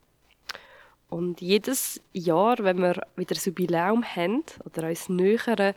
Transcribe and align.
Und 1.11 1.43
jedes 1.43 2.01
Jahr, 2.15 2.57
wenn 2.61 2.79
wir 2.79 3.03
wieder 3.17 3.37
ein 3.37 3.43
Jubiläum 3.45 4.03
haben 4.03 4.45
oder 4.65 4.89
uns 4.89 5.11
nähern, 5.11 5.75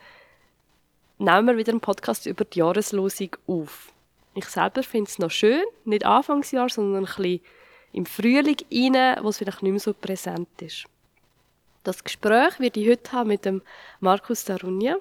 nehmen 1.17 1.48
wir 1.48 1.58
wieder 1.58 1.73
einen 1.73 1.81
Podcast 1.81 2.25
über 2.25 2.45
die 2.45 2.59
Jahreslosung 2.59 3.36
auf. 3.48 3.91
Ich 4.38 4.46
selber 4.46 4.84
finde 4.84 5.09
es 5.09 5.18
noch 5.18 5.32
schön, 5.32 5.64
nicht 5.84 6.05
Anfangsjahr, 6.05 6.70
sondern 6.70 7.05
ein 7.05 7.16
bisschen 7.16 7.41
im 7.91 8.05
Frühling 8.05 8.58
rein, 8.72 9.18
wo 9.23 9.30
es 9.30 9.40
vielleicht 9.40 9.64
nicht 9.64 9.72
mehr 9.72 9.80
so 9.80 9.95
präsent 9.95 10.61
ist. 10.61 10.84
Das 11.84 12.03
Gespräch 12.03 12.59
werde 12.59 12.80
ich 12.80 12.88
heute 12.88 13.11
haben 13.14 13.30
mit 13.30 13.45
dem 13.45 13.64
Markus 14.00 14.45
Darunia. 14.45 14.98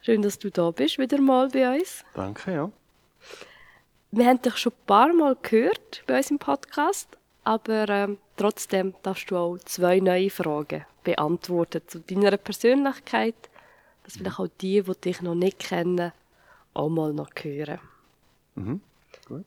Schön, 0.00 0.22
dass 0.22 0.38
du 0.38 0.50
da 0.50 0.70
bist, 0.70 0.96
wieder 0.96 1.20
mal 1.20 1.50
bei 1.50 1.76
uns. 1.76 2.02
Danke, 2.14 2.54
ja. 2.54 2.70
Wir 4.10 4.26
haben 4.26 4.40
dich 4.40 4.56
schon 4.56 4.72
ein 4.72 4.86
paar 4.86 5.12
Mal 5.12 5.36
gehört 5.42 6.02
bei 6.06 6.16
uns 6.16 6.30
im 6.30 6.38
Podcast, 6.38 7.18
aber 7.44 7.90
ähm, 7.90 8.16
trotzdem 8.38 8.94
darfst 9.02 9.30
du 9.30 9.36
auch 9.36 9.58
zwei 9.66 10.00
neue 10.00 10.30
Fragen 10.30 10.86
beantworten 11.04 11.82
zu 11.86 12.00
deiner 12.00 12.38
Persönlichkeit, 12.38 13.50
dass 14.04 14.14
vielleicht 14.14 14.40
auch 14.40 14.48
die, 14.62 14.80
die 14.80 15.00
dich 15.02 15.20
noch 15.20 15.34
nicht 15.34 15.58
kennen, 15.58 16.12
auch 16.74 16.88
mal 16.88 17.12
noch 17.12 17.30
hören. 17.40 17.78
Mhm. 18.54 18.80
Gut. 19.26 19.44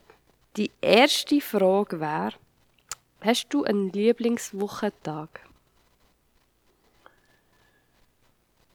Die 0.58 0.72
erste 0.82 1.42
Frage 1.42 2.00
wäre, 2.00 2.34
hast 3.22 3.50
du 3.50 3.64
einen 3.64 3.92
Lieblingswochentag? 3.92 5.42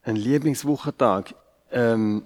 Ein 0.03 0.17
Lieblingswochentag? 0.17 1.35
Ähm, 1.71 2.25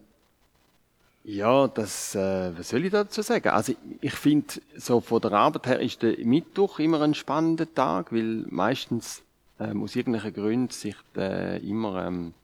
ja, 1.25 1.69
das, 1.69 2.15
äh, 2.15 2.57
was 2.57 2.69
soll 2.69 2.85
ich 2.85 2.93
dazu 2.93 3.23
sagen? 3.23 3.49
Also 3.49 3.75
ich 4.01 4.15
finde, 4.15 4.55
so 4.77 5.01
von 5.01 5.21
der 5.23 5.33
Arbeit 5.33 5.67
her 5.67 5.81
ist 5.81 6.03
der 6.03 6.19
Mittwoch 6.19 6.79
immer 6.79 7.01
ein 7.01 7.15
spannender 7.15 7.73
Tag, 7.73 8.13
weil 8.13 8.45
meistens 8.51 9.23
ähm, 9.59 9.83
aus 9.83 9.97
irgendwelchen 9.97 10.35
Gründen 10.35 10.71
sich 10.71 10.97
äh, 11.17 11.59
immer, 11.67 12.07
ähm, 12.07 12.35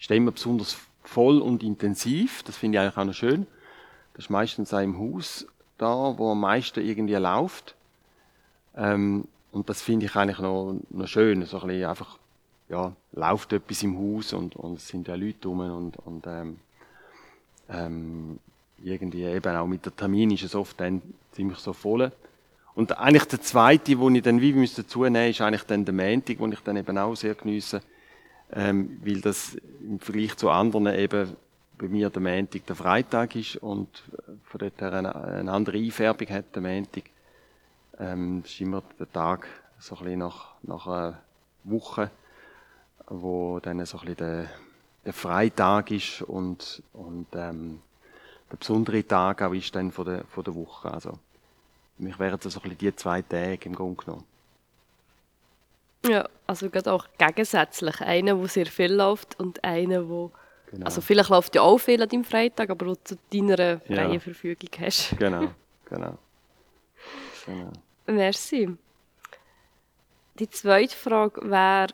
ist 0.00 0.10
immer 0.10 0.32
besonders 0.32 0.76
voll 1.04 1.40
und 1.40 1.62
intensiv. 1.62 2.42
Das 2.42 2.56
finde 2.56 2.78
ich 2.78 2.82
eigentlich 2.82 2.98
auch 2.98 3.04
noch 3.04 3.14
schön. 3.14 3.46
Das 4.14 4.24
ist 4.24 4.30
meistens 4.30 4.74
auch 4.74 4.80
im 4.80 4.98
Haus 4.98 5.46
da, 5.78 6.18
wo 6.18 6.32
am 6.32 6.40
meisten 6.40 6.84
irgendwie 6.84 7.14
läuft. 7.14 7.74
Ähm, 8.76 9.26
und 9.52 9.68
das 9.68 9.82
finde 9.82 10.06
ich 10.06 10.16
eigentlich 10.16 10.40
noch, 10.40 10.76
noch 10.90 11.06
schön. 11.06 11.44
So 11.46 11.60
ein 11.60 11.68
bisschen 11.68 11.88
einfach, 11.88 12.18
ja, 12.68 12.92
läuft 13.12 13.52
etwas 13.52 13.82
im 13.82 13.96
Haus 13.98 14.32
und, 14.32 14.56
und 14.56 14.78
es 14.78 14.88
sind 14.88 15.06
ja 15.06 15.14
Leute 15.14 15.48
rum 15.48 15.60
und, 15.60 15.96
und 15.98 16.26
ähm, 16.26 16.58
ähm, 17.68 18.38
irgendwie 18.82 19.24
eben 19.24 19.56
auch 19.56 19.66
mit 19.66 19.84
der 19.84 19.94
Termin 19.94 20.30
ist 20.32 20.42
es 20.42 20.54
oft 20.54 20.78
dann 20.80 21.00
ziemlich 21.32 21.58
so 21.58 21.72
voll. 21.72 22.12
Und 22.74 22.98
eigentlich 22.98 23.24
der 23.24 23.40
zweite, 23.40 23.98
wo 23.98 24.10
ich 24.10 24.22
dann 24.22 24.40
wie 24.40 24.52
müsste 24.52 24.82
dazu 24.82 25.04
nehmen, 25.04 25.30
ist 25.30 25.40
eigentlich 25.40 25.62
dann 25.64 25.84
der 25.84 25.94
Montag, 25.94 26.40
wo 26.40 26.46
ich 26.48 26.60
dann 26.60 26.76
eben 26.76 26.98
auch 26.98 27.14
sehr 27.14 27.34
geniesse, 27.34 27.80
ähm, 28.54 29.00
weil 29.04 29.20
das 29.20 29.56
im 29.82 29.98
Vergleich 29.98 30.36
zu 30.36 30.48
anderen 30.50 30.86
eben 30.94 31.36
bei 31.76 31.88
mir 31.88 32.08
der 32.08 32.22
Montag 32.22 32.66
der 32.66 32.76
Freitag 32.76 33.34
ist 33.34 33.56
und 33.56 34.02
von 34.44 34.58
dort 34.60 34.80
her 34.80 34.92
eine, 34.92 35.14
eine 35.14 35.52
andere 35.52 35.78
Einfärbung 35.78 36.28
hat, 36.28 36.54
der 36.54 36.62
Montag. 36.62 37.04
Ähm, 37.98 38.42
ist 38.44 38.60
immer 38.60 38.82
der 38.98 39.10
Tag, 39.12 39.46
so 39.78 39.96
ein 39.96 40.04
bisschen 40.04 40.18
nach, 40.20 40.54
nach 40.62 40.86
einer 40.86 41.20
Woche, 41.64 42.10
wo 43.06 43.60
dann 43.60 43.84
so 43.86 43.98
ein 43.98 44.00
bisschen 44.00 44.16
der, 44.16 44.50
der 45.04 45.12
Freitag 45.12 45.90
ist 45.90 46.22
und, 46.22 46.82
und 46.92 47.26
ähm, 47.34 47.80
der 48.50 48.56
besondere 48.56 49.06
Tag 49.06 49.42
auch 49.42 49.52
ist 49.52 49.74
dann 49.74 49.90
von 49.90 50.06
der, 50.06 50.24
von 50.24 50.44
der 50.44 50.54
Woche. 50.54 50.92
Also, 50.92 51.18
mich 51.98 52.18
wären 52.18 52.38
das 52.40 52.52
so 52.52 52.60
ein 52.60 52.62
bisschen 52.62 52.78
die 52.78 52.96
zwei 52.96 53.22
Tage 53.22 53.66
im 53.66 53.74
Grunde 53.74 54.02
genommen. 54.02 54.24
Ja, 56.08 56.28
also 56.46 56.68
gerade 56.70 56.92
auch 56.92 57.06
gegensätzlich. 57.18 58.00
Einer, 58.00 58.34
der 58.34 58.48
sehr 58.48 58.66
viel 58.66 58.92
läuft 58.92 59.38
und 59.40 59.62
einer, 59.64 60.08
wo 60.08 60.30
Genau. 60.70 60.86
also 60.86 61.00
vielleicht 61.00 61.28
läuft 61.30 61.54
ja 61.54 61.62
auch 61.62 61.78
viel 61.78 62.02
an 62.02 62.08
deinem 62.08 62.24
Freitag, 62.24 62.68
aber 62.68 62.86
du 62.86 62.94
zu 63.04 63.16
deiner 63.32 63.78
freien 63.80 64.12
Ja. 64.14 64.18
Verfügung 64.18 64.68
hast. 64.80 65.14
Genau, 65.18 65.52
genau. 65.84 66.18
genau. 67.46 67.72
Merci. 68.06 68.76
Die 70.40 70.50
zweite 70.50 70.96
Frage 70.96 71.48
wäre, 71.48 71.88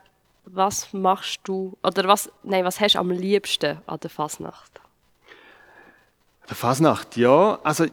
was 0.47 0.95
machst 0.95 1.41
du, 1.45 1.77
oder 1.83 2.09
was, 2.09 2.33
nein, 2.43 2.65
was 2.65 2.81
hast 2.81 2.95
du 2.95 3.01
am 3.01 3.11
liebsten 3.11 3.83
an 3.87 4.01
der 4.01 4.09
Fasnacht? 4.09 4.81
Der 6.49 6.57
Fasnacht, 6.57 7.17
ja. 7.19 7.59
Also, 7.63 7.85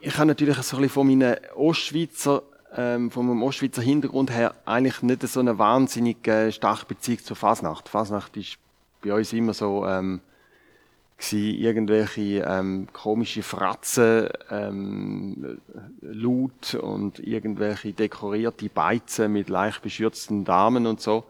ich 0.00 0.16
habe 0.16 0.26
natürlich 0.26 0.56
so 0.62 0.76
ein 0.76 0.82
bisschen 0.82 0.94
von 0.94 1.06
meinen 1.06 1.36
Ostschweizer, 1.54 2.42
ähm, 2.76 3.10
von 3.10 3.42
Ostschweizer 3.42 3.82
Hintergrund 3.82 4.30
her 4.30 4.54
eigentlich 4.64 5.02
nicht 5.02 5.22
so 5.22 5.40
eine 5.40 5.58
wahnsinnig 5.58 6.26
äh, 6.26 6.52
starke 6.52 6.86
Beziehung 6.86 7.20
zur 7.20 7.36
Fasnacht. 7.36 7.88
Fasnacht 7.88 8.36
ist 8.36 8.58
bei 9.02 9.12
uns 9.12 9.32
immer 9.32 9.54
so, 9.54 9.86
ähm, 9.86 10.20
gsi 11.18 11.50
irgendwelche 11.50 12.44
ähm, 12.46 12.88
komische 12.92 13.42
Fratzen, 13.42 14.28
ähm, 14.50 15.60
laut 16.00 16.74
und 16.74 17.18
irgendwelche 17.18 17.92
dekorierte 17.92 18.68
Beizen 18.68 19.32
mit 19.32 19.48
leicht 19.48 19.82
beschürzten 19.82 20.44
Damen 20.44 20.86
und 20.86 21.00
so. 21.00 21.24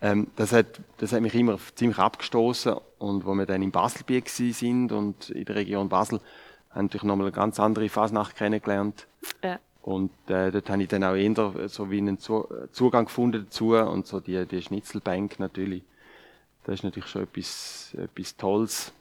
Ähm, 0.00 0.28
das, 0.36 0.52
hat, 0.52 0.80
das 0.98 1.12
hat 1.12 1.22
mich 1.22 1.34
immer 1.34 1.58
ziemlich 1.74 1.98
abgestoßen 1.98 2.76
und 2.98 3.24
wo 3.24 3.34
wir 3.34 3.46
dann 3.46 3.62
in 3.62 3.72
gsi 3.72 4.52
sind 4.52 4.92
und 4.92 5.30
in 5.30 5.44
der 5.44 5.56
Region 5.56 5.88
Basel, 5.88 6.20
haben 6.70 6.86
natürlich 6.86 7.04
nochmal 7.04 7.26
eine 7.26 7.32
ganz 7.32 7.58
andere 7.58 7.88
Fasnacht 7.88 8.36
kennengelernt. 8.36 9.06
Ja. 9.42 9.58
Und 9.86 10.10
äh, 10.26 10.50
dort 10.50 10.68
habe 10.68 10.82
ich 10.82 10.88
dann 10.88 11.04
auch 11.04 11.14
eher 11.14 11.68
so 11.68 11.92
wie 11.92 11.98
einen 11.98 12.18
Zu 12.18 12.48
Zugang 12.72 13.04
gefunden 13.04 13.44
dazu 13.44 13.76
und 13.76 14.04
so 14.04 14.18
die, 14.18 14.44
die 14.44 14.60
Schnitzelbank 14.60 15.38
natürlich. 15.38 15.84
Das 16.64 16.74
ist 16.74 16.82
natürlich 16.82 17.08
schon 17.08 17.22
etwas, 17.22 17.96
etwas 17.96 18.36
Tolles. 18.36 18.92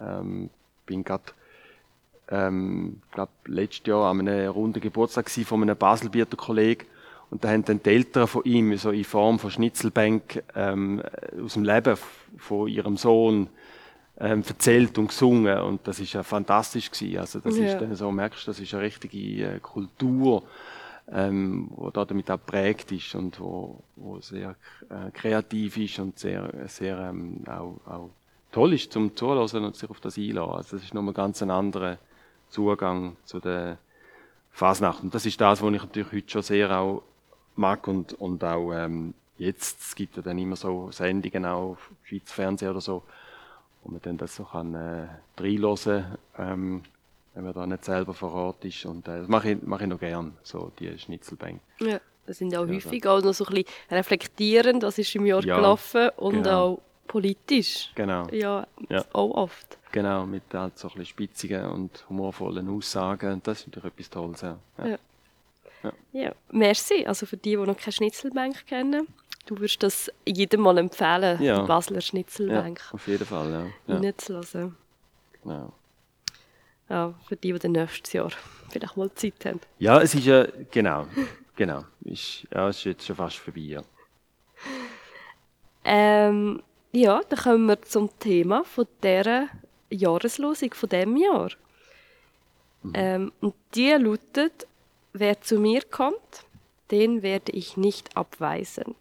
Ähm, 0.00 0.48
bin 0.86 1.02
gerade, 1.02 1.24
ähm, 2.28 3.02
glaube 3.10 3.32
letztes 3.46 3.84
Jahr 3.88 4.08
an 4.08 4.20
einem 4.20 4.48
runden 4.48 4.80
Geburtstag 4.80 5.28
von 5.28 5.62
einem 5.62 5.76
Baselbieter 5.76 6.36
Kollegen 6.36 6.86
und 7.30 7.42
da 7.42 7.48
haben 7.48 7.64
dann 7.64 7.82
die 7.82 7.90
Eltern 7.90 8.28
von 8.28 8.44
ihm 8.44 8.76
so 8.76 8.92
in 8.92 9.02
Form 9.02 9.40
von 9.40 9.50
Schnitzelbank 9.50 10.44
ähm, 10.54 11.02
aus 11.42 11.54
dem 11.54 11.64
Leben 11.64 11.96
von 12.38 12.68
ihrem 12.68 12.96
Sohn 12.96 13.48
ähm, 14.18 14.42
erzählt 14.46 14.96
und 14.98 15.08
gesungen 15.08 15.58
und 15.60 15.86
das 15.86 16.00
ist 16.00 16.12
ja 16.14 16.22
fantastisch 16.22 16.90
gewesen. 16.90 17.18
Also 17.18 17.40
das 17.40 17.58
Ja. 17.58 17.64
ist 17.66 17.80
dann 17.80 17.94
so, 17.94 18.10
merkst 18.10 18.46
du, 18.46 18.50
das 18.50 18.60
ist 18.60 18.72
eine 18.74 18.82
richtige 18.82 19.18
äh, 19.56 19.60
Kultur, 19.60 20.42
ähm, 21.12 21.70
wo 21.74 21.90
da 21.90 22.04
damit 22.04 22.30
auch 22.30 22.44
prägt 22.44 22.90
ist 22.92 23.14
und 23.14 23.38
wo, 23.40 23.82
wo 23.96 24.20
sehr 24.20 24.56
äh, 24.88 25.10
kreativ 25.12 25.76
ist 25.76 25.98
und 25.98 26.18
sehr, 26.18 26.50
sehr 26.66 26.98
ähm, 26.98 27.44
auch, 27.46 27.78
auch 27.86 28.10
toll 28.50 28.72
ist 28.72 28.92
zum 28.92 29.14
Zuhören 29.14 29.64
und 29.64 29.76
sich 29.76 29.88
auf 29.90 30.00
das 30.00 30.16
einlassen. 30.18 30.52
Also 30.54 30.76
das 30.76 30.84
ist 30.84 30.94
nochmal 30.94 31.14
ganz 31.14 31.42
ein 31.42 31.50
anderer 31.50 31.98
Zugang 32.48 33.16
zu 33.24 33.38
der 33.38 33.78
Fasnacht. 34.50 35.02
Und 35.02 35.14
das 35.14 35.26
ist 35.26 35.40
das, 35.40 35.60
was 35.62 35.74
ich 35.74 35.82
natürlich 35.82 36.12
heute 36.12 36.30
schon 36.30 36.42
sehr 36.42 36.70
auch 36.76 37.02
mag 37.54 37.86
und, 37.86 38.14
und 38.14 38.42
auch 38.42 38.72
ähm, 38.72 39.14
jetzt, 39.38 39.80
es 39.82 39.94
gibt 39.94 40.16
ja 40.16 40.22
dann 40.22 40.38
immer 40.38 40.56
so 40.56 40.90
Sendungen 40.90 41.44
auch 41.44 41.72
auf 41.72 41.90
Schweizer 42.04 42.34
Fernsehen 42.34 42.70
oder 42.70 42.80
so, 42.80 43.02
wo 43.86 43.92
man 43.92 44.00
dann 44.02 44.18
das 44.18 44.34
so 44.34 44.44
kann 44.44 44.74
äh, 44.74 45.06
reinhören, 45.40 46.16
ähm, 46.38 46.82
wenn 47.34 47.44
man 47.44 47.52
da 47.54 47.66
nicht 47.66 47.84
selber 47.84 48.14
vor 48.14 48.32
Ort 48.32 48.64
ist. 48.64 48.84
Und 48.84 49.06
äh, 49.06 49.20
das 49.20 49.28
mache 49.28 49.52
ich, 49.52 49.62
mache 49.62 49.84
ich 49.84 49.88
noch 49.88 50.00
gern, 50.00 50.36
so 50.42 50.72
die 50.80 50.98
Schnitzelbank. 50.98 51.60
Ja. 51.80 52.00
Das 52.26 52.38
sind 52.38 52.52
auch 52.56 52.66
Ja, 52.66 52.74
häufig 52.74 53.06
auch 53.06 53.22
noch 53.22 53.32
so 53.34 53.46
ein 53.46 53.54
bisschen 53.54 53.68
reflektierend, 53.88 54.82
was 54.82 54.98
ist 54.98 55.14
im 55.14 55.26
Jahr 55.26 55.44
Ja, 55.44 55.54
gelaufen 55.54 56.08
und 56.16 56.42
genau. 56.42 56.60
auch 56.74 56.82
politisch. 57.06 57.92
Genau, 57.94 58.26
Ja, 58.32 58.66
Ja. 58.88 59.04
auch 59.12 59.30
oft. 59.30 59.78
genau, 59.92 60.26
mit 60.26 60.42
halt 60.52 60.76
so 60.76 60.88
ein 60.88 60.94
bisschen 60.94 61.06
spitzigen 61.06 61.66
und 61.66 62.04
humorvollen 62.08 62.68
Aussagen. 62.68 63.40
Das 63.44 63.60
ist 63.60 63.68
natürlich 63.68 63.92
etwas 63.92 64.10
Tolles, 64.10 64.40
ja. 64.40 64.58
ja. 64.78 64.98
Ja. 65.84 65.92
Ja, 66.12 66.32
merci. 66.50 67.06
Also 67.06 67.26
für 67.26 67.36
die, 67.36 67.50
die 67.50 67.56
noch 67.58 67.76
keine 67.76 67.92
Schnitzelbank 67.92 68.66
kennen. 68.66 69.06
Du 69.46 69.56
würdest 69.56 69.82
das 69.82 70.10
jedem 70.26 70.60
mal 70.60 70.76
empfehlen, 70.78 71.40
Ja. 71.42 71.60
die 71.62 71.66
Basler 71.66 71.96
Ja, 71.96 72.00
Schnitzelbank 72.02 72.80
auf 72.92 73.06
jeden 73.08 73.24
Fall, 73.26 73.50
ja. 73.50 73.66
ja 73.94 74.00
reinzulassen. 74.00 74.76
genau. 75.42 75.72
Ja, 76.88 77.14
für 77.26 77.34
die, 77.36 77.52
die 77.52 77.68
nächstes 77.68 78.12
Jahr 78.12 78.30
vielleicht 78.68 78.96
mal 78.96 79.12
Zeit 79.14 79.44
haben. 79.44 79.60
Ja, 79.78 80.00
es 80.00 80.14
ist 80.14 80.24
ja, 80.26 80.46
genau, 80.70 81.06
genau. 81.56 81.84
Ist, 82.04 82.46
ja, 82.54 82.68
es 82.68 82.76
ist 82.78 82.84
jetzt 82.84 83.06
schon 83.06 83.16
fast 83.16 83.38
vorbei, 83.38 83.60
ja. 83.60 83.82
Ähm, 85.84 86.62
ja, 86.92 87.20
dann 87.28 87.38
kommen 87.38 87.66
wir 87.66 87.82
zum 87.82 88.10
Thema 88.18 88.64
von 88.64 88.86
dieser 89.02 89.48
Jahreslosung 89.90 90.72
von 90.74 90.88
diesem 90.88 91.16
Jahr. 91.16 91.50
Ähm, 92.94 93.32
und 93.40 93.54
die 93.74 93.90
lautet, 93.90 94.66
wer 95.12 95.40
zu 95.40 95.58
mir 95.58 95.82
kommt, 95.82 96.44
den 96.90 97.22
werde 97.22 97.52
ich 97.52 97.76
nicht 97.76 98.16
abweisen. 98.16 98.94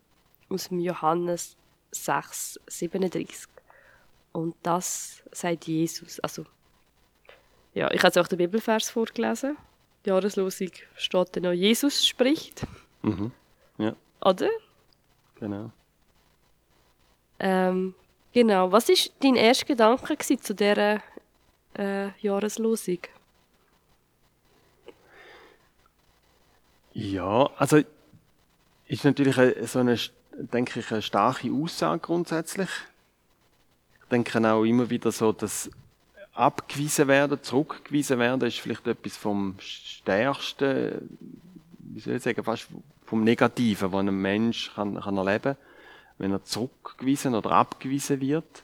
Aus 0.55 0.69
dem 0.69 0.79
Johannes 0.79 1.57
6, 1.91 2.59
37. 2.67 3.47
Und 4.31 4.55
das 4.63 5.21
sagt 5.31 5.67
Jesus. 5.67 6.19
Also, 6.21 6.45
ja, 7.73 7.91
ich 7.91 7.99
habe 7.99 8.07
jetzt 8.07 8.17
auch 8.17 8.27
den 8.27 8.37
Bibelvers 8.37 8.89
vorgelesen. 8.89 9.57
Die 10.05 10.09
Jahreslosung 10.09 10.69
steht 10.95 11.35
dann 11.35 11.47
auch, 11.47 11.51
Jesus 11.51 12.05
spricht, 12.07 12.65
Mhm. 13.01 13.31
Ja, 13.77 13.95
oder? 14.21 14.49
genau. 15.39 15.71
Ähm, 17.39 17.93
genau. 18.31 18.71
Was 18.71 18.87
war 18.87 18.95
dein 19.19 19.35
erster 19.35 19.65
Gedanke 19.65 20.17
zu 20.17 20.55
dieser 20.55 21.01
äh, 21.77 22.09
Jahreslosung? 22.19 22.99
Ja, 26.93 27.49
also 27.57 27.81
ist 28.87 29.03
natürlich 29.03 29.35
so 29.69 29.79
eine, 29.79 29.97
denke 30.37 30.79
ich, 30.79 30.91
eine 30.91 31.01
starke 31.01 31.51
Aussage 31.51 31.99
grundsätzlich. 31.99 32.69
Ich 34.01 34.09
denke 34.09 34.51
auch 34.51 34.63
immer 34.63 34.89
wieder 34.89 35.11
so, 35.11 35.31
dass 35.31 35.69
abgewiesen 36.33 37.07
werden, 37.07 37.41
zurückgewiesen 37.41 38.19
werden, 38.19 38.47
ist 38.47 38.59
vielleicht 38.59 38.85
etwas 38.87 39.17
vom 39.17 39.55
stärksten, 39.59 41.17
wie 41.79 41.99
soll 41.99 42.15
ich 42.15 42.23
sagen, 42.23 42.43
fast 42.43 42.67
vom 43.05 43.23
Negativen, 43.23 43.91
was 43.91 43.99
ein 43.99 44.21
Mensch 44.21 44.71
kann, 44.75 44.99
kann 44.99 45.17
erleben, 45.17 45.55
wenn 46.17 46.31
er 46.31 46.43
zurückgewiesen 46.43 47.35
oder 47.35 47.51
abgewiesen 47.51 48.19
wird. 48.19 48.63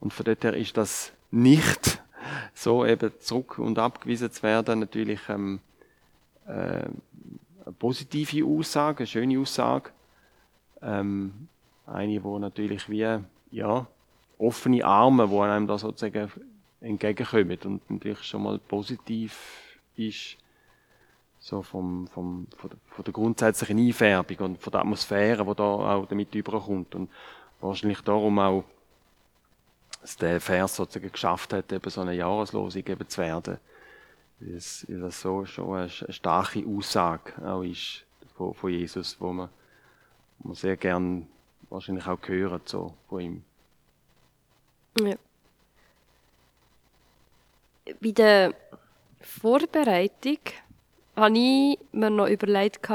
Und 0.00 0.12
von 0.12 0.24
dort 0.24 0.44
her 0.44 0.54
ist 0.54 0.76
das 0.76 1.12
nicht 1.30 2.02
so 2.54 2.84
eben 2.84 3.12
zurück 3.20 3.58
und 3.58 3.78
abgewiesen 3.78 4.32
zu 4.32 4.42
werden 4.42 4.80
natürlich 4.80 5.20
ähm, 5.28 5.60
äh, 6.46 6.50
eine 6.50 7.74
positive 7.78 8.44
Aussage, 8.44 8.98
eine 8.98 9.06
schöne 9.06 9.38
Aussage. 9.38 9.90
Ähm, 10.82 11.48
eine, 11.86 12.22
wo 12.22 12.38
natürlich 12.38 12.88
wie, 12.88 13.18
ja, 13.50 13.86
offene 14.38 14.84
Arme, 14.84 15.30
wo 15.30 15.42
einem 15.42 15.66
da 15.66 15.78
sozusagen 15.78 16.30
entgegenkommen 16.80 17.58
und 17.64 17.90
natürlich 17.90 18.22
schon 18.22 18.42
mal 18.42 18.58
positiv 18.58 19.78
ist, 19.96 20.36
so 21.40 21.62
vom, 21.62 22.06
vom, 22.08 22.46
von, 22.56 22.70
der, 22.70 22.78
von 22.88 23.04
der 23.04 23.12
grundsätzlichen 23.12 23.78
Einfärbung 23.78 24.36
und 24.38 24.58
von 24.60 24.70
der 24.70 24.80
Atmosphäre, 24.80 25.44
die 25.44 25.54
da 25.54 25.62
auch 25.62 26.06
damit 26.06 26.34
überkommt. 26.34 26.94
Und 26.94 27.10
wahrscheinlich 27.60 28.00
darum 28.02 28.38
auch, 28.38 28.64
dass 30.00 30.16
der 30.16 30.40
Vers 30.40 30.76
sozusagen 30.76 31.10
geschafft 31.10 31.52
hat, 31.52 31.72
eben 31.72 31.90
so 31.90 32.00
eine 32.00 32.14
Jahreslosung 32.14 32.86
eben 32.86 33.08
zu 33.08 33.20
werden 33.20 33.58
weil 34.40 34.54
es, 34.54 34.86
weil 34.88 35.00
das 35.00 35.20
so 35.20 35.44
schon 35.44 35.76
eine, 35.76 35.88
starke 35.88 36.64
Aussage 36.66 37.32
auch 37.44 37.62
ist 37.62 38.04
von, 38.36 38.54
von 38.54 38.70
Jesus, 38.70 39.16
wo 39.20 39.32
man, 39.32 39.48
man 40.44 40.54
sehr 40.54 40.76
gern 40.76 41.26
wahrscheinlich 41.70 42.06
auch 42.06 42.18
hört 42.26 42.68
so 42.68 42.94
von 43.08 43.20
ihm. 43.20 43.42
Ja. 45.00 45.16
Bei 48.00 48.10
der 48.10 48.54
Vorbereitung 49.20 50.38
habe 51.16 51.38
ich 51.38 51.78
mir 51.92 52.10
noch 52.10 52.28
überlegt, 52.28 52.88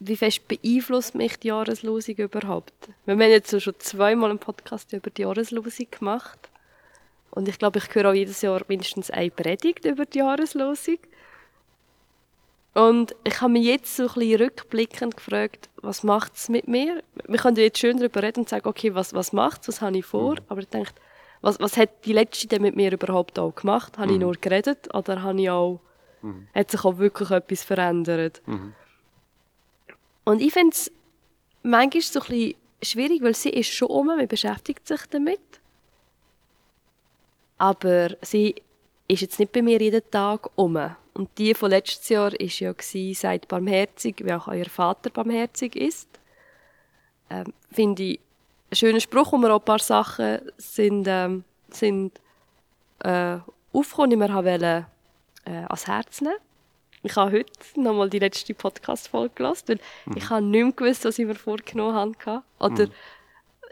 wie 0.00 0.16
fest 0.16 0.46
beeinflusst 0.46 1.14
mich 1.14 1.38
die 1.38 1.48
Jahreslosung 1.48 2.14
überhaupt. 2.16 2.88
Wir 3.04 3.14
haben 3.14 3.20
jetzt 3.20 3.60
schon 3.60 3.74
zweimal 3.78 4.30
einen 4.30 4.38
Podcast 4.38 4.92
über 4.92 5.10
die 5.10 5.22
Jahreslosung 5.22 5.86
gemacht. 5.90 6.50
Und 7.30 7.48
ich 7.48 7.58
glaube, 7.58 7.78
ich 7.78 7.94
höre 7.94 8.10
auch 8.10 8.14
jedes 8.14 8.42
Jahr 8.42 8.62
mindestens 8.68 9.10
eine 9.10 9.30
Predigt 9.30 9.84
über 9.84 10.06
die 10.06 10.18
Jahreslosung. 10.18 10.98
Und 12.78 13.16
ich 13.24 13.40
habe 13.40 13.54
mich 13.54 13.64
jetzt 13.64 13.96
so 13.96 14.04
ein 14.04 14.14
bisschen 14.14 14.40
rückblickend 14.40 15.16
gefragt, 15.16 15.68
was 15.82 16.04
macht 16.04 16.36
es 16.36 16.48
mit 16.48 16.68
mir? 16.68 17.02
Wir 17.26 17.38
können 17.40 17.56
jetzt 17.56 17.78
schön 17.78 17.96
darüber 17.96 18.22
reden 18.22 18.40
und 18.40 18.48
sagen, 18.48 18.68
okay, 18.68 18.94
was, 18.94 19.14
was 19.14 19.32
macht 19.32 19.62
es, 19.62 19.68
was 19.68 19.80
habe 19.80 19.98
ich 19.98 20.06
vor? 20.06 20.36
Aber 20.48 20.60
ich 20.60 20.68
denke, 20.68 20.92
was, 21.40 21.58
was 21.58 21.76
hat 21.76 22.04
die 22.04 22.12
letzte 22.12 22.46
denn 22.46 22.62
mit 22.62 22.76
mir 22.76 22.92
überhaupt 22.92 23.36
auch 23.40 23.52
gemacht? 23.52 23.98
Habe 23.98 24.12
ich 24.12 24.20
nur 24.20 24.34
geredet 24.34 24.94
oder 24.94 25.22
habe 25.24 25.40
ich 25.40 25.50
auch, 25.50 25.80
hat 26.54 26.70
sich 26.70 26.84
auch 26.84 26.98
wirklich 26.98 27.32
etwas 27.32 27.64
verändert? 27.64 28.42
Und 30.22 30.40
ich 30.40 30.52
finde 30.52 30.74
es 30.74 30.92
manchmal 31.64 32.02
so 32.02 32.20
ein 32.20 32.26
bisschen 32.26 32.54
schwierig, 32.80 33.22
weil 33.22 33.34
sie 33.34 33.50
ist 33.50 33.72
schon 33.72 33.88
um, 33.88 34.06
man 34.06 34.28
beschäftigt 34.28 34.86
sich 34.86 35.00
damit. 35.10 35.40
Aber 37.56 38.10
sie 38.22 38.54
ist 39.08 39.22
jetzt 39.22 39.38
nicht 39.38 39.52
bei 39.52 39.62
mir 39.62 39.80
jeden 39.80 40.08
Tag 40.10 40.50
um. 40.54 40.78
Und 41.14 41.30
die 41.38 41.54
von 41.54 41.70
letztes 41.70 42.08
Jahr 42.10 42.32
war 42.32 42.38
ja, 42.40 42.72
gewesen, 42.72 43.14
seid 43.14 43.48
barmherzig, 43.48 44.22
wie 44.24 44.32
auch 44.32 44.46
euer 44.46 44.66
Vater 44.66 45.10
barmherzig 45.10 45.74
ist. 45.74 46.08
Ähm, 47.30 47.52
Finde 47.72 48.02
ich 48.02 48.20
einen 48.70 48.76
schönen 48.76 49.00
Spruch, 49.00 49.32
mir 49.32 49.52
auch 49.52 49.60
ein 49.60 49.64
paar 49.64 49.80
Sachen 49.80 50.40
sind, 50.58 51.06
ähm, 51.08 51.44
sind 51.70 52.20
äh, 53.00 53.38
aufgekommen, 53.72 54.10
die 54.10 54.16
mir 54.16 54.32
wollte, 54.32 54.86
äh, 55.44 55.50
ans 55.50 55.86
Herz 55.86 56.20
nehmen. 56.20 56.36
Ich 57.02 57.16
habe 57.16 57.32
heute 57.32 57.52
nochmal 57.76 58.10
die 58.10 58.18
letzte 58.18 58.54
Podcast-Folge 58.54 59.34
gelassen, 59.34 59.64
weil 59.68 59.80
ich 60.16 60.28
habe 60.30 60.44
nicht 60.44 60.62
mehr 60.62 60.72
gewusst, 60.72 61.04
was 61.04 61.18
ich 61.18 61.26
mir 61.26 61.34
vorgenommen 61.34 61.94
habe. 61.94 62.42
Oder 62.58 62.88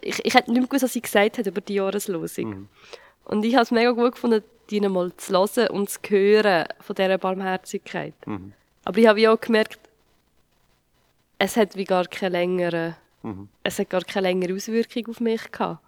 ich, 0.01 0.25
ich 0.25 0.35
hätte 0.35 0.51
nicht 0.51 0.61
mehr 0.61 0.69
gewusst, 0.69 0.85
was 0.85 0.93
sie 0.93 1.03
gesagt 1.03 1.39
hat 1.39 1.47
über 1.47 1.61
die 1.61 1.75
Jahreslosung. 1.75 2.69
Und 3.25 3.45
ich 3.45 3.55
habe 3.55 3.65
es 3.65 3.71
mega 3.73 3.91
gut 3.91 4.13
gefunden, 4.13 4.45
die 4.71 4.81
mal 4.81 5.13
zu 5.17 5.33
hören 5.33 5.69
und 5.71 5.91
zu 5.91 6.01
hören 6.09 6.65
von 6.81 6.95
dieser 6.97 7.19
Barmherzigkeit. 7.19 8.15
Aber 8.85 8.99
ich 8.99 9.07
habe 9.07 9.21
ja 9.21 9.33
auch 9.33 9.41
gemerkt, 9.41 9.79
es 11.39 11.57
hat 11.57 11.77
wie 11.77 11.85
gar 11.85 12.07
keine 12.07 12.39
längere, 12.39 12.97
es 13.63 13.79
hat 13.79 13.91
gar 13.91 14.03
keine 14.03 14.29
längere 14.29 14.55
Auswirkung 14.55 15.09
auf 15.09 15.21
mich 15.21 15.51
gehabt. 15.51 15.81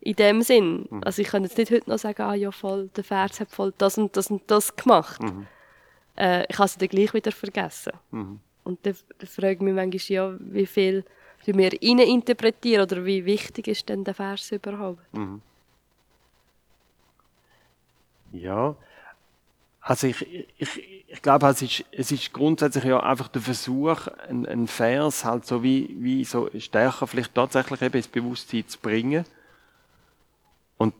In 0.00 0.14
dem 0.14 0.42
Sinn. 0.42 0.86
Also 1.04 1.22
ich 1.22 1.28
kann 1.28 1.42
jetzt 1.42 1.58
nicht 1.58 1.72
heute 1.72 1.90
noch 1.90 1.98
sagen, 1.98 2.22
ah 2.22 2.34
ja 2.34 2.52
voll, 2.52 2.88
der 2.96 3.02
Vers 3.02 3.40
hat 3.40 3.50
voll 3.50 3.72
das 3.78 3.98
und 3.98 4.16
das 4.16 4.30
und 4.30 4.42
das 4.46 4.76
gemacht. 4.76 5.20
Äh, 6.16 6.44
ich 6.48 6.56
habe 6.58 6.66
es 6.66 6.76
dann 6.76 6.88
gleich 6.88 7.12
wieder 7.12 7.32
vergessen. 7.32 7.92
Und 8.64 8.78
dann, 8.86 8.94
frage 9.26 9.54
ich 9.54 9.60
mich 9.60 9.74
manchmal, 9.74 10.00
ja, 10.08 10.36
wie 10.38 10.66
viel 10.66 11.04
wir 11.44 11.82
interpretieren 11.82 12.82
oder 12.82 13.04
wie 13.04 13.24
wichtig 13.24 13.68
ist 13.68 13.88
denn 13.88 14.04
der 14.04 14.14
Vers 14.14 14.50
überhaupt? 14.52 15.00
Ja, 18.36 18.76
also 19.80 20.08
ich, 20.08 20.26
ich, 20.58 21.04
ich 21.06 21.22
glaube, 21.22 21.46
es 21.46 21.62
ist, 21.62 21.84
es 21.92 22.10
ist 22.10 22.32
grundsätzlich 22.32 22.82
ja 22.82 23.00
einfach 23.00 23.28
der 23.28 23.40
Versuch, 23.40 24.08
einen, 24.28 24.66
Vers 24.66 25.24
halt 25.24 25.46
so 25.46 25.62
wie, 25.62 25.94
wie 26.00 26.24
so 26.24 26.50
stärker 26.58 27.06
vielleicht 27.06 27.34
tatsächlich 27.36 27.80
eben 27.82 27.96
ins 27.96 28.08
Bewusstsein 28.08 28.66
zu 28.66 28.78
bringen. 28.80 29.24
Und 30.76 30.92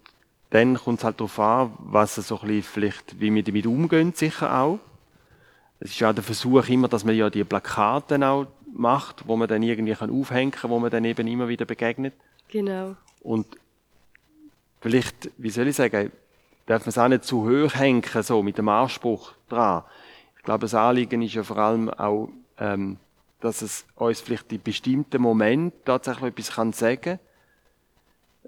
dann 0.50 0.76
kommt 0.76 1.00
es 1.00 1.04
halt 1.04 1.18
darauf 1.18 1.36
an, 1.40 1.72
was 1.78 2.16
es 2.16 2.28
so 2.28 2.40
ein 2.40 2.46
bisschen 2.46 2.62
vielleicht, 2.62 3.20
wie 3.20 3.34
wir 3.34 3.42
damit 3.42 3.66
umgehen, 3.66 4.12
sicher 4.14 4.56
auch. 4.56 4.78
Es 5.80 5.90
ist 5.90 5.98
ja 5.98 6.10
auch 6.10 6.14
der 6.14 6.22
Versuch 6.22 6.68
immer, 6.68 6.86
dass 6.86 7.04
man 7.04 7.16
ja 7.16 7.28
die 7.28 7.42
Plakate 7.42 8.24
auch 8.24 8.46
macht, 8.72 9.26
wo 9.26 9.36
man 9.36 9.48
dann 9.48 9.64
irgendwie 9.64 9.94
kann 9.94 10.10
aufhängen 10.10 10.52
kann, 10.52 10.70
wo 10.70 10.78
man 10.78 10.92
dann 10.92 11.04
eben 11.04 11.26
immer 11.26 11.48
wieder 11.48 11.64
begegnet. 11.64 12.14
Genau. 12.48 12.94
Und 13.20 13.46
vielleicht, 14.80 15.30
wie 15.38 15.50
soll 15.50 15.66
ich 15.66 15.74
sagen, 15.74 16.12
darf 16.66 16.82
man 16.82 16.88
es 16.88 16.98
auch 16.98 17.08
nicht 17.08 17.24
zu 17.24 17.48
hoch 17.48 17.74
hängen, 17.74 18.02
so 18.22 18.42
mit 18.42 18.58
dem 18.58 18.68
Anspruch 18.68 19.32
dran. 19.48 19.84
Ich 20.36 20.42
glaube, 20.44 20.62
das 20.62 20.74
Anliegen 20.74 21.22
ist 21.22 21.34
ja 21.34 21.42
vor 21.42 21.58
allem 21.58 21.90
auch, 21.90 22.28
ähm, 22.58 22.98
dass 23.40 23.62
es 23.62 23.86
uns 23.96 24.20
vielleicht 24.20 24.52
in 24.52 24.62
bestimmten 24.62 25.22
Momenten 25.22 25.80
tatsächlich 25.84 26.28
etwas 26.28 26.52
kann 26.52 26.72
sagen 26.72 27.18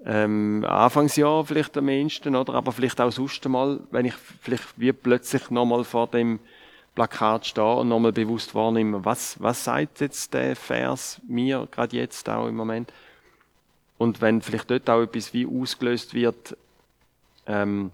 ähm, 0.04 0.64
Anfangsjahr 0.66 1.44
vielleicht 1.44 1.76
am 1.76 1.88
ehesten, 1.88 2.36
oder? 2.36 2.54
Aber 2.54 2.72
vielleicht 2.72 3.00
auch 3.00 3.10
sonst 3.10 3.46
mal, 3.48 3.80
wenn 3.90 4.06
ich 4.06 4.14
vielleicht 4.14 4.64
wie 4.76 4.92
plötzlich 4.92 5.50
nochmal 5.50 5.84
vor 5.84 6.06
dem 6.06 6.38
Plakat 6.94 7.46
stehe 7.46 7.76
und 7.76 7.88
nochmal 7.88 8.12
bewusst 8.12 8.54
wahrnehme, 8.54 9.04
was, 9.04 9.40
was 9.40 9.64
sagt 9.64 10.00
jetzt 10.00 10.34
der 10.34 10.56
Vers 10.56 11.20
mir, 11.28 11.68
gerade 11.70 11.96
jetzt 11.96 12.28
auch 12.28 12.46
im 12.46 12.56
Moment. 12.56 12.92
Und 13.98 14.20
wenn 14.20 14.42
vielleicht 14.42 14.70
dort 14.70 14.88
auch 14.88 15.02
etwas 15.02 15.32
wie 15.32 15.46
ausgelöst 15.46 16.14
wird, 16.14 16.56
ähm, 17.46 17.90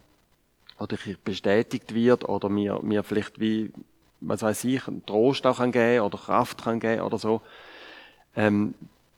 oder 0.84 0.96
bestätigt 1.24 1.94
wird, 1.94 2.28
oder 2.28 2.48
mir, 2.48 2.80
mir 2.82 3.02
vielleicht 3.02 3.40
wie, 3.40 3.72
was 4.20 4.42
weiß 4.42 4.64
ich, 4.64 4.86
einen 4.86 5.04
Trost 5.04 5.46
auch 5.46 5.58
kann 5.58 5.72
geben, 5.72 6.04
oder 6.04 6.18
Kraft 6.18 6.62
kann 6.62 6.80
geben, 6.80 7.02
oder 7.02 7.18
so, 7.18 7.40
ähm, 8.36 8.74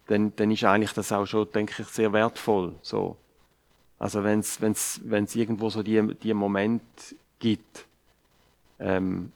dann, 0.07 0.33
dann 0.37 0.51
ist 0.51 0.65
eigentlich 0.65 0.93
das 0.93 1.13
auch 1.13 1.27
schon, 1.27 1.51
denke 1.53 1.83
ich, 1.83 1.89
sehr 1.89 2.13
wertvoll. 2.13 2.75
So. 2.83 3.17
Also 3.99 4.23
wenn 4.23 4.41
es 4.41 4.61
wenn's, 4.61 5.01
wenn's 5.05 5.35
irgendwo 5.35 5.69
so 5.71 5.83
die, 5.83 6.15
die 6.23 6.35
Moment 6.35 6.83
gibt, 7.39 7.87
ähm, 8.79 9.33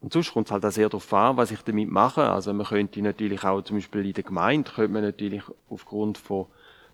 und 0.00 0.12
sonst 0.12 0.34
kommt 0.34 0.48
es 0.48 0.52
halt 0.52 0.66
auch 0.66 0.70
sehr 0.70 0.90
darauf 0.90 1.14
an, 1.14 1.38
was 1.38 1.50
ich 1.50 1.62
damit 1.62 1.90
mache. 1.90 2.28
Also 2.28 2.52
man 2.52 2.66
könnte 2.66 3.00
natürlich 3.00 3.42
auch 3.42 3.62
zum 3.62 3.78
Beispiel 3.78 4.04
in 4.04 4.12
der 4.12 4.22
Gemeinde, 4.22 4.70
könnte 4.70 4.92
man 4.92 5.02
natürlich 5.02 5.42
aufgrund 5.70 6.18
von 6.18 6.44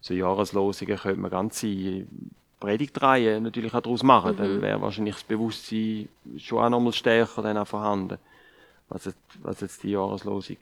so 0.01 0.15
Jahreslosungen, 0.15 0.97
könnte 0.97 1.21
man 1.21 1.33
ganze 1.33 2.07
Predigtreihen 2.61 3.43
natürlich 3.43 3.75
auch 3.75 3.81
daraus 3.81 4.03
machen. 4.03 4.33
Mhm. 4.33 4.37
Dann 4.37 4.63
wäre 4.63 4.81
wahrscheinlich 4.81 5.15
das 5.15 5.25
Bewusstsein 5.25 6.09
schon 6.39 6.63
auch 6.63 6.69
nochmal 6.69 6.93
stärker 6.93 7.43
dann 7.43 7.57
auch 7.57 7.67
vorhanden, 7.67 8.19
was 8.89 9.07
jetzt, 9.07 9.19
was 9.43 9.61
jetzt 9.61 9.83
die 9.83 9.91
Jahreslosung 9.91 10.59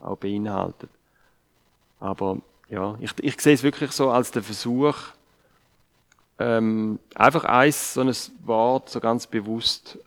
auch 0.00 0.16
beinhaltet. 0.16 0.90
Aber 2.00 2.38
ja, 2.68 2.96
ich, 3.00 3.12
ich 3.20 3.40
sehe 3.40 3.54
es 3.54 3.62
wirklich 3.62 3.92
so 3.92 4.10
als 4.10 4.30
den 4.30 4.42
Versuch, 4.42 4.96
ähm, 6.38 6.98
einfach 7.14 7.44
eins, 7.44 7.94
so 7.94 8.02
ein 8.02 8.12
Wort 8.44 8.90
so 8.90 9.00
ganz 9.00 9.26
bewusst, 9.26 9.98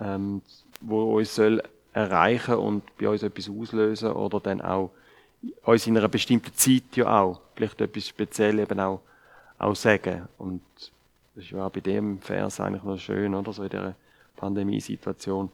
ähm, 0.00 0.42
wo 0.80 1.16
uns 1.16 1.34
soll 1.34 1.62
erreichen 1.92 2.54
und 2.54 2.82
bei 2.98 3.08
uns 3.08 3.22
etwas 3.22 3.48
auslösen 3.48 4.12
oder 4.12 4.40
dann 4.40 4.60
auch 4.60 4.90
uns 5.64 5.86
in 5.86 5.96
einer 5.96 6.08
bestimmten 6.08 6.54
Zeit 6.54 6.84
ja 6.94 7.20
auch 7.20 7.40
vielleicht 7.54 7.80
etwas 7.80 8.08
speziell 8.08 8.58
eben 8.58 8.78
auch, 8.80 9.00
auch 9.64 9.74
sagen. 9.74 10.28
Und 10.38 10.62
das 11.34 11.44
ist 11.44 11.50
ja 11.50 11.66
auch 11.66 11.70
bei 11.70 11.80
dem 11.80 12.20
Vers 12.20 12.60
eigentlich 12.60 12.82
noch 12.82 12.98
schön, 12.98 13.34
oder? 13.34 13.52
So 13.52 13.62
in 13.62 13.70
dieser 13.70 13.94
Pandemiesituation, 14.36 15.50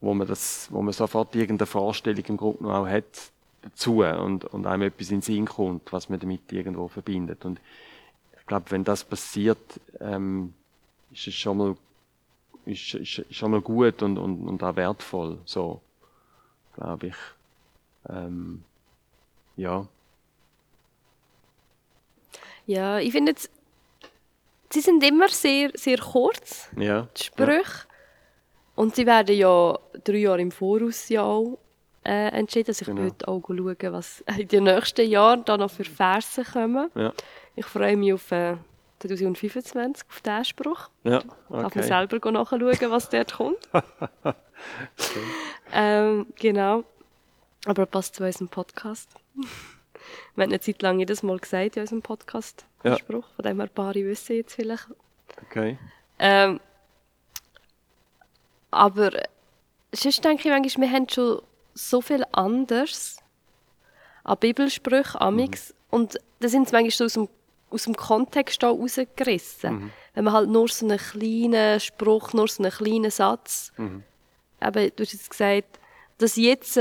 wo 0.00 0.14
man 0.14 0.26
das, 0.26 0.68
wo 0.70 0.82
man 0.82 0.92
sofort 0.92 1.34
irgendeine 1.34 1.66
Vorstellung 1.66 2.24
im 2.26 2.36
Grunde 2.36 2.64
noch 2.64 2.74
auch 2.74 2.88
hat 2.88 3.30
dazu 3.62 4.02
und, 4.02 4.44
und 4.44 4.66
einem 4.66 4.82
etwas 4.82 5.10
in 5.10 5.16
den 5.18 5.22
Sinn 5.22 5.46
kommt, 5.46 5.92
was 5.92 6.08
man 6.08 6.20
damit 6.20 6.52
irgendwo 6.52 6.88
verbindet. 6.88 7.44
Und 7.44 7.60
ich 8.38 8.46
glaube, 8.46 8.70
wenn 8.70 8.84
das 8.84 9.04
passiert, 9.04 9.80
ähm, 10.00 10.52
ist 11.10 11.26
es 11.26 11.34
schon 11.34 11.56
mal, 11.56 11.76
ist, 12.66 12.94
ist, 12.94 13.18
ist 13.18 13.34
schon 13.34 13.50
mal 13.52 13.62
gut 13.62 14.02
und, 14.02 14.18
und, 14.18 14.46
und 14.46 14.62
auch 14.62 14.76
wertvoll, 14.76 15.38
so, 15.46 15.80
glaube 16.74 17.08
ich. 17.08 17.16
Ähm, 18.08 18.62
ja. 19.56 19.86
Ja, 22.66 22.98
ich 22.98 23.12
finde 23.12 23.32
jetzt, 23.32 23.50
sie 24.70 24.80
sind 24.80 25.02
immer 25.04 25.28
sehr, 25.28 25.70
sehr 25.74 25.98
kurz, 25.98 26.68
ja. 26.76 27.08
die 27.16 27.24
Sprüche. 27.24 27.62
Ja. 27.62 27.94
Und 28.76 28.96
sie 28.96 29.06
werden 29.06 29.36
ja 29.36 29.78
drei 30.02 30.16
Jahre 30.16 30.40
im 30.40 30.50
Voraus 30.50 31.08
ja 31.08 31.22
auch 31.22 31.58
äh, 32.04 32.28
entschieden. 32.28 32.70
Also 32.70 32.82
ich 32.82 32.88
genau. 32.88 33.02
heute 33.02 33.28
auch 33.28 33.42
schauen, 33.46 33.92
was 33.92 34.24
in 34.38 34.48
den 34.48 34.64
nächsten 34.64 35.08
Jahren 35.08 35.44
da 35.44 35.56
noch 35.56 35.70
für 35.70 35.84
Verse 35.84 36.44
kommen. 36.44 36.90
Ja. 36.94 37.12
Ich 37.56 37.66
freue 37.66 37.96
mich 37.96 38.12
auf 38.12 38.32
äh, 38.32 38.56
2025, 39.00 40.04
auf 40.08 40.20
diesen 40.20 40.44
Spruch. 40.44 40.88
Ja, 41.04 41.18
okay. 41.48 41.62
Darf 41.62 41.74
man 41.74 41.84
selber 41.84 42.30
nachschauen, 42.32 42.90
was 42.90 43.08
dort 43.10 43.34
kommt. 43.34 43.58
okay. 43.72 44.34
ähm, 45.72 46.26
genau. 46.36 46.84
Aber 47.66 47.86
passt 47.86 48.16
zu 48.16 48.24
unserem 48.24 48.48
Podcast. 48.48 49.08
Wir 50.34 50.42
haben 50.42 50.50
eine 50.50 50.60
Zeit 50.60 50.82
lang 50.82 50.98
jedes 50.98 51.22
Mal 51.22 51.38
gesagt 51.38 51.76
in 51.76 51.82
unserem 51.82 52.02
Podcast, 52.02 52.66
ja. 52.82 52.98
Spruch. 52.98 53.26
Von 53.36 53.44
dem 53.44 53.60
her 53.60 53.68
ein 53.68 53.74
paar 53.74 53.94
wissen 53.94 54.36
jetzt 54.36 54.54
vielleicht. 54.54 54.88
Okay. 55.42 55.78
Ähm, 56.18 56.60
aber 58.70 59.12
sonst 59.92 60.24
denke 60.24 60.48
ich 60.48 60.50
manchmal, 60.50 60.88
wir 60.88 60.96
haben 60.96 61.08
schon 61.08 61.42
so 61.74 62.00
viel 62.00 62.24
anders 62.32 63.18
an 64.24 64.38
Bibelsprüchen, 64.38 65.20
amix 65.20 65.70
mhm. 65.70 65.76
und 65.90 66.20
da 66.40 66.48
sind 66.48 66.68
sie 66.68 66.74
manchmal 66.74 66.90
so 66.90 67.04
aus 67.04 67.12
dem, 67.12 67.28
aus 67.70 67.84
dem 67.84 67.96
Kontext 67.96 68.62
rausgerissen. 68.64 69.74
Mhm. 69.74 69.90
Wenn 70.14 70.24
man 70.24 70.34
halt 70.34 70.50
nur 70.50 70.68
so 70.68 70.84
einen 70.84 70.98
kleinen 70.98 71.78
Spruch, 71.78 72.32
nur 72.32 72.48
so 72.48 72.62
einen 72.62 72.72
kleinen 72.72 73.10
Satz, 73.10 73.72
mhm. 73.76 74.02
eben, 74.60 74.92
du 74.96 75.04
hast 75.04 75.12
jetzt 75.12 75.30
gesagt, 75.30 75.78
dass 76.18 76.36
jetzt 76.36 76.80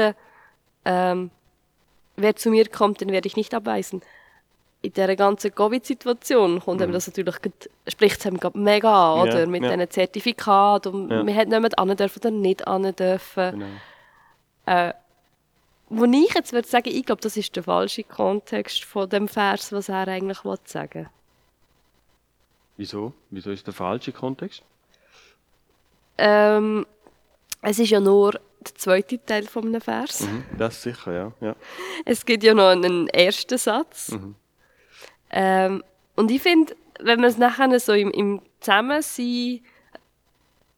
ähm, 0.86 1.32
wer 2.16 2.36
zu 2.36 2.50
mir 2.50 2.68
kommt, 2.70 3.02
den 3.02 3.12
werde 3.12 3.28
ich 3.28 3.36
nicht 3.36 3.54
abweisen. 3.54 4.02
In 4.82 4.92
dieser 4.92 5.16
ganzen 5.16 5.56
Covid-Situation 5.56 6.60
kommt 6.60 6.82
mhm. 6.82 6.92
das 6.92 7.08
natürlich, 7.08 7.36
spricht 7.88 8.20
es 8.20 8.26
einem 8.26 8.40
mega 8.54 9.14
an, 9.14 9.22
oder? 9.22 9.40
Ja, 9.42 9.46
Mit 9.46 9.64
ja. 9.64 9.72
diesen 9.72 9.90
Zertifikaten 9.90 10.94
und 10.94 11.10
ja. 11.10 11.24
man 11.24 11.36
hat 11.36 11.48
mehr 11.48 11.80
an 11.80 11.96
dürfen 11.96 12.20
oder 12.20 12.32
nicht 12.32 12.68
an 12.68 12.94
dürfen. 12.96 13.52
Genau. 13.52 13.66
Äh, 14.66 14.94
wo 15.90 16.06
ich 16.06 16.34
jetzt 16.34 16.54
würde 16.54 16.68
sagen, 16.68 16.90
ich 16.90 17.06
glaube, 17.06 17.22
das 17.22 17.38
ist 17.38 17.56
der 17.56 17.64
falsche 17.64 18.04
Kontext 18.04 18.84
von 18.84 19.08
dem 19.10 19.28
Vers, 19.28 19.72
was 19.72 19.90
er 19.90 20.08
eigentlich 20.08 20.40
sagen 20.66 20.94
will. 20.94 21.10
Wieso? 22.78 23.14
Wieso 23.30 23.52
ist 23.52 23.68
der 23.68 23.74
falsche 23.74 24.12
Kontext? 24.12 24.64
Ähm, 26.18 26.86
es 27.64 27.80
ist 27.80 27.90
ja 27.90 28.00
nur 28.00 28.34
der 28.34 28.76
zweite 28.76 29.24
Teil 29.26 29.48
von 29.48 29.66
einem 29.66 29.82
Vers. 29.82 30.22
Mhm, 30.22 30.44
das 30.58 30.82
sicher, 30.84 31.14
ja. 31.14 31.34
ja. 31.42 31.56
Es 32.06 32.26
gibt 32.26 32.44
ja 32.44 32.54
noch 32.54 32.70
einen 32.70 33.08
ersten 33.08 33.58
Satz. 33.58 34.12
Mhm. 34.12 34.36
Ähm, 35.32 35.84
und 36.16 36.30
ich 36.30 36.42
finde, 36.42 36.76
wenn 37.00 37.20
man 37.20 37.30
es 37.30 37.38
nachher 37.38 37.80
so 37.80 37.94
im, 37.94 38.12
im 38.12 38.42
Zusammensein 38.60 39.62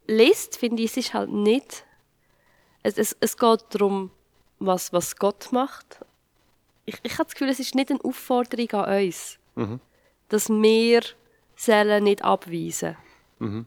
liest, 0.08 0.58
finde 0.58 0.84
ich, 0.84 0.92
es 0.92 0.98
ist 0.98 1.14
halt 1.14 1.32
nicht. 1.32 1.86
Es, 2.84 2.98
es, 2.98 3.18
es 3.20 3.38
geht 3.38 3.66
darum, 3.70 4.12
was, 4.60 4.94
was 4.94 5.16
Gott 5.16 5.52
macht. 5.52 6.00
Ich, 6.86 6.96
ich 7.02 7.14
habe 7.14 7.26
das 7.26 7.34
Gefühl, 7.34 7.50
es 7.50 7.60
ist 7.60 7.76
nicht 7.76 7.90
eine 7.90 8.04
Aufforderung 8.04 8.72
an 8.72 9.06
uns, 9.06 9.40
mhm. 9.56 9.80
dass 10.30 10.50
wir 10.50 11.02
sollen 11.56 12.04
nicht 12.04 12.24
abweisen. 12.24 12.96
Mhm. 13.40 13.66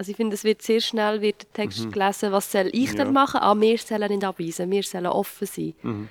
Also 0.00 0.12
ich 0.12 0.16
finde, 0.16 0.32
es 0.32 0.44
wird 0.44 0.62
sehr 0.62 0.80
schnell 0.80 1.20
wird 1.20 1.42
der 1.42 1.52
Text 1.52 1.84
mhm. 1.84 1.92
gelesen, 1.92 2.32
was 2.32 2.50
soll 2.50 2.70
ich 2.72 2.92
ja. 2.92 3.04
denn 3.04 3.12
machen? 3.12 3.38
Ah, 3.42 3.54
wir 3.54 3.76
sollen 3.76 4.08
nicht 4.08 4.24
abweisen, 4.24 4.70
wir 4.70 4.82
sollen 4.82 5.08
offen 5.08 5.46
sein. 5.46 5.74
Mhm. 5.82 6.08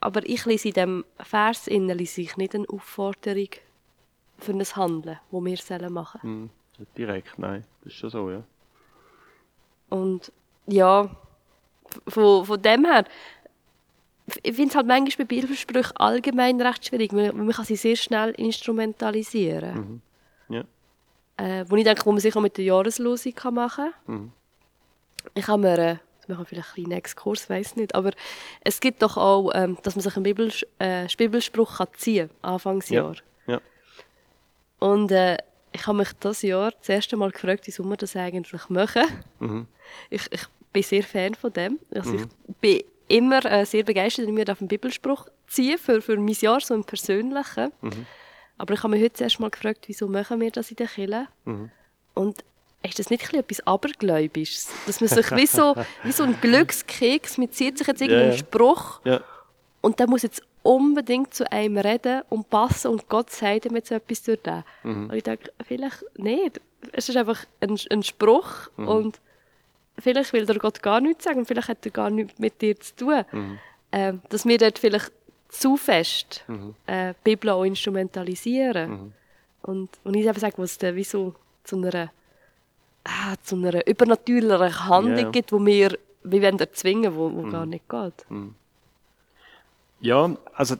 Aber 0.00 0.24
ich 0.24 0.46
lese 0.46 0.68
in 0.68 0.72
diesem 0.74 1.04
Vers 1.20 1.66
innen 1.66 1.98
ich 1.98 2.38
nicht 2.38 2.54
eine 2.54 2.66
Aufforderung 2.70 3.48
für 4.38 4.52
ein 4.52 4.64
Handeln, 4.64 5.18
das 5.30 5.44
wir 5.44 5.56
sollen 5.58 5.92
machen 5.92 6.20
mhm. 6.22 6.50
Direkt, 6.96 7.38
nein. 7.38 7.66
Das 7.82 7.92
ist 7.92 7.98
schon 7.98 8.08
so, 8.08 8.30
ja. 8.30 8.42
Und 9.90 10.32
ja, 10.66 11.14
von, 12.08 12.46
von 12.46 12.62
dem 12.62 12.86
her, 12.86 13.04
ich 14.42 14.54
finde 14.54 14.70
es 14.70 14.74
halt 14.74 14.86
manchmal 14.86 15.26
bei 15.26 15.36
Bibelsprüchen 15.36 15.98
allgemein 15.98 16.58
recht 16.62 16.86
schwierig, 16.86 17.12
weil 17.12 17.30
man 17.34 17.50
kann 17.50 17.66
sie 17.66 17.76
sehr 17.76 17.96
schnell 17.96 18.30
instrumentalisieren. 18.30 19.74
Mhm 19.76 20.02
äh, 21.36 21.64
wo 21.68 21.76
ich 21.76 21.84
denke, 21.84 22.04
wo 22.06 22.12
man 22.12 22.20
sich 22.20 22.34
auch 22.36 22.40
mit 22.40 22.56
der 22.56 22.64
Jahreslosung 22.64 23.34
machen 23.52 23.92
kann. 24.06 24.14
Mhm. 24.14 24.32
Ich 25.34 25.48
habe 25.48 25.62
mir, 25.62 25.78
äh, 25.78 25.96
das 26.18 26.28
machen 26.28 26.40
wir 26.40 26.46
vielleicht 26.46 26.68
einen 26.76 26.86
kleinen 26.86 26.98
Exkurs, 26.98 27.50
weiß 27.50 27.76
nicht, 27.76 27.94
aber 27.94 28.12
es 28.60 28.80
gibt 28.80 29.02
doch 29.02 29.16
auch, 29.16 29.50
ähm, 29.54 29.78
dass 29.82 29.96
man 29.96 30.02
sich 30.02 30.16
einen 30.16 30.22
Bibel, 30.22 30.52
äh, 30.78 31.06
Bibelspruch 31.16 31.78
kann 31.78 31.88
ziehen 31.96 32.28
kann, 32.42 32.52
Anfangsjahr. 32.52 33.14
Ja. 33.46 33.54
ja. 33.54 33.60
Und 34.78 35.10
äh, 35.10 35.38
ich 35.72 35.86
habe 35.86 35.98
mich 35.98 36.12
das 36.20 36.42
Jahr 36.42 36.70
das 36.70 36.88
erste 36.88 37.16
Mal 37.16 37.30
gefragt, 37.30 37.66
wieso 37.66 37.82
wir 37.84 37.96
das 37.96 38.14
eigentlich 38.14 38.68
machen. 38.68 39.04
Mhm. 39.40 39.66
Ich, 40.08 40.30
ich 40.30 40.46
bin 40.72 40.82
sehr 40.82 41.02
Fan 41.02 41.34
von 41.34 41.52
dem. 41.52 41.80
Also 41.92 42.12
mhm. 42.12 42.28
Ich 42.48 42.56
bin 42.56 42.80
immer 43.08 43.44
äh, 43.44 43.66
sehr 43.66 43.82
begeistert, 43.82 44.26
wenn 44.26 44.36
wir 44.36 44.48
auf 44.50 44.60
einen 44.60 44.68
Bibelspruch 44.68 45.26
ziehen 45.46 45.78
für, 45.78 46.00
für 46.00 46.16
mein 46.16 46.36
Jahr, 46.40 46.60
so 46.60 46.74
im 46.74 46.84
Persönlichen. 46.84 47.72
Mhm. 47.80 48.06
Aber 48.58 48.74
ich 48.74 48.82
habe 48.82 48.92
mich 48.92 49.02
heute 49.02 49.14
zuerst 49.14 49.40
mal 49.40 49.50
gefragt, 49.50 49.84
wieso 49.88 50.08
machen 50.08 50.40
wir 50.40 50.50
das 50.50 50.70
in 50.70 50.76
der 50.76 50.86
Kirche? 50.86 51.26
Mhm. 51.44 51.70
Und 52.14 52.44
ist 52.82 52.98
das 52.98 53.10
nicht 53.10 53.32
etwas 53.32 53.66
Abergläubisches? 53.66 54.68
Dass 54.86 55.00
man 55.00 55.08
sich 55.08 55.30
wie 55.32 55.46
so, 55.46 55.74
wie 56.02 56.12
so 56.12 56.22
ein 56.22 56.38
Glückskeks, 56.40 57.38
man 57.38 57.50
zieht 57.50 57.78
sich 57.78 57.86
jetzt 57.86 58.00
irgendeinen 58.00 58.32
ja. 58.32 58.38
Spruch 58.38 59.00
ja. 59.04 59.20
und 59.80 59.98
der 59.98 60.06
muss 60.06 60.22
jetzt 60.22 60.42
unbedingt 60.62 61.34
zu 61.34 61.50
einem 61.50 61.78
reden 61.78 62.22
und 62.30 62.48
passen 62.48 62.90
und 62.90 63.08
Gott 63.08 63.30
sagt 63.30 63.66
ihm 63.66 63.76
jetzt 63.76 63.90
etwas 63.90 64.22
durch 64.22 64.40
den. 64.42 64.64
Mhm. 64.82 65.10
Und 65.10 65.14
ich 65.14 65.22
denke, 65.22 65.52
vielleicht 65.66 66.04
nicht. 66.16 66.60
Es 66.92 67.08
ist 67.08 67.16
einfach 67.16 67.44
ein, 67.60 67.78
ein 67.90 68.02
Spruch 68.02 68.68
mhm. 68.76 68.88
und 68.88 69.20
vielleicht 69.98 70.32
will 70.32 70.46
der 70.46 70.58
Gott 70.58 70.82
gar 70.82 71.00
nichts 71.00 71.24
sagen, 71.24 71.46
vielleicht 71.46 71.68
hat 71.68 71.84
er 71.84 71.90
gar 71.90 72.10
nichts 72.10 72.38
mit 72.38 72.60
dir 72.60 72.78
zu 72.78 72.96
tun. 72.96 73.24
Mhm. 73.32 73.58
Ähm, 73.92 74.22
dass 74.28 74.44
wir 74.44 74.58
dort 74.58 74.78
vielleicht 74.78 75.12
zu 75.54 75.76
fest 75.76 76.44
mhm. 76.48 76.74
äh, 76.86 77.14
die 77.14 77.30
Bibel 77.30 77.50
auch 77.50 77.64
instrumentalisieren. 77.64 78.90
Mhm. 78.90 79.12
Und, 79.62 79.88
und 80.04 80.14
ich 80.14 80.26
eben 80.26 80.38
sage, 80.38 80.54
was 80.58 80.76
dann 80.78 80.94
wie 80.96 81.04
so 81.04 81.34
zu 81.62 81.76
einer, 81.76 82.10
ah, 83.04 83.34
zu 83.42 83.56
einer 83.56 83.86
übernatürlichen 83.86 84.88
Handlung 84.88 85.16
yeah. 85.16 85.30
gibt, 85.30 85.52
wo 85.52 85.64
wir 85.64 85.98
wie 86.24 86.42
wollen 86.42 86.58
erzwingen, 86.58 87.14
wo, 87.14 87.32
wo 87.32 87.42
mhm. 87.42 87.50
gar 87.50 87.66
nicht 87.66 87.88
geht. 87.88 88.30
Mhm. 88.30 88.54
Ja, 90.00 90.36
also 90.54 90.76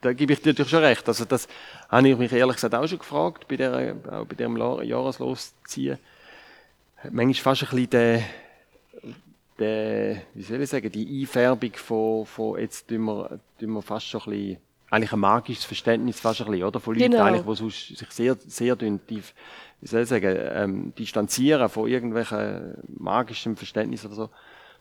da 0.00 0.12
gebe 0.12 0.32
ich 0.32 0.42
dir 0.42 0.50
natürlich 0.50 0.70
schon 0.70 0.84
recht. 0.84 1.08
Also 1.08 1.24
das 1.24 1.48
habe 1.88 2.08
ich 2.08 2.18
mich 2.18 2.32
ehrlich 2.32 2.56
gesagt 2.56 2.74
auch 2.74 2.86
schon 2.86 2.98
gefragt, 2.98 3.48
bei, 3.48 3.56
der, 3.56 3.96
auch 4.10 4.26
bei 4.26 4.34
dem 4.34 4.56
Jahreslosziehen. 4.56 5.98
Manchmal 7.10 7.56
fast 7.56 7.62
ein 7.62 7.68
bisschen 7.70 7.90
der, 7.90 8.22
der, 9.58 10.22
wie 10.34 10.42
soll 10.42 10.60
ich 10.60 10.70
sagen, 10.70 10.90
die 10.90 11.22
Einfärbung 11.22 11.72
von, 11.74 12.26
von 12.26 12.58
jetzt 12.60 12.88
tun 12.88 13.04
wir, 13.04 13.40
tun 13.58 13.72
wir 13.72 13.82
fast 13.82 14.06
schon 14.06 14.20
ein 14.22 14.30
bisschen, 14.30 14.56
eigentlich 14.90 15.12
ein 15.12 15.18
magisches 15.20 15.64
Verständnis 15.64 16.20
fast 16.20 16.40
ein 16.40 16.46
bisschen, 16.50 16.64
oder? 16.64 16.80
Von 16.80 16.94
Leuten 16.94 17.12
Genau. 17.12 17.24
eigentlich, 17.24 17.44
die 17.44 17.54
sonst 17.56 17.96
sich 17.98 18.10
sehr, 18.10 18.36
sehr 18.46 18.76
dünn, 18.76 19.00
die, 19.08 19.22
wie 19.80 19.86
soll 19.86 20.02
ich 20.02 20.08
sagen, 20.08 20.36
ähm, 20.38 20.92
distanzieren 20.96 21.68
von 21.68 21.88
irgendwelchen 21.88 22.74
magischen 22.96 23.56
Verständnis 23.56 24.04
oder 24.06 24.14
so, 24.14 24.30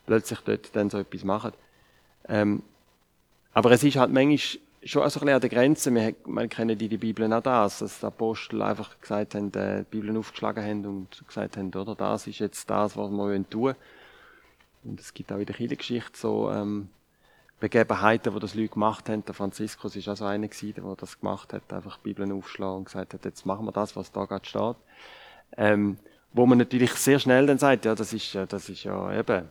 plötzlich 0.06 0.40
dort 0.42 0.76
dann 0.76 0.90
so 0.90 1.00
etwas 1.00 1.24
machen. 1.24 1.52
Ähm, 2.30 2.64
aber 3.54 3.72
es 3.72 3.84
ist 3.84 3.98
halt 3.98 4.12
manchmal 4.12 4.38
schon 4.84 5.04
auch 5.04 5.10
so 5.10 5.20
ein 5.20 5.26
bisschen 5.26 5.36
an 5.36 5.42
der 5.42 5.50
Grenze. 5.50 5.94
Wir, 5.94 6.16
wir 6.26 6.48
kennen 6.48 6.80
in 6.80 6.90
der 6.90 6.98
Bibel 6.98 7.34
auch 7.34 7.42
das, 7.42 7.80
dass 7.80 8.00
die 8.00 8.06
Apostel 8.06 8.62
einfach 8.62 9.00
gesagt 9.02 9.36
haben, 9.36 9.52
äh, 9.54 9.80
die 9.80 10.00
Bibel 10.00 10.16
aufgeschlagen 10.18 10.64
haben 10.64 10.86
und 10.86 11.24
gesagt 11.28 11.58
haben, 11.58 11.74
oder, 11.74 11.96
das 11.96 12.28
ist 12.28 12.40
jetzt 12.40 12.70
das, 12.70 12.96
was 12.96 13.10
wir 13.10 13.18
wollen 13.18 13.50
tun. 13.50 13.76
Und 14.88 15.00
es 15.00 15.14
gibt 15.14 15.32
auch 15.32 15.38
in 15.38 15.46
der 15.46 15.56
Kirchengeschichte 15.56 16.18
so 16.18 16.50
ähm, 16.50 16.90
Begebenheiten, 17.60 18.34
wo 18.34 18.40
das 18.40 18.56
Leute 18.56 18.70
gemacht 18.70 19.10
haben. 19.10 19.26
Der 19.26 19.34
Franziskus 19.34 19.96
ist 19.96 20.08
auch 20.08 20.16
so 20.16 20.26
einer 20.26 20.48
gewesen, 20.48 20.74
der 20.76 20.96
das 20.96 21.20
gemacht 21.20 21.54
hat, 21.54 21.74
einfach 21.74 21.98
Bibeln 21.98 22.32
aufschlagen 22.32 22.78
und 22.78 22.86
gesagt 22.86 23.14
hat, 23.14 23.26
jetzt 23.26 23.46
machen 23.46 23.66
wir 23.66 23.72
das, 23.72 23.96
was 23.96 24.12
da 24.12 24.26
gerade 24.26 24.46
steht. 24.46 24.76
Ähm, 25.58 25.98
wo 26.34 26.46
man 26.46 26.58
natürlich 26.58 26.92
sehr 26.94 27.20
schnell 27.20 27.48
dann 27.48 27.58
sagt, 27.58 27.86
ja, 27.86 27.96
das 27.96 28.14
ist, 28.14 28.34
ja, 28.34 28.46
das 28.46 28.70
ist 28.70 28.84
ja 28.84 29.18
eben, 29.18 29.50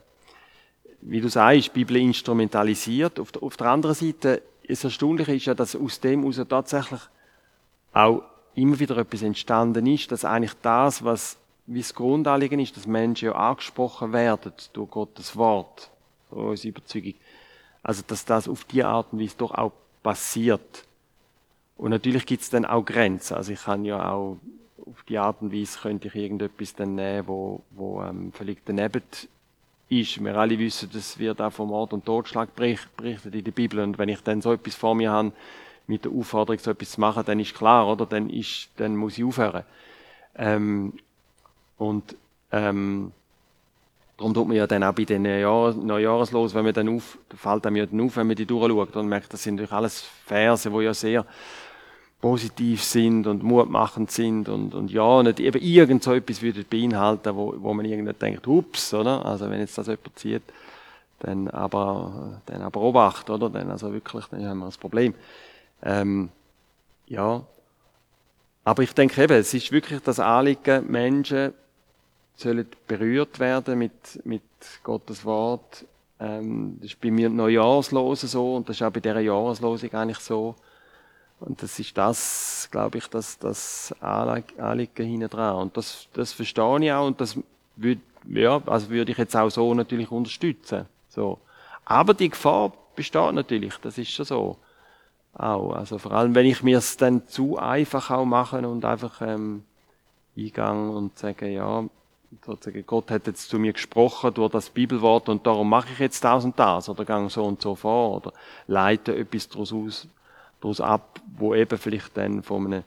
wie 1.01 1.21
du 1.21 1.29
sagst, 1.29 1.73
Bibel 1.73 1.97
instrumentalisiert. 1.97 3.19
Auf 3.19 3.33
der, 3.33 3.43
auf 3.43 3.57
der 3.57 3.67
anderen 3.69 3.95
Seite, 3.95 4.43
das 4.67 4.85
Erstaunliche 4.85 5.35
ist 5.35 5.47
ja, 5.47 5.55
dass 5.55 5.77
aus 5.77 6.01
dem 6.01 6.21
heraus 6.21 6.41
tatsächlich 6.49 7.01
auch 7.93 8.23
immer 8.55 8.79
wieder 8.79 8.97
etwas 8.99 9.23
entstanden 9.23 9.87
ist, 9.87 10.11
dass 10.13 10.25
eigentlich 10.25 10.55
das, 10.63 11.05
was 11.05 11.39
wie 11.67 11.81
das 11.81 11.95
Grundanliegen 11.95 12.61
ist, 12.61 12.77
dass 12.77 12.87
Menschen 12.87 13.27
ja 13.27 13.35
angesprochen 13.35 14.13
werden 14.13 14.53
durch 14.73 14.91
Gottes 14.91 15.37
Wort, 15.37 15.91
so 16.31 16.37
unsere 16.37 16.69
Überzeugung. 16.69 17.15
Also, 17.83 18.03
dass 18.07 18.25
das 18.25 18.49
auf 18.49 18.65
die 18.65 18.83
Art 18.83 19.13
und 19.13 19.21
Weise 19.21 19.37
doch 19.39 19.53
auch 19.53 19.73
passiert. 20.03 20.85
Und 21.77 21.91
natürlich 21.91 22.27
gibt 22.27 22.43
es 22.43 22.51
dann 22.51 22.65
auch 22.65 22.85
Grenzen. 22.85 23.35
Also, 23.37 23.53
ich 23.53 23.63
kann 23.63 23.85
ja 23.85 24.11
auch 24.11 24.39
auf 24.87 25.03
die 25.09 25.19
Art 25.19 25.43
und 25.43 25.53
Weise 25.53 25.79
könnte 25.81 26.09
ich 26.09 26.15
irgendetwas 26.15 26.75
dann 26.75 26.95
nehmen, 26.95 27.27
wo, 27.27 27.63
wo 27.71 28.03
ähm, 28.03 28.33
völlig 28.33 28.59
daneben 28.65 29.03
ist. 29.89 30.25
Wir 30.25 30.37
alle 30.37 30.59
wissen, 30.59 30.91
das 30.93 31.19
wird 31.19 31.41
auch 31.41 31.53
vom 31.53 31.69
Mord 31.69 31.93
und 31.93 32.05
Totschlag 32.05 32.55
bericht- 32.57 32.97
berichtet 32.97 33.35
in 33.35 33.45
der 33.45 33.53
Bibel. 33.53 33.81
Und 33.81 33.99
wenn 33.99 34.09
ich 34.09 34.21
dann 34.21 34.41
so 34.41 34.53
etwas 34.53 34.75
vor 34.75 34.95
mir 34.95 35.11
habe, 35.11 35.33
mit 35.89 36.05
der 36.05 36.13
Aufforderung, 36.13 36.59
so 36.59 36.73
etwas 36.73 36.93
zu 36.93 37.01
machen, 37.01 37.25
dann 37.25 37.39
ist 37.39 37.55
klar, 37.55 37.87
oder? 37.87 38.07
Dann 38.07 38.31
ist, 38.31 38.69
dann 38.77 38.97
muss 38.97 39.19
ich 39.19 39.25
aufhören. 39.25 39.63
Ähm, 40.37 40.93
und, 41.79 42.17
ähm, 42.53 43.13
darum 44.17 44.35
tut 44.35 44.49
man 44.49 44.57
ja 44.57 44.67
dann 44.67 44.83
auch 44.85 44.95
bei 44.95 45.05
den 45.05 45.23
Neujahr 45.23 45.75
Neujahreslos, 45.75 46.55
wenn 46.55 46.65
man 46.65 46.75
dann 46.75 46.89
auf, 46.89 47.19
fällt 47.37 47.67
einem 47.67 47.77
ja 47.77 47.87
dann 47.87 48.01
auf, 48.01 48.17
wenn 48.17 48.27
man 48.27 48.37
die 48.37 48.47
durchschaut 48.47 48.97
und 48.97 49.09
merkt, 49.09 49.33
das 49.33 49.43
sind 49.43 49.57
natürlich 49.57 49.73
alles 49.73 50.01
Verse, 50.01 50.71
die 50.71 50.79
ja 50.79 50.95
sehr 50.95 51.27
positiv 52.21 52.83
sind 52.83 53.27
und 53.27 53.43
mutmachend 53.43 54.11
sind 54.11 54.49
und, 54.49 54.75
und 54.75 54.91
ja, 54.91 55.23
nicht 55.23 55.39
eben 55.39 55.61
irgend 55.61 56.03
so 56.03 56.15
etwas 56.15 56.41
würde 56.41 56.65
beinhalten, 56.65 57.37
wo, 57.37 57.55
wo 57.59 57.75
man 57.75 57.85
irgendwie 57.85 58.15
denkt, 58.15 58.47
ups, 58.47 58.95
oder? 58.95 59.25
Also 59.25 59.51
wenn 59.51 59.61
jetzt 59.61 59.77
das 59.77 59.87
jemand 59.87 60.19
zieht, 60.19 60.43
dann 61.21 61.49
aber, 61.49 62.41
dann 62.47 62.63
aber 62.63 62.81
Obacht, 62.81 63.29
oder? 63.31 63.51
Dann 63.51 63.71
also 63.71 63.93
wirklich, 63.93 64.25
dann 64.27 64.47
haben 64.47 64.59
wir 64.59 64.67
ein 64.67 64.73
Problem. 64.81 65.15
Ähm, 65.83 66.31
ja. 67.07 67.43
Aber 68.65 68.83
ich 68.83 68.93
denke 68.93 69.23
eben, 69.23 69.35
es 69.35 69.55
ist 69.55 69.71
wirklich 69.71 70.01
das 70.01 70.19
Anliegen, 70.19 70.91
Menschen 70.91 71.53
sollen 72.37 72.67
berührt 72.87 73.39
werden 73.41 73.79
mit, 73.79 74.25
mit 74.25 74.43
Gottes 74.83 75.25
Wort. 75.25 75.85
Ähm, 76.21 76.77
das 76.81 76.93
ist 76.93 77.01
bei 77.01 77.11
mir 77.11 77.29
Neujahrslosen 77.29 78.29
so 78.29 78.57
und 78.57 78.69
das 78.69 78.77
ist 78.77 78.83
auch 78.83 78.91
bei 78.91 79.01
dieser 79.01 79.21
Jahreslosung 79.21 79.93
eigentlich 79.93 80.19
so. 80.19 80.55
Und 81.41 81.63
das 81.63 81.79
ist 81.79 81.97
das, 81.97 82.69
glaube 82.71 82.99
ich, 82.99 83.09
das, 83.09 83.39
das 83.39 83.95
Anliegen 84.01 85.07
hinten 85.07 85.29
dran. 85.29 85.57
Und 85.57 85.77
das, 85.77 86.09
das 86.15 86.33
verstehe 86.33 86.85
ich 86.85 86.93
auch 86.93 87.07
und 87.07 87.21
das 87.21 87.39
würde, 87.77 88.01
ja, 88.29 88.63
also 88.67 88.89
würde 88.89 89.13
ich 89.13 89.19
jetzt 89.19 89.37
auch 89.37 89.51
so 89.51 89.75
natürlich 89.75 90.11
unterstützen. 90.11 90.87
So. 91.09 91.39
Aber 91.85 92.15
die 92.15 92.31
Gefahr 92.31 92.73
besteht 92.95 93.35
natürlich, 93.35 93.77
das 93.79 93.99
ist 93.99 94.11
schon 94.11 94.25
so. 94.25 94.57
Auch. 95.35 95.73
Also 95.73 95.99
vor 95.99 96.13
allem, 96.13 96.35
wenn 96.35 96.47
ich 96.47 96.63
mir 96.63 96.79
es 96.79 96.97
dann 96.97 97.27
zu 97.29 97.59
einfach 97.59 98.11
auch 98.11 98.25
mache 98.25 98.67
und 98.67 98.87
einfach 98.87 99.21
ähm, 99.21 99.65
eingang 100.35 100.89
und 100.89 101.19
sage, 101.19 101.49
ja, 101.49 101.85
sozusagen, 102.45 102.85
Gott 102.87 103.11
hat 103.11 103.27
jetzt 103.27 103.49
zu 103.49 103.59
mir 103.59 103.73
gesprochen 103.73 104.33
durch 104.35 104.51
das 104.53 104.71
Bibelwort 104.71 105.29
und 105.29 105.47
darum 105.47 105.69
mache 105.69 105.89
ich 105.93 105.99
jetzt 105.99 106.23
das 106.25 106.45
und 106.45 106.59
das 106.59 106.89
oder 106.89 107.05
gang 107.05 107.31
so 107.31 107.45
und 107.45 107.61
so 107.63 107.75
vor 107.75 108.17
oder 108.17 108.33
leite 108.67 109.15
etwas 109.17 109.49
daraus 109.49 109.73
aus, 109.73 110.09
daraus 110.61 110.81
ab, 110.81 111.21
wo 111.39 111.55
eben 111.55 111.79
vielleicht 111.79 112.17
dann 112.17 112.43
von 112.43 112.67
einem 112.67 112.83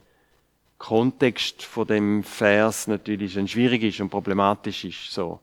Kontext 0.77 1.63
von 1.63 1.85
dem 1.87 2.23
Vers 2.23 2.87
natürlich 2.87 3.33
dann 3.33 3.47
schwierig 3.47 3.83
ist 3.83 3.99
und 3.99 4.09
problematisch 4.09 4.85
ist, 4.85 5.11
so. 5.11 5.39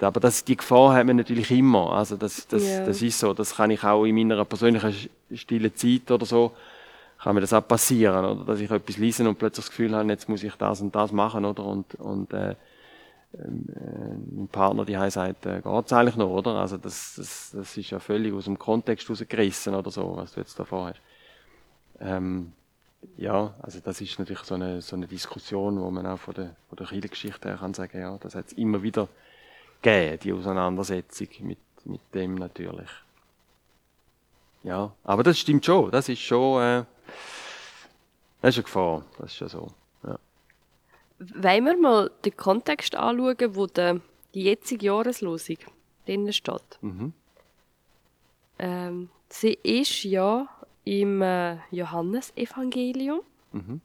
Aber 0.00 0.20
das, 0.20 0.44
die 0.44 0.56
Gefahr 0.56 0.94
hat 0.94 1.06
man 1.06 1.16
natürlich 1.16 1.50
immer. 1.50 1.92
Also 1.92 2.16
das, 2.16 2.46
das, 2.48 2.66
Ja. 2.66 2.84
das 2.84 3.00
ist 3.00 3.18
so. 3.18 3.32
Das 3.32 3.54
kann 3.54 3.70
ich 3.70 3.84
auch 3.84 4.04
in 4.04 4.14
meiner 4.14 4.44
persönlichen 4.44 4.92
stillen 5.32 5.74
Zeit 5.74 6.10
oder 6.10 6.26
so, 6.26 6.52
kann 7.18 7.34
mir 7.34 7.40
das 7.40 7.52
auch 7.54 7.66
passieren, 7.66 8.24
oder? 8.24 8.44
Dass 8.44 8.60
ich 8.60 8.70
etwas 8.70 8.98
lese 8.98 9.26
und 9.26 9.38
plötzlich 9.38 9.64
das 9.64 9.70
Gefühl 9.70 9.94
habe, 9.94 10.08
jetzt 10.10 10.28
muss 10.28 10.42
ich 10.42 10.54
das 10.56 10.80
und 10.80 10.94
das 10.94 11.10
machen, 11.12 11.44
oder? 11.44 11.64
Und, 11.64 11.94
und, 11.94 12.32
äh, 12.34 12.54
mein 13.36 14.48
Partner, 14.48 14.84
die 14.84 15.10
sagt, 15.10 15.46
äh, 15.46 15.60
geht's 15.60 15.92
eigentlich 15.92 16.16
noch, 16.16 16.30
oder? 16.30 16.52
Also 16.52 16.76
das, 16.76 17.14
das, 17.16 17.50
das 17.52 17.76
ist 17.76 17.90
ja 17.90 17.98
völlig 17.98 18.32
aus 18.32 18.44
dem 18.44 18.58
Kontext 18.58 19.08
rausgerissen 19.10 19.74
oder 19.74 19.90
so, 19.90 20.16
was 20.16 20.32
du 20.32 20.40
jetzt 20.40 20.58
davor 20.58 20.88
hast. 20.88 21.00
Ähm, 22.00 22.52
ja, 23.16 23.54
also 23.60 23.80
das 23.80 24.00
ist 24.00 24.18
natürlich 24.18 24.42
so 24.42 24.54
eine, 24.54 24.80
so 24.80 24.96
eine 24.96 25.06
Diskussion, 25.06 25.80
wo 25.80 25.90
man 25.90 26.06
auch 26.06 26.18
von 26.18 26.34
der, 26.34 26.56
von 26.68 26.76
der 26.76 26.86
Kirchengeschichte 26.86 27.48
her 27.48 27.58
kann 27.58 27.74
sagen, 27.74 28.00
ja, 28.00 28.16
das 28.18 28.34
hat 28.34 28.46
es 28.46 28.52
immer 28.54 28.82
wieder 28.82 29.08
gegeben, 29.82 30.18
die 30.22 30.32
Auseinandersetzung 30.32 31.28
mit, 31.40 31.58
mit 31.84 32.00
dem 32.14 32.36
natürlich. 32.36 32.90
Ja, 34.62 34.92
aber 35.04 35.22
das 35.22 35.38
stimmt 35.38 35.64
schon, 35.66 35.90
das 35.90 36.08
ist 36.08 36.20
schon, 36.20 36.62
äh, 36.62 36.84
das 38.40 38.50
ist 38.50 38.58
eine 38.58 38.64
Gefahr, 38.64 39.04
das 39.18 39.26
ist 39.26 39.36
schon 39.36 39.48
so. 39.48 39.83
Wollen 41.18 41.64
wir 41.64 41.76
mal 41.76 42.10
den 42.24 42.36
Kontext 42.36 42.94
anschauen, 42.94 43.54
wo 43.54 43.66
der, 43.66 44.00
die 44.34 44.44
jetzige 44.44 44.86
Jahreslosung 44.86 45.58
drin 46.06 46.32
steht? 46.32 46.78
Mhm. 46.80 47.12
Ähm, 48.58 49.10
sie 49.28 49.58
ist 49.62 50.04
ja 50.04 50.48
im 50.84 51.22
äh, 51.22 51.56
Johannesevangelium. 51.70 53.20
Mhm. 53.52 53.80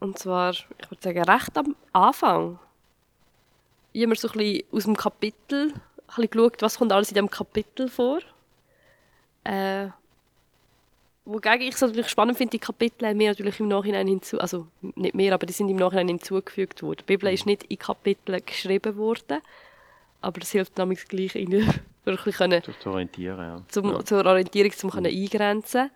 Und 0.00 0.18
zwar, 0.18 0.50
ich 0.52 0.90
würde 0.90 1.02
sagen, 1.02 1.22
recht 1.22 1.58
am 1.58 1.74
Anfang. 1.92 2.58
Ich 3.92 4.02
habe 4.02 4.10
mir 4.10 4.16
so 4.16 4.28
ein 4.28 4.38
bisschen 4.38 4.64
aus 4.70 4.84
dem 4.84 4.96
Kapitel 4.96 5.72
ein 5.72 5.80
bisschen 6.06 6.30
geschaut, 6.30 6.62
was 6.62 6.78
kommt 6.78 6.92
alles 6.92 7.08
in 7.08 7.14
diesem 7.14 7.30
Kapitel 7.30 7.88
vor. 7.88 8.20
Äh, 9.44 9.88
wogegen 11.28 11.60
ich 11.60 11.74
es 11.74 11.80
natürlich 11.82 12.08
spannend 12.08 12.38
finde, 12.38 12.52
die 12.52 12.58
Kapitel 12.58 13.06
haben 13.06 13.18
mir 13.18 13.30
natürlich 13.30 13.60
im 13.60 13.68
Nachhinein 13.68 14.08
hinzu, 14.08 14.40
also 14.40 14.66
nicht 14.80 15.14
mehr, 15.14 15.34
aber 15.34 15.46
die 15.46 15.52
sind 15.52 15.68
im 15.68 15.76
Nachhinein 15.76 16.08
hinzugefügt 16.08 16.82
worden. 16.82 17.00
Die 17.00 17.04
Bibel 17.04 17.32
ist 17.32 17.44
nicht 17.44 17.64
in 17.64 17.78
Kapiteln 17.78 18.40
geschrieben 18.44 18.96
worden, 18.96 19.40
aber 20.22 20.40
es 20.40 20.52
hilft 20.52 20.78
nämlich 20.78 21.06
gleich, 21.06 21.34
ihnen 21.36 21.72
wirklich 22.04 22.36
können 22.36 22.62
zu 22.62 22.90
orientieren, 22.90 23.38
ja. 23.38 23.62
zum, 23.68 23.92
ja. 23.92 24.04
zur 24.04 24.24
Orientierung 24.24 24.72
zum 24.72 24.90
können 24.90 25.12
eingrenzen 25.14 25.90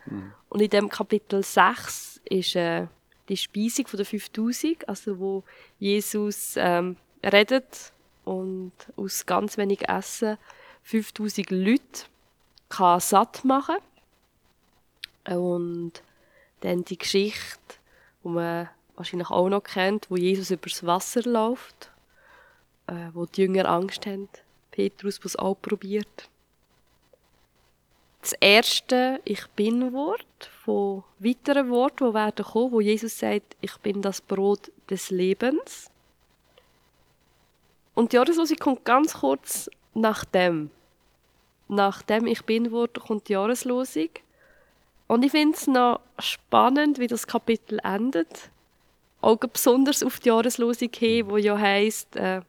Und 0.50 0.60
in 0.60 0.68
dem 0.68 0.90
Kapitel 0.90 1.42
6 1.42 2.20
ist 2.26 2.54
äh, 2.54 2.86
die 3.30 3.36
Speisung 3.38 3.86
von 3.86 3.96
der 3.96 4.06
5000, 4.06 4.86
also 4.86 5.18
wo 5.18 5.44
Jesus 5.78 6.54
ähm, 6.58 6.96
redet 7.24 7.92
und 8.24 8.72
aus 8.96 9.24
ganz 9.24 9.56
wenig 9.56 9.88
Essen 9.88 10.36
5000 10.82 11.50
Leute 11.50 12.04
kann 12.68 13.00
satt 13.00 13.44
machen 13.44 13.76
und 15.28 15.92
dann 16.61 16.85
die 16.85 16.98
Geschichte, 16.98 17.58
die 18.24 18.28
man 18.28 18.68
wahrscheinlich 18.96 19.30
auch 19.30 19.48
noch 19.48 19.62
kennt, 19.62 20.11
wo 20.11 20.16
Jesus 20.16 20.50
übers 20.50 20.85
Wasser 20.85 21.22
läuft, 21.22 21.90
äh, 22.87 23.08
wo 23.12 23.26
die 23.26 23.42
Jünger 23.42 23.68
Angst 23.68 24.06
haben. 24.06 24.28
Petrus, 24.70 25.20
es 25.24 25.37
auch 25.37 25.54
probiert 25.61 26.28
das 28.22 28.35
erste 28.35 29.20
Ich 29.24 29.46
bin-Wort 29.48 30.48
von 30.64 31.02
weiteren 31.18 31.68
Worten, 31.70 32.08
die 32.08 32.14
werden 32.14 32.44
kommen, 32.44 32.72
wo 32.72 32.80
Jesus 32.80 33.18
sagt, 33.18 33.56
ich 33.61 33.76
bin 33.78 34.00
das 34.00 34.20
Brot 34.20 34.70
des 34.88 35.11
Lebens. 35.11 35.90
Und 37.94 38.12
die 38.12 38.16
Jahreslosung 38.16 38.56
kommt 38.58 38.85
ganz 38.85 39.14
kurz 39.14 39.68
nach 39.92 40.24
dem. 40.24 40.70
Nach 41.66 42.00
dem 42.02 42.26
Ich 42.28 42.44
bin-Wort 42.44 43.00
kommt 43.00 43.28
die 43.28 43.32
Jahreslosung. 43.32 44.11
Und 45.12 45.27
ich 45.27 45.31
finde 45.31 45.55
es 45.55 45.66
noch 45.66 46.01
spannend, 46.18 46.98
wie 46.98 47.07
das 47.07 47.27
Kapitel 47.27 47.79
endet. 47.85 48.48
Auch 49.20 49.37
besonders 49.37 50.03
auf 50.03 50.20
die 50.20 50.31
Jahreslosung 50.31 50.88
hin, 50.96 51.29
wo 51.29 51.37
ja 51.37 51.59
heisst, 51.59 52.16
äh, 52.16 52.40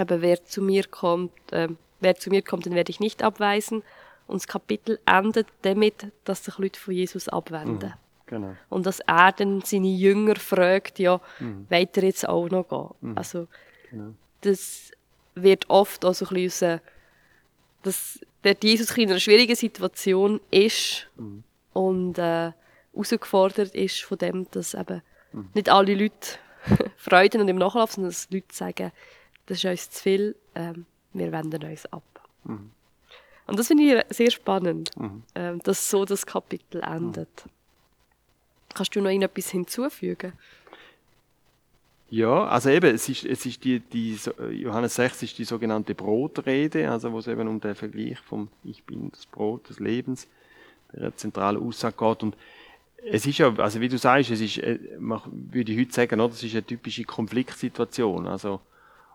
eben, 0.00 0.22
wer 0.22 0.42
zu 0.46 0.62
mir 0.62 0.84
kommt, 0.84 1.30
äh, 1.52 1.68
wer 2.00 2.14
zu 2.14 2.30
mir 2.30 2.40
kommt, 2.40 2.64
den 2.64 2.74
werde 2.74 2.88
ich 2.88 3.00
nicht 3.00 3.22
abweisen. 3.22 3.82
Und 4.26 4.40
das 4.40 4.46
Kapitel 4.46 4.98
endet 5.04 5.48
damit, 5.60 6.10
dass 6.24 6.42
sich 6.42 6.56
Leute 6.56 6.80
von 6.80 6.94
Jesus 6.94 7.28
abwenden. 7.28 7.92
Genau. 8.24 8.56
Und 8.70 8.86
dass 8.86 9.00
er 9.00 9.32
dann 9.32 9.60
seine 9.60 9.88
Jünger 9.88 10.36
fragt, 10.36 10.98
ja, 10.98 11.20
mhm. 11.38 11.66
weiter 11.68 12.02
jetzt 12.02 12.26
auch 12.26 12.48
noch 12.48 12.66
gehen. 12.66 13.10
Mhm. 13.10 13.18
Also, 13.18 13.46
genau. 13.90 14.14
das 14.40 14.90
wird 15.34 15.68
oft 15.68 16.02
auch 16.06 16.14
so 16.14 16.24
ein 16.28 16.34
bisschen, 16.34 16.80
dass 17.82 18.20
der 18.42 18.56
Jesus 18.58 18.96
in 18.96 19.10
einer 19.10 19.20
schwierigen 19.20 19.54
Situation 19.54 20.40
ist 20.50 21.06
mhm. 21.16 21.44
Und 21.72 22.18
äh, 22.18 22.52
herausgefordert 22.92 23.74
ist 23.74 24.02
von 24.02 24.18
dem, 24.18 24.50
dass 24.50 24.74
eben 24.74 25.02
mhm. 25.32 25.48
nicht 25.54 25.68
alle 25.68 25.94
Leute 25.94 26.38
freuen 26.96 27.40
und 27.40 27.48
im 27.48 27.56
Nachlauf, 27.56 27.92
sondern 27.92 28.10
dass 28.10 28.30
Leute 28.30 28.54
sagen, 28.54 28.92
das 29.46 29.58
ist 29.58 29.64
uns 29.64 29.90
zu 29.90 30.02
viel, 30.02 30.36
ähm, 30.54 30.86
wir 31.12 31.32
wenden 31.32 31.62
uns 31.64 31.86
ab. 31.86 32.02
Mhm. 32.44 32.70
Und 33.46 33.58
das 33.58 33.68
finde 33.68 33.82
ich 33.82 34.14
sehr 34.14 34.30
spannend, 34.30 34.90
mhm. 34.98 35.22
ähm, 35.34 35.58
dass 35.64 35.88
so 35.88 36.04
das 36.04 36.26
Kapitel 36.26 36.82
endet. 36.82 37.46
Kannst 38.74 38.94
du 38.94 39.00
noch 39.00 39.10
etwas 39.10 39.50
hinzufügen? 39.50 40.34
Ja, 42.10 42.46
also 42.46 42.70
eben, 42.70 42.94
es 42.94 43.08
ist, 43.08 43.24
es 43.24 43.44
ist 43.44 43.64
die, 43.64 43.80
die, 43.80 44.18
Johannes 44.50 44.94
6 44.94 45.24
ist 45.24 45.38
die 45.38 45.44
sogenannte 45.44 45.94
Brotrede, 45.94 46.90
also 46.90 47.12
wo 47.12 47.18
es 47.18 47.26
eben 47.26 47.46
um 47.48 47.60
den 47.60 47.74
Vergleich 47.74 48.18
vom 48.20 48.48
Ich 48.64 48.84
bin 48.84 49.10
das 49.10 49.26
Brot 49.26 49.68
des 49.68 49.78
Lebens, 49.78 50.26
der 50.92 51.16
zentrale 51.16 51.58
Aussage 51.58 51.96
geht. 51.96 52.22
Und 52.22 52.36
es 53.04 53.26
ist 53.26 53.38
ja, 53.38 53.54
also 53.56 53.80
wie 53.80 53.88
du 53.88 53.98
sagst, 53.98 54.30
es 54.30 54.40
ist, 54.40 54.58
äh, 54.58 54.78
man 54.98 55.20
würde 55.32 55.78
heute 55.78 55.92
sagen, 55.92 56.20
oder, 56.20 56.30
das 56.30 56.42
ist 56.42 56.52
eine 56.52 56.64
typische 56.64 57.04
Konfliktsituation, 57.04 58.26
also, 58.26 58.60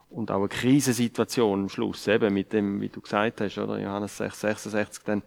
und 0.09 0.31
auch 0.31 0.39
eine 0.39 0.47
Krisensituation 0.47 1.61
am 1.61 1.69
Schluss, 1.69 2.07
eben 2.07 2.33
mit 2.33 2.53
dem, 2.53 2.81
wie 2.81 2.89
du 2.89 3.01
gesagt 3.01 3.41
hast, 3.41 3.57
oder, 3.57 3.79
Johannes 3.79 4.17
6, 4.17 4.41
66 4.41 5.03
dann, 5.03 5.23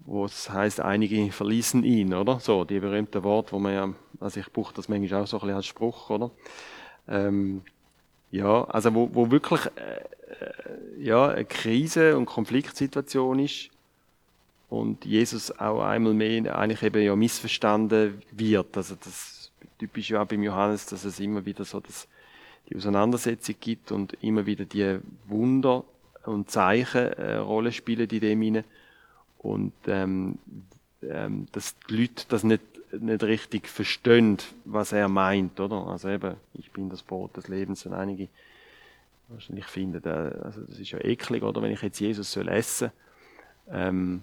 wo 0.00 0.24
es 0.24 0.50
heißt, 0.50 0.80
einige 0.80 1.30
verließen 1.30 1.84
ihn, 1.84 2.14
oder? 2.14 2.40
So, 2.40 2.64
die 2.64 2.80
berühmten 2.80 3.22
Worte, 3.22 3.52
wo 3.52 3.58
man 3.58 3.74
ja, 3.74 3.94
also 4.18 4.40
ich 4.40 4.50
brauche 4.50 4.74
das 4.74 4.88
manchmal 4.88 5.22
auch 5.22 5.26
so 5.26 5.36
ein 5.36 5.40
bisschen 5.40 5.56
als 5.56 5.66
Spruch, 5.66 6.10
oder? 6.10 6.30
Ähm, 7.06 7.62
ja, 8.30 8.64
also 8.64 8.94
wo, 8.94 9.10
wo 9.12 9.30
wirklich 9.30 9.66
äh, 9.66 10.00
äh, 10.00 11.02
ja, 11.02 11.28
eine 11.28 11.44
Krise- 11.44 12.16
und 12.16 12.26
Konfliktsituation 12.26 13.40
ist 13.40 13.70
und 14.70 15.04
Jesus 15.04 15.50
auch 15.58 15.82
einmal 15.82 16.14
mehr 16.14 16.56
eigentlich 16.56 16.82
eben 16.82 17.02
ja 17.02 17.14
missverstanden 17.16 18.22
wird. 18.30 18.76
Also 18.76 18.94
das 18.94 19.50
typisch 19.78 20.10
ja 20.10 20.22
auch 20.22 20.26
beim 20.26 20.42
Johannes, 20.42 20.86
dass 20.86 21.04
es 21.04 21.18
immer 21.20 21.44
wieder 21.44 21.64
so 21.64 21.80
das, 21.80 22.06
die 22.68 22.76
Auseinandersetzung 22.76 23.56
gibt 23.60 23.90
und 23.92 24.16
immer 24.22 24.46
wieder 24.46 24.64
die 24.64 25.00
Wunder 25.26 25.84
und 26.24 26.50
Zeichen 26.50 27.12
äh, 27.12 27.36
Rolle 27.36 27.72
spielen 27.72 28.08
in 28.08 28.20
dem 28.20 28.42
hinein 28.42 28.64
und 29.38 29.72
ähm, 29.86 30.38
ähm, 31.02 31.46
dass 31.52 31.76
die 31.88 31.96
Leute 31.96 32.24
das 32.28 32.44
nicht 32.44 32.62
nicht 32.92 33.22
richtig 33.22 33.68
verstehen, 33.68 34.38
was 34.64 34.90
er 34.92 35.08
meint, 35.08 35.60
oder? 35.60 35.86
Also 35.86 36.08
eben, 36.08 36.34
ich 36.54 36.72
bin 36.72 36.90
das 36.90 37.02
Brot 37.02 37.36
des 37.36 37.46
Lebens 37.46 37.86
und 37.86 37.92
einige 37.92 38.28
wahrscheinlich 39.28 39.66
finden, 39.66 40.04
also 40.04 40.62
das 40.62 40.78
ist 40.78 40.90
ja 40.90 40.98
eklig, 40.98 41.44
oder? 41.44 41.62
Wenn 41.62 41.70
ich 41.70 41.82
jetzt 41.82 42.00
Jesus 42.00 42.32
soll 42.32 42.48
essen. 42.48 42.90
Ähm, 43.70 44.22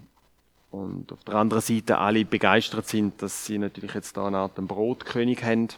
und 0.70 1.12
auf 1.12 1.24
der 1.24 1.34
anderen 1.34 1.62
Seite 1.62 1.98
alle 1.98 2.24
begeistert 2.24 2.86
sind, 2.86 3.22
dass 3.22 3.46
sie 3.46 3.58
natürlich 3.58 3.94
jetzt 3.94 4.16
da 4.16 4.26
eine 4.26 4.38
Art 4.38 4.54
Brotkönig 4.56 5.42
haben, 5.42 5.68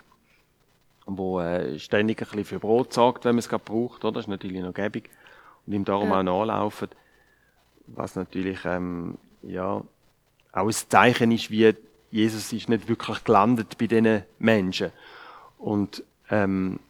wo 1.07 1.41
äh, 1.41 1.79
ständig 1.79 2.21
ein 2.21 2.25
bisschen 2.25 2.45
für 2.45 2.59
Brot 2.59 2.93
sorgt, 2.93 3.25
wenn 3.25 3.37
man 3.37 3.41
es 3.41 3.49
gerade 3.49 3.65
braucht, 3.65 4.05
oder? 4.05 4.15
Das 4.15 4.25
ist 4.25 4.29
natürlich 4.29 4.63
noch 4.63 4.75
gäbig. 4.75 5.11
Und 5.67 5.75
ihm 5.75 5.85
darum 5.85 6.11
ja. 6.11 6.19
auch 6.19 6.23
nachlaufen. 6.23 6.89
Was 7.87 8.17
natürlich, 8.17 8.65
ähm, 8.65 9.19
ja, 9.43 9.83
auch 10.53 10.67
ein 10.67 10.73
Zeichen 10.73 11.33
ist, 11.33 11.51
wie 11.51 11.75
Jesus 12.11 12.53
ist 12.53 12.69
nicht 12.69 12.89
wirklich 12.89 13.23
gelandet 13.23 13.79
bei 13.79 13.87
diesen 13.87 14.25
Menschen. 14.39 14.91
Und 15.59 16.03
ähm, 16.31 16.81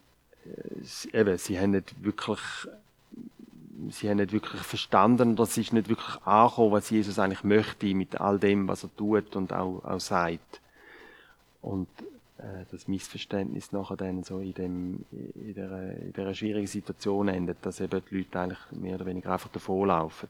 eben, 1.13 1.37
sie 1.37 1.59
haben 1.59 1.71
nicht 1.71 2.03
wirklich 2.03 2.39
sie 3.89 4.09
haben 4.09 4.17
nicht 4.17 4.33
wirklich 4.33 4.61
verstanden, 4.61 5.35
das 5.35 5.57
ist 5.57 5.73
nicht 5.73 5.89
wirklich 5.89 6.17
angekommen, 6.25 6.71
was 6.71 6.89
Jesus 6.89 7.19
eigentlich 7.19 7.43
möchte 7.43 7.93
mit 7.95 8.19
all 8.19 8.39
dem, 8.39 8.67
was 8.67 8.83
er 8.83 8.95
tut 8.95 9.35
und 9.35 9.53
auch, 9.53 9.83
auch 9.83 9.99
sagt. 9.99 10.61
Und 11.61 11.87
äh, 12.37 12.65
das 12.71 12.87
Missverständnis 12.87 13.71
nachher 13.71 13.97
dann 13.97 14.23
so 14.23 14.39
in, 14.39 14.53
dem, 14.53 15.05
in, 15.11 15.53
der, 15.53 15.97
in 15.97 16.13
der 16.13 16.33
schwierigen 16.33 16.67
Situation 16.67 17.27
endet, 17.27 17.57
dass 17.65 17.79
eben 17.79 18.01
die 18.09 18.17
Leute 18.17 18.39
eigentlich 18.39 18.71
mehr 18.71 18.95
oder 18.95 19.05
weniger 19.05 19.33
einfach 19.33 19.49
davonlaufen. 19.49 20.29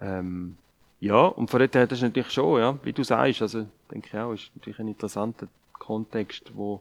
Ähm, 0.00 0.56
ja, 1.00 1.26
und 1.26 1.50
von 1.50 1.60
dort 1.60 1.74
her, 1.74 1.86
das 1.86 1.98
ist 1.98 2.02
natürlich 2.02 2.30
schon, 2.30 2.60
ja, 2.60 2.78
wie 2.82 2.92
du 2.92 3.04
sagst, 3.04 3.42
also, 3.42 3.66
denke 3.90 4.08
ich 4.08 4.18
auch, 4.18 4.32
ist 4.32 4.50
natürlich 4.54 4.78
ein 4.78 4.88
interessanter 4.88 5.46
Kontext, 5.72 6.52
wo, 6.54 6.80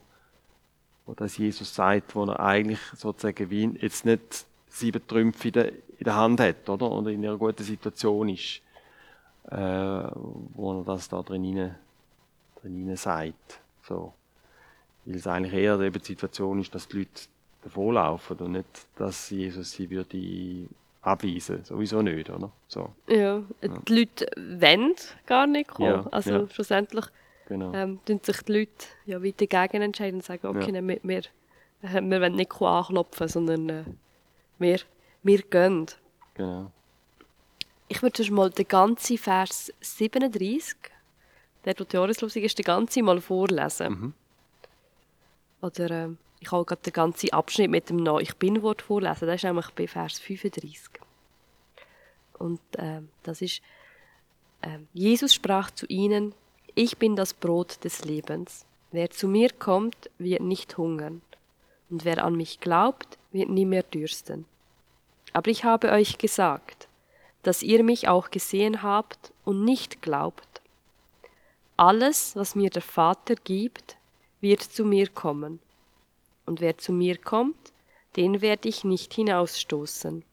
wo 1.06 1.14
das 1.14 1.38
Jesus 1.38 1.76
sagt, 1.76 2.16
wo 2.16 2.26
er 2.26 2.40
eigentlich 2.40 2.80
sozusagen 2.96 3.50
wie 3.50 3.66
jetzt 3.82 4.06
nicht 4.06 4.46
sieben 4.76 5.06
Trümpfe 5.08 5.48
in 5.48 5.54
der, 5.54 5.72
in 5.72 6.04
der 6.04 6.16
Hand 6.16 6.40
hat, 6.40 6.70
oder? 6.70 6.92
Oder 6.92 7.12
in 7.12 7.26
einer 7.26 7.38
guten 7.38 7.64
Situation 7.64 8.30
ist, 8.30 8.62
äh, 9.50 9.56
wo 9.56 10.80
er 10.80 10.84
das 10.84 11.08
da 11.10 11.22
drin, 11.22 11.76
drin 12.62 12.96
sagt, 12.96 13.60
so. 13.84 14.14
Weil 15.06 15.16
es 15.16 15.28
eigentlich 15.28 15.54
eher 15.54 15.80
eben 15.80 16.00
die 16.00 16.06
Situation 16.06 16.60
ist, 16.60 16.74
dass 16.74 16.88
die 16.88 17.00
Leute 17.00 17.22
davonlaufen 17.64 18.38
und 18.38 18.52
nicht, 18.54 18.88
dass 18.98 19.30
Jesus 19.30 19.72
sie 19.72 19.90
würde 19.90 20.68
abweisen. 21.02 21.64
Sowieso 21.64 22.02
nicht, 22.02 22.30
oder? 22.30 22.52
So. 22.68 22.90
Ja, 23.08 23.44
die 23.62 23.94
Leute 23.94 24.26
wollen 24.36 24.96
gar 25.26 25.48
nicht 25.48 25.70
kommen. 25.70 25.90
Ja, 25.90 26.08
also 26.12 26.32
ja. 26.32 26.50
schlussendlich 26.50 27.06
genau. 27.48 27.72
ähm, 27.74 28.00
sich 28.08 28.42
die 28.42 28.52
Leute 28.52 28.86
ja 29.06 29.24
weiter 29.24 29.46
dagegen 29.46 29.84
entscheiden 29.84 30.16
und 30.16 30.26
sagen, 30.26 30.48
okay, 30.48 30.74
ja. 30.74 30.82
wir, 30.88 31.00
wir, 31.04 31.20
äh, 31.84 32.02
wir 32.02 32.22
wollen 32.22 32.36
nicht 32.36 32.60
anklopfen, 32.60 33.28
sondern 33.28 33.70
äh, 33.70 33.84
wir, 34.60 34.80
wir 35.24 35.42
gehen. 35.42 35.88
Genau. 36.36 36.72
Ich 37.88 38.02
würde 38.02 38.24
schon 38.24 38.36
mal 38.36 38.50
den 38.50 38.68
ganzen 38.68 39.18
Vers 39.18 39.72
37, 39.80 40.76
der, 41.66 41.76
wo 41.78 41.84
die 41.84 41.96
Jahreslosung 41.96 42.44
ist, 42.44 42.58
den 42.58 42.66
ganzen 42.66 43.06
mal 43.06 43.22
vorlesen. 43.22 43.90
Mhm. 43.90 44.14
Oder 45.62 45.92
äh, 45.92 46.10
ich 46.40 46.50
kann 46.50 46.66
gerade 46.66 46.82
den 46.82 46.94
ganzen 46.94 47.32
Abschnitt 47.32 47.72
mit 47.72 47.90
dem 47.90 47.98
noch 47.98 48.20
Ich 48.20 48.36
bin 48.36 48.62
Wort 48.62 48.82
vorlesen. 48.82 49.28
Das 49.28 49.36
ist 49.38 49.44
nämlich 49.44 49.70
bei 49.72 49.88
Vers 49.88 50.20
35. 50.20 51.02
Und 52.38 52.60
äh, 52.78 53.02
das 53.24 53.42
ist, 53.42 53.62
äh, 54.62 54.80
Jesus 54.94 55.34
sprach 55.34 55.72
zu 55.72 55.86
ihnen, 55.88 56.34
ich 56.76 56.98
bin 56.98 57.16
das 57.16 57.34
Brot 57.34 57.84
des 57.84 58.04
Lebens. 58.04 58.66
Wer 58.92 59.10
zu 59.10 59.28
mir 59.28 59.50
kommt, 59.52 60.10
wird 60.18 60.42
nicht 60.42 60.78
hungern. 60.78 61.22
Und 61.90 62.06
wer 62.06 62.24
an 62.24 62.36
mich 62.36 62.60
glaubt, 62.60 63.18
wird 63.32 63.50
nie 63.50 63.66
mehr 63.66 63.84
dürsten. 63.84 64.46
Aber 65.34 65.50
ich 65.50 65.64
habe 65.64 65.92
euch 65.92 66.18
gesagt, 66.18 66.88
dass 67.44 67.62
ihr 67.62 67.84
mich 67.84 68.08
auch 68.08 68.32
gesehen 68.32 68.82
habt 68.82 69.34
und 69.44 69.64
nicht 69.64 70.02
glaubt. 70.02 70.62
Alles, 71.78 72.36
was 72.36 72.56
mir 72.56 72.70
der 72.70 72.82
Vater 72.82 73.36
gibt, 73.36 73.98
wird 74.42 74.62
zu 74.62 74.86
mir 74.86 75.10
kommen 75.10 75.60
und 76.46 76.62
wer 76.62 76.78
zu 76.78 76.94
mir 76.94 77.18
kommt, 77.18 77.74
den 78.16 78.42
werde 78.42 78.70
ich 78.70 78.84
nicht 78.84 79.14
hinausstoßen. 79.14 80.24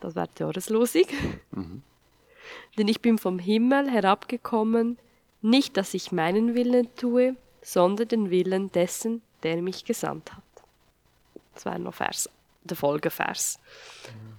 Das 0.00 0.16
war 0.16 0.26
die 0.26 0.42
Jahreslosung. 0.42 1.04
Mhm. 1.52 1.82
Denn 2.76 2.88
ich 2.88 3.00
bin 3.00 3.18
vom 3.18 3.38
Himmel 3.38 3.90
herabgekommen, 3.90 4.98
nicht, 5.42 5.76
dass 5.76 5.94
ich 5.94 6.12
meinen 6.12 6.54
Willen 6.54 6.94
tue, 6.96 7.36
sondern 7.62 8.08
den 8.08 8.30
Willen 8.30 8.72
dessen, 8.72 9.22
der 9.42 9.60
mich 9.62 9.84
gesandt 9.84 10.32
hat. 10.32 10.42
Das 11.54 11.66
war 11.66 11.78
noch 11.78 11.94
Vers, 11.94 12.28
der 12.62 12.76
Folgevers. 12.76 13.58
Mhm. 14.06 14.38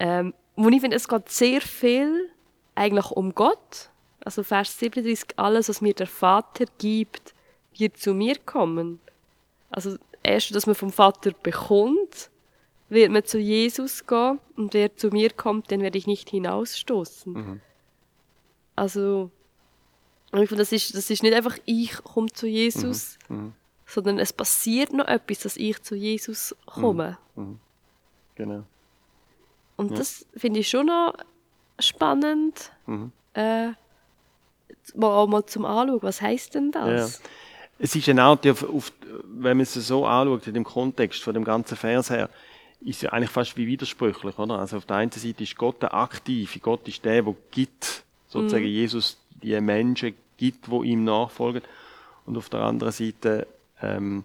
Ähm, 0.00 0.34
wo 0.56 0.68
ich 0.68 0.80
finde, 0.80 0.96
es 0.96 1.08
geht 1.08 1.28
sehr 1.28 1.60
viel 1.60 2.30
eigentlich 2.74 3.10
um 3.10 3.34
Gott. 3.34 3.90
Also 4.24 4.42
Vers 4.42 4.78
37, 4.78 5.38
alles, 5.38 5.68
was 5.68 5.80
mir 5.80 5.94
der 5.94 6.06
Vater 6.06 6.64
gibt, 6.78 7.34
wird 7.76 7.96
zu 7.96 8.14
mir 8.14 8.36
kommen. 8.38 9.00
Also 9.70 9.96
erst, 10.22 10.54
dass 10.54 10.66
man 10.66 10.74
vom 10.74 10.92
Vater 10.92 11.32
bekommt, 11.42 12.30
wird 12.88 13.10
man 13.10 13.24
zu 13.24 13.38
Jesus 13.38 14.06
gehen 14.06 14.40
und 14.56 14.74
wer 14.74 14.96
zu 14.96 15.08
mir 15.08 15.30
kommt, 15.30 15.70
den 15.70 15.82
werde 15.82 15.98
ich 15.98 16.06
nicht 16.06 16.30
hinausstoßen. 16.30 17.32
Mhm. 17.32 17.60
Also 18.76 19.30
ich 20.32 20.48
finde, 20.48 20.62
das 20.62 20.72
ist, 20.72 20.94
das 20.94 21.10
ist 21.10 21.22
nicht 21.22 21.34
einfach 21.34 21.58
ich 21.64 22.02
komme 22.02 22.28
zu 22.28 22.46
Jesus, 22.46 23.18
mhm. 23.28 23.36
Mhm. 23.36 23.52
Sondern 23.88 24.18
es 24.18 24.32
passiert 24.32 24.92
noch 24.92 25.08
etwas, 25.08 25.40
dass 25.40 25.56
ich 25.56 25.82
zu 25.82 25.96
Jesus 25.96 26.54
komme. 26.66 27.16
Mhm. 27.34 27.42
Mhm. 27.42 27.60
Genau. 28.36 28.62
Und 29.76 29.92
ja. 29.92 29.96
das 29.96 30.26
finde 30.36 30.60
ich 30.60 30.68
schon 30.68 30.86
noch 30.86 31.14
spannend, 31.78 32.70
mhm. 32.86 33.12
äh, 33.34 33.68
mal, 34.94 35.26
mal 35.26 35.44
zum 35.46 35.64
Anschauen. 35.64 36.02
Was 36.02 36.20
heißt 36.20 36.54
denn 36.54 36.70
das? 36.70 37.20
Ja. 37.20 37.28
es 37.78 37.96
ist 37.96 38.08
eine 38.08 38.22
Art, 38.22 38.44
wenn 38.44 39.56
man 39.56 39.60
es 39.60 39.72
so 39.72 40.04
anschaut, 40.04 40.46
in 40.46 40.54
dem 40.54 40.64
Kontext 40.64 41.22
von 41.22 41.32
dem 41.32 41.44
ganzen 41.44 41.76
Vers 41.76 42.10
her, 42.10 42.28
ist 42.80 43.02
ja 43.02 43.10
eigentlich 43.10 43.30
fast 43.30 43.56
wie 43.56 43.66
widersprüchlich, 43.66 44.38
oder? 44.38 44.58
Also 44.58 44.76
auf 44.76 44.84
der 44.84 44.96
einen 44.96 45.10
Seite 45.10 45.42
ist 45.42 45.56
Gott 45.56 45.82
der 45.82 45.94
Aktive, 45.94 46.58
Gott 46.60 46.86
ist 46.86 47.04
der, 47.04 47.22
der 47.22 47.34
gibt, 47.50 48.04
sozusagen 48.28 48.64
mhm. 48.64 48.70
Jesus 48.70 49.16
die 49.42 49.58
Menschen 49.60 50.14
gibt, 50.36 50.68
wo 50.68 50.82
ihm 50.82 51.04
nachfolgen. 51.04 51.62
Und 52.26 52.36
auf 52.36 52.50
der 52.50 52.60
anderen 52.60 52.92
Seite 52.92 53.46
ähm, 53.82 54.24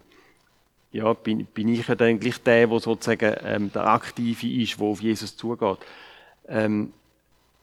ja, 0.92 1.12
bin, 1.12 1.44
bin 1.46 1.68
ich 1.68 1.88
ja 1.88 1.94
dann 1.96 2.20
gleich 2.20 2.40
der, 2.42 2.68
der 2.68 2.80
sozusagen 2.80 3.36
ähm, 3.44 3.72
der 3.72 3.86
Aktive 3.86 4.46
ist, 4.46 4.78
der 4.78 4.86
auf 4.86 5.00
Jesus 5.00 5.36
zugeht. 5.36 5.78
Ähm, 6.46 6.92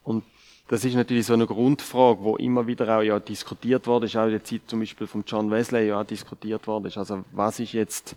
und 0.04 0.24
das 0.68 0.86
ist 0.86 0.96
natürlich 0.96 1.26
so 1.26 1.34
eine 1.34 1.48
Grundfrage, 1.48 2.24
wo 2.24 2.36
immer 2.38 2.68
wieder 2.68 2.98
auch 2.98 3.02
ja 3.02 3.20
diskutiert 3.20 3.88
worden 3.88 4.06
ist, 4.06 4.16
auch 4.16 4.26
in 4.26 4.32
der 4.32 4.44
Zeit 4.44 4.62
zum 4.68 4.80
Beispiel 4.80 5.08
von 5.08 5.24
John 5.26 5.52
Wesley 5.52 5.88
ja 5.88 6.04
diskutiert 6.04 6.68
worden 6.68 6.86
ist. 6.86 6.98
Also 6.98 7.24
was 7.32 7.60
ist 7.60 7.74
jetzt, 7.74 8.16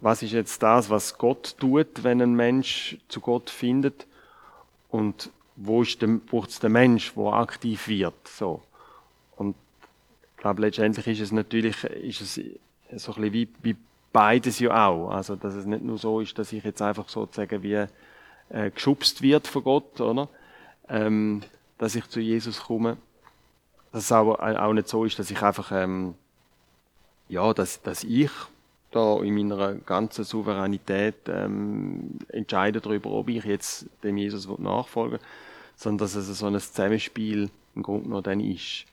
was 0.00 0.22
ist 0.22 0.32
jetzt 0.32 0.62
das, 0.62 0.90
was 0.90 1.18
Gott 1.18 1.56
tut, 1.58 2.04
wenn 2.04 2.20
ein 2.20 2.34
Mensch 2.34 2.98
zu 3.08 3.20
Gott 3.20 3.50
findet? 3.50 4.06
Und 4.90 5.30
wo 5.56 5.82
ist 5.82 6.02
der, 6.02 6.08
braucht 6.08 6.50
es 6.50 6.60
den 6.60 6.72
Mensch, 6.72 7.14
der 7.14 7.32
aktiv 7.32 7.88
wird? 7.88 8.28
So. 8.28 8.62
Und 9.36 9.56
ich 10.36 10.42
glaube, 10.42 10.62
letztendlich 10.62 11.06
ist 11.06 11.20
es 11.20 11.32
natürlich, 11.32 11.82
ist 11.84 12.20
es 12.20 12.40
so 12.92 13.12
ein 13.12 13.22
bisschen 13.22 13.32
wie, 13.32 13.48
wie 13.62 13.76
beides 14.12 14.58
ja 14.58 14.86
auch. 14.86 15.10
Also, 15.10 15.36
dass 15.36 15.54
es 15.54 15.66
nicht 15.66 15.82
nur 15.82 15.98
so 15.98 16.20
ist, 16.20 16.38
dass 16.38 16.52
ich 16.52 16.64
jetzt 16.64 16.82
einfach 16.82 17.08
sozusagen 17.08 17.62
wie 17.62 17.86
äh, 18.48 18.70
geschubst 18.70 19.22
wird 19.22 19.46
von 19.46 19.64
Gott, 19.64 20.00
oder? 20.00 20.28
Ähm, 20.88 21.42
dass 21.78 21.94
ich 21.94 22.06
zu 22.08 22.20
Jesus 22.20 22.62
komme. 22.64 22.96
Dass 23.92 24.04
es 24.04 24.12
aber 24.12 24.40
auch 24.62 24.72
nicht 24.72 24.88
so 24.88 25.04
ist, 25.04 25.18
dass 25.18 25.30
ich 25.30 25.42
einfach, 25.42 25.72
ähm, 25.72 26.14
ja, 27.28 27.52
dass, 27.52 27.82
dass 27.82 28.04
ich 28.04 28.30
da 28.90 29.20
in 29.22 29.34
meiner 29.34 29.74
ganzen 29.74 30.24
Souveränität 30.24 31.28
ähm, 31.28 32.18
entscheide 32.28 32.80
darüber, 32.80 33.10
ob 33.10 33.28
ich 33.28 33.44
jetzt 33.44 33.86
dem 34.02 34.16
Jesus 34.16 34.48
nachfolge, 34.58 35.18
sondern 35.74 36.06
dass 36.06 36.14
es 36.14 36.26
so 36.38 36.46
ein 36.46 36.58
Zusammenspiel 36.58 37.50
im 37.74 37.82
Grunde 37.82 38.04
genommen 38.04 38.22
dann 38.22 38.40
ist 38.40 38.86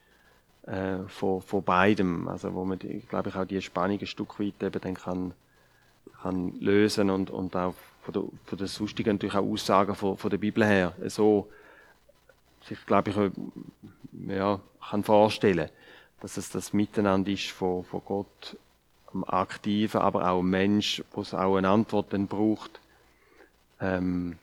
äh, 0.66 1.00
von, 1.08 1.42
von 1.42 1.64
beidem, 1.64 2.28
also 2.28 2.54
wo 2.54 2.64
man, 2.64 2.80
glaube 2.80 3.30
ich, 3.30 3.36
auch 3.36 3.46
die 3.46 3.62
Spannung 3.62 4.00
ein 4.00 4.08
Stück 4.08 4.40
weit 4.40 4.62
eben 4.62 4.82
dann 4.82 4.94
kann, 4.94 5.34
kann 6.22 6.54
lösen 6.60 7.10
und, 7.10 7.30
und 7.30 7.56
auch 7.56 7.76
von 8.02 8.14
der, 8.14 8.24
von 8.46 8.58
der 8.58 8.68
sonstigen 8.68 9.16
natürlich 9.16 9.36
auch 9.36 9.46
Aussagen 9.46 9.96
von, 9.96 10.18
von 10.18 10.30
der 10.30 10.38
Bibel 10.38 10.66
her 10.66 10.94
so 11.08 11.50
sich, 12.66 12.86
glaube 12.86 13.10
ich, 13.12 14.28
ja, 14.30 14.60
kann 14.90 15.04
vorstellen, 15.04 15.70
dass 16.22 16.38
es 16.38 16.50
das 16.50 16.72
Miteinander 16.72 17.32
ist 17.32 17.52
von, 17.52 17.84
von 17.84 18.02
Gott, 18.06 18.58
am 19.14 19.24
Aktiven, 19.26 20.02
aber 20.02 20.30
auch 20.30 20.40
ein 20.42 20.50
Mensch, 20.50 21.04
wo 21.12 21.22
es 21.22 21.34
auch 21.34 21.58
eine 21.58 21.70
Antwort 21.70 22.14
dann 22.14 22.28
braucht. 22.28 22.80
Ähm, 23.80 24.38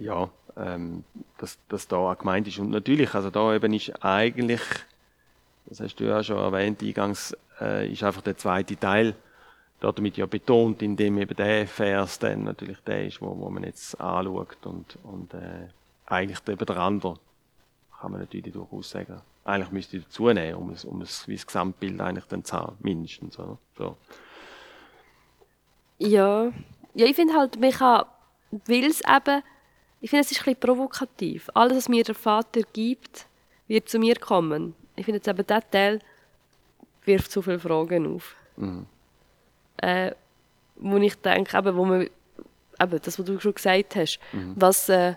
ja, 0.00 0.30
ähm, 0.58 1.04
dass, 1.38 1.58
dass 1.68 1.88
da 1.88 1.96
auch 1.96 2.18
gemeint 2.18 2.48
ist. 2.48 2.58
Und 2.58 2.70
natürlich, 2.70 3.14
also 3.14 3.30
da 3.30 3.54
eben 3.54 3.72
ist 3.72 4.04
eigentlich, 4.04 4.60
das 5.66 5.80
hast 5.80 5.96
du 5.96 6.04
ja 6.04 6.22
schon 6.22 6.38
erwähnt, 6.38 6.82
eingangs, 6.82 7.36
äh, 7.60 7.90
ist 7.90 8.02
einfach 8.02 8.22
der 8.22 8.36
zweite 8.36 8.76
Teil 8.76 9.14
damit 9.80 10.16
ja 10.16 10.26
betont, 10.26 10.82
indem 10.82 11.18
eben 11.18 11.36
der 11.36 11.66
Vers 11.66 12.18
dann 12.18 12.44
natürlich 12.44 12.78
der 12.80 13.06
ist, 13.06 13.22
wo, 13.22 13.38
wo 13.38 13.48
man 13.48 13.62
jetzt 13.62 14.00
anschaut 14.00 14.58
und, 14.64 14.98
und 15.04 15.34
äh, 15.34 15.68
eigentlich 16.06 16.40
eben 16.48 16.66
der 16.66 16.76
andere, 16.78 17.14
kann 18.00 18.12
man 18.12 18.20
natürlich 18.20 18.52
durchaus 18.52 18.90
sagen. 18.90 19.20
Eigentlich 19.44 19.70
müsste 19.70 19.96
ich 19.96 20.04
dazu 20.04 20.24
um 20.24 20.70
es, 20.70 20.84
um 20.84 21.00
es 21.00 21.26
wie 21.28 21.36
das 21.36 21.46
Gesamtbild 21.46 22.00
eigentlich 22.00 22.26
dann 22.26 22.44
zu 22.44 22.56
haben, 22.56 22.76
mindestens. 22.80 23.38
Oder? 23.38 23.58
So. 23.76 23.96
Ja. 25.98 26.52
ja, 26.94 27.06
ich 27.06 27.16
finde 27.16 27.34
halt, 27.34 27.58
man 27.58 27.70
kann, 27.70 28.04
weil 28.50 28.84
es 28.84 29.00
eben, 29.00 29.42
ich 30.00 30.10
finde 30.10 30.24
es 30.24 30.30
ist 30.30 30.38
ein 30.38 30.44
bisschen 30.44 30.60
provokativ. 30.60 31.50
Alles, 31.54 31.76
was 31.76 31.88
mir 31.88 32.04
der 32.04 32.14
Vater 32.14 32.60
gibt, 32.72 33.26
wird 33.66 33.88
zu 33.88 33.98
mir 33.98 34.16
kommen. 34.16 34.74
Ich 34.96 35.04
finde 35.04 35.18
jetzt 35.18 35.28
eben, 35.28 35.46
dieser 35.46 35.70
Teil 35.70 36.00
wirft 37.04 37.30
zu 37.30 37.42
viele 37.42 37.58
Fragen 37.58 38.14
auf. 38.14 38.34
Mhm. 38.56 38.86
Äh, 39.78 40.12
wo 40.76 40.96
ich 40.96 41.14
denke, 41.16 41.56
eben, 41.56 41.76
wo 41.76 41.84
man, 41.84 42.02
eben, 42.02 43.00
das, 43.02 43.18
was 43.18 43.26
du 43.26 43.40
schon 43.40 43.54
gesagt 43.54 43.96
hast, 43.96 44.18
mhm. 44.32 44.54
was... 44.56 44.88
Äh, 44.88 45.14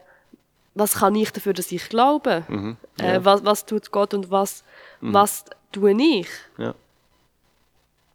was 0.74 0.96
kann 0.96 1.16
ich 1.16 1.32
dafür, 1.32 1.54
dass 1.54 1.72
ich 1.72 1.90
glaube? 1.90 2.46
Mhm, 2.48 2.78
äh, 3.00 3.04
ja. 3.04 3.14
äh, 3.16 3.26
was, 3.26 3.44
was 3.44 3.66
tut 3.66 3.92
Gott 3.92 4.14
und 4.14 4.32
was, 4.32 4.64
mhm. 5.02 5.14
was 5.14 5.46
tue 5.72 5.92
ich? 5.92 6.28
Ja. 6.58 6.76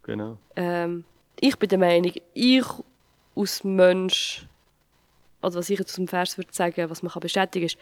Genau. 0.05 0.39
Ähm, 0.55 1.05
ich 1.41 1.59
bin 1.59 1.69
der 1.69 1.79
Meinung, 1.79 2.13
ich 2.33 2.65
als 3.35 3.65
Mensch, 3.65 4.47
also 5.41 5.59
was 5.59 5.71
ich 5.71 5.79
jetzt 5.79 5.91
aus 5.91 5.97
dem 5.97 6.09
Vers 6.09 6.37
würde 6.39 6.53
sagen, 6.53 6.91
was 6.91 7.03
man 7.03 7.13
kann 7.13 7.21
bestätigen 7.21 7.67
ist, 7.67 7.79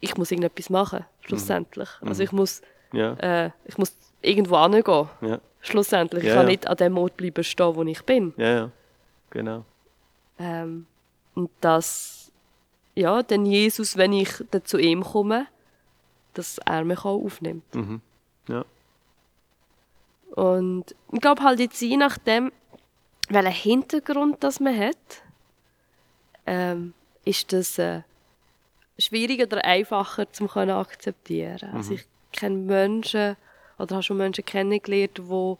ich 0.00 0.16
muss 0.16 0.30
irgendetwas 0.30 0.70
machen, 0.70 1.04
schlussendlich. 1.20 1.88
Mhm. 2.00 2.08
Also 2.08 2.22
ich 2.22 2.32
muss, 2.32 2.62
ja. 2.92 3.14
äh, 3.14 3.50
ich 3.64 3.78
muss 3.78 3.94
irgendwo 4.20 4.60
hingehen, 4.62 5.08
ja. 5.22 5.40
schlussendlich. 5.60 6.24
Ich 6.24 6.32
kann 6.32 6.46
nicht 6.46 6.66
an 6.66 6.76
dem 6.76 6.98
Ort 6.98 7.16
bleiben 7.16 7.44
stehen, 7.44 7.74
wo 7.74 7.82
ich 7.82 8.02
bin. 8.02 8.34
Ja, 8.36 8.48
ja. 8.48 8.70
genau. 9.30 9.64
Ähm, 10.38 10.86
und 11.34 11.50
das 11.60 12.26
ja, 12.96 13.22
dann 13.22 13.46
Jesus, 13.46 13.96
wenn 13.96 14.12
ich 14.12 14.30
dann 14.50 14.64
zu 14.64 14.78
ihm 14.78 15.04
komme, 15.04 15.46
dass 16.32 16.58
er 16.58 16.84
mich 16.84 17.00
auch 17.00 17.22
aufnimmt. 17.22 17.74
Mhm. 17.74 18.00
Ja. 18.48 18.64
Und 20.34 20.94
ich 21.12 21.20
glaube 21.20 21.42
halt 21.42 21.60
jetzt 21.60 21.80
je 21.80 21.96
nachdem, 21.96 22.50
welchen 23.28 23.52
Hintergrund 23.52 24.42
das 24.42 24.60
man 24.60 24.76
hat, 24.76 25.22
ähm, 26.46 26.94
ist 27.24 27.52
das 27.52 27.78
äh, 27.78 28.02
schwieriger 28.98 29.44
oder 29.44 29.64
einfacher 29.64 30.30
zu 30.32 30.48
akzeptieren. 30.48 31.70
Mhm. 31.70 31.76
Also 31.76 31.94
ich 31.94 32.04
kenne 32.32 32.56
Menschen 32.56 33.36
oder 33.78 33.96
habe 33.96 34.02
schon 34.02 34.16
Menschen 34.16 34.44
kennengelernt, 34.44 35.18
die 35.18 35.54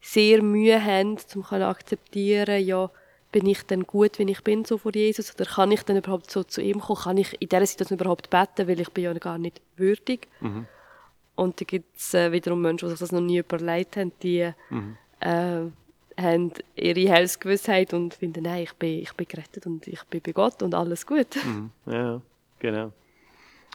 sehr 0.00 0.42
Mühe 0.42 0.84
haben, 0.84 1.18
um 1.34 1.44
akzeptieren, 1.62 2.64
ja, 2.64 2.90
bin 3.30 3.46
ich 3.46 3.62
denn 3.62 3.84
gut, 3.84 4.18
wenn 4.18 4.28
ich 4.28 4.42
bin, 4.44 4.64
so 4.64 4.76
vor 4.76 4.94
Jesus? 4.94 5.34
Oder 5.34 5.46
kann 5.46 5.72
ich 5.72 5.82
dann 5.84 5.96
überhaupt 5.96 6.30
so 6.30 6.44
zu 6.44 6.60
ihm 6.60 6.80
kommen? 6.80 7.00
Kann 7.00 7.16
ich 7.16 7.40
in 7.40 7.48
dieser 7.48 7.66
Situation 7.66 7.98
überhaupt 7.98 8.28
beten, 8.28 8.68
weil 8.68 8.78
ich 8.78 8.90
bin 8.90 9.04
ja 9.04 9.14
gar 9.14 9.38
nicht 9.38 9.62
würdig? 9.76 10.28
Mhm. 10.40 10.66
Und 11.34 11.60
da 11.60 11.64
gibt 11.64 11.96
es 11.96 12.12
äh, 12.12 12.30
wiederum 12.30 12.60
Menschen, 12.60 12.86
die 12.86 12.90
sich 12.90 13.00
das 13.00 13.10
noch 13.10 13.22
nie 13.22 13.38
überlegt 13.38 13.96
haben, 13.96 14.12
die 14.22 14.52
mhm. 14.68 14.98
äh, 15.20 15.62
haben 16.18 16.52
ihre 16.74 17.10
Heilsgewissheit 17.10 17.94
und 17.94 18.14
finden, 18.14 18.44
nein, 18.44 18.64
ich 18.64 18.72
bin, 18.74 19.00
ich 19.00 19.12
bin 19.14 19.26
gerettet 19.26 19.66
und 19.66 19.86
ich 19.86 20.02
bin 20.04 20.20
bei 20.20 20.32
Gott 20.32 20.62
und 20.62 20.74
alles 20.74 21.06
gut. 21.06 21.36
Mhm. 21.44 21.70
Ja, 21.86 22.20
genau. 22.58 22.92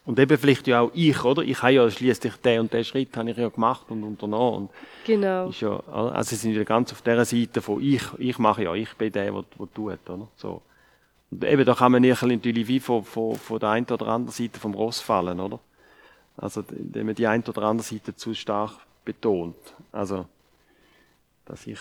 Und 0.06 0.18
eben 0.20 0.38
vielleicht 0.38 0.68
ja 0.68 0.82
auch 0.82 0.92
ich, 0.94 1.22
oder? 1.26 1.42
Ich 1.42 1.62
habe 1.62 1.74
ja 1.74 1.92
schließlich 1.92 2.38
den 2.38 2.62
und 2.62 2.74
den 2.74 2.86
Schritt 2.86 3.16
habe 3.18 3.30
ich 3.30 3.38
ja 3.38 3.50
gemacht 3.50 3.88
und 3.90 4.04
unternommen. 4.04 4.56
Und 4.56 4.72
genau. 5.06 5.50
Ist 5.50 5.60
ja, 5.60 5.82
also 5.86 6.30
sie 6.30 6.36
sind 6.38 6.54
wieder 6.54 6.64
ganz 6.64 6.94
auf 6.94 7.02
der 7.02 7.26
Seite 7.26 7.62
von 7.62 7.84
ich, 7.84 8.04
ich 8.18 8.40
mache 8.40 8.64
ja, 8.64 8.74
ich 8.74 8.94
bin 8.94 9.12
der, 9.12 9.32
der, 9.32 9.44
der 9.60 9.74
tut, 9.74 10.10
oder? 10.10 10.28
So. 10.38 10.62
Und 11.30 11.44
eben, 11.44 11.66
da 11.66 11.74
kann 11.74 11.92
man 11.92 12.04
natürlich 12.04 12.68
wie 12.70 12.80
von, 12.80 13.04
von, 13.04 13.36
von 13.36 13.60
der 13.60 13.70
einen 13.70 13.86
oder 13.86 14.08
anderen 14.08 14.32
Seite 14.32 14.60
vom 14.60 14.74
Ross 14.74 15.02
fallen, 15.02 15.42
oder? 15.42 15.60
Also, 16.38 16.64
indem 16.72 17.08
man 17.08 17.16
die 17.16 17.28
eine 17.28 17.44
oder 17.44 17.64
andere 17.64 17.86
Seite 17.86 18.16
zu 18.16 18.34
stark 18.34 18.80
betont. 19.04 19.58
Also, 19.92 20.26
dass 21.48 21.66
ich 21.66 21.80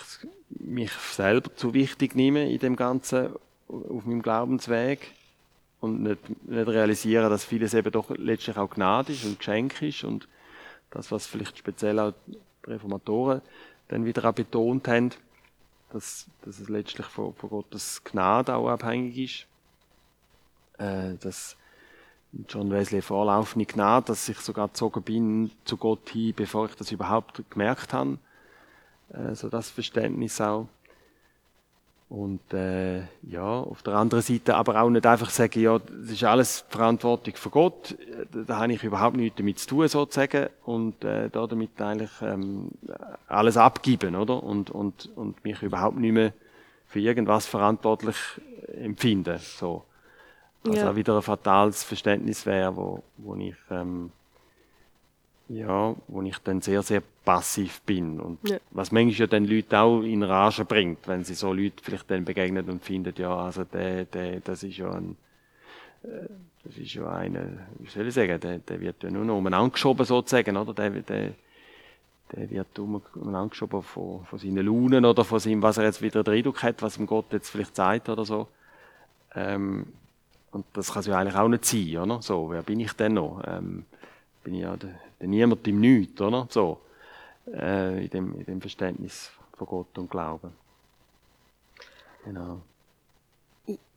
mich 0.49 0.91
selber 0.91 1.53
zu 1.55 1.73
wichtig 1.73 2.15
nehme 2.15 2.49
in 2.49 2.59
dem 2.59 2.75
Ganzen, 2.75 3.33
auf 3.67 4.05
meinem 4.05 4.21
Glaubensweg 4.21 5.11
und 5.81 6.03
nicht, 6.03 6.47
nicht 6.47 6.67
realisieren, 6.67 7.29
dass 7.29 7.43
vieles 7.43 7.73
eben 7.73 7.91
doch 7.91 8.09
letztlich 8.11 8.57
auch 8.57 8.69
Gnade 8.69 9.11
ist 9.11 9.25
und 9.25 9.39
Geschenk 9.39 9.81
ist 9.81 10.03
und 10.03 10.27
das, 10.89 11.11
was 11.11 11.27
vielleicht 11.27 11.57
speziell 11.57 11.99
auch 11.99 12.13
die 12.27 12.37
Reformatoren 12.65 13.41
dann 13.89 14.05
wieder 14.05 14.23
auch 14.25 14.33
betont 14.33 14.87
haben, 14.87 15.11
dass, 15.91 16.27
dass 16.43 16.59
es 16.59 16.69
letztlich 16.69 17.07
von, 17.07 17.33
von 17.33 17.49
Gottes 17.49 18.01
Gnade 18.03 18.55
auch 18.55 18.69
abhängig 18.69 19.17
ist. 19.17 19.47
Äh, 20.81 21.15
dass 21.19 21.57
John 22.47 22.69
Wesley 22.71 23.01
vorlaufende 23.01 23.65
Gnade, 23.65 24.07
dass 24.07 24.27
ich 24.29 24.39
sogar 24.39 24.67
gezogen 24.67 25.01
bin 25.01 25.51
zu 25.65 25.77
Gott 25.77 26.09
hin, 26.09 26.33
bevor 26.35 26.67
ich 26.67 26.75
das 26.75 26.91
überhaupt 26.91 27.41
gemerkt 27.49 27.93
habe. 27.93 28.17
Äh, 29.13 29.35
so 29.35 29.49
das 29.49 29.69
Verständnis 29.69 30.39
auch. 30.41 30.67
Und 32.09 32.53
äh, 32.53 33.01
ja, 33.23 33.43
auf 33.43 33.83
der 33.83 33.95
anderen 33.95 34.23
Seite 34.23 34.55
aber 34.55 34.81
auch 34.81 34.89
nicht 34.89 35.05
einfach 35.05 35.29
sagen, 35.29 35.61
ja, 35.61 35.77
das 35.77 36.11
ist 36.11 36.23
alles 36.23 36.63
Verantwortung 36.69 37.35
von 37.35 37.51
Gott, 37.51 37.97
da, 38.31 38.43
da 38.43 38.57
habe 38.59 38.71
ich 38.71 38.83
überhaupt 38.83 39.17
nichts 39.17 39.35
damit 39.35 39.59
zu 39.59 39.67
tun, 39.67 39.87
sozusagen, 39.89 40.47
und 40.63 41.03
äh, 41.03 41.29
da 41.29 41.45
damit 41.47 41.81
eigentlich 41.81 42.11
ähm, 42.21 42.69
alles 43.27 43.57
abgeben, 43.57 44.15
oder? 44.15 44.41
Und, 44.41 44.71
und, 44.71 45.09
und 45.17 45.43
mich 45.43 45.61
überhaupt 45.61 45.97
nicht 45.97 46.13
mehr 46.13 46.31
für 46.87 47.01
irgendwas 47.01 47.45
verantwortlich 47.45 48.15
empfinden. 48.81 49.37
So. 49.39 49.83
Was 50.63 50.77
ja. 50.77 50.89
auch 50.89 50.95
wieder 50.95 51.17
ein 51.17 51.21
fatales 51.21 51.83
Verständnis 51.83 52.45
wäre, 52.45 52.73
wo, 52.73 53.03
wo 53.17 53.35
ich 53.35 53.55
ähm, 53.69 54.11
ja, 55.49 55.95
wo 56.07 56.21
ich 56.23 56.37
dann 56.39 56.61
sehr, 56.61 56.81
sehr 56.81 57.01
passiv 57.23 57.81
bin. 57.81 58.19
Und 58.19 58.49
Ja. 58.49 58.57
was 58.71 58.91
manchmal 58.91 59.13
ja 59.19 59.27
dann 59.27 59.45
Leute 59.45 59.79
auch 59.79 60.01
in 60.01 60.23
Rage 60.23 60.65
bringt, 60.65 61.07
wenn 61.07 61.23
sie 61.23 61.35
so 61.35 61.53
Leute 61.53 61.81
vielleicht 61.83 62.09
dann 62.11 62.25
begegnen 62.25 62.69
und 62.69 62.83
finden, 62.83 63.13
ja, 63.17 63.35
also 63.35 63.63
der, 63.63 64.05
der, 64.05 64.39
das 64.41 64.63
ist 64.63 64.77
ja 64.77 64.91
ein, 64.91 65.15
äh, 66.03 66.27
das 66.63 66.77
ist 66.77 66.93
ja 66.93 67.09
eine, 67.09 67.67
wie 67.79 67.89
soll 67.89 68.07
ich 68.07 68.13
sagen, 68.13 68.39
der, 68.39 68.59
der 68.59 68.79
wird 68.81 69.03
ja 69.03 69.09
nur 69.09 69.23
noch 69.23 69.37
umeinander 69.37 69.71
geschoben 69.71 70.05
sozusagen, 70.05 70.57
oder? 70.57 70.73
Der, 70.73 70.89
der, 70.89 71.31
der 72.35 72.49
wird 72.49 72.77
um- 72.79 73.01
umeinander 73.15 73.49
geschoben 73.49 73.81
von, 73.81 74.25
von 74.25 74.39
seinen 74.39 74.65
Launen 74.65 75.05
oder 75.05 75.23
von 75.23 75.39
seinem, 75.39 75.61
was 75.61 75.77
er 75.77 75.85
jetzt 75.85 76.01
wieder 76.01 76.23
den 76.23 76.33
Eindruck 76.33 76.61
hat, 76.61 76.81
was 76.81 76.97
ihm 76.97 77.05
Gott 77.05 77.31
jetzt 77.31 77.49
vielleicht 77.49 77.75
sagt 77.75 78.09
oder 78.09 78.25
so. 78.25 78.47
Ähm, 79.33 79.87
und 80.51 80.65
das 80.73 80.91
kann 80.91 81.01
es 81.01 81.07
ja 81.07 81.17
eigentlich 81.17 81.35
auch 81.35 81.47
nicht 81.47 81.63
sein, 81.63 81.97
oder? 81.97 82.21
So, 82.21 82.49
wer 82.49 82.63
bin 82.63 82.79
ich 82.81 82.93
denn 82.93 83.13
noch? 83.13 83.41
Ähm, 83.45 83.85
bin 84.47 84.55
ich 84.55 84.61
ja 84.61 84.77
der, 84.77 84.97
der 85.19 85.27
Niemand 85.27 85.67
im 85.67 85.81
Nichts, 85.81 86.21
oder? 86.21 86.47
So, 86.49 86.79
äh, 87.51 88.05
in, 88.05 88.09
dem, 88.11 88.39
in 88.39 88.45
dem 88.45 88.61
Verständnis 88.61 89.29
von 89.57 89.67
Gott 89.67 89.97
und 89.97 90.09
Glauben. 90.09 90.53
Genau. 92.23 92.61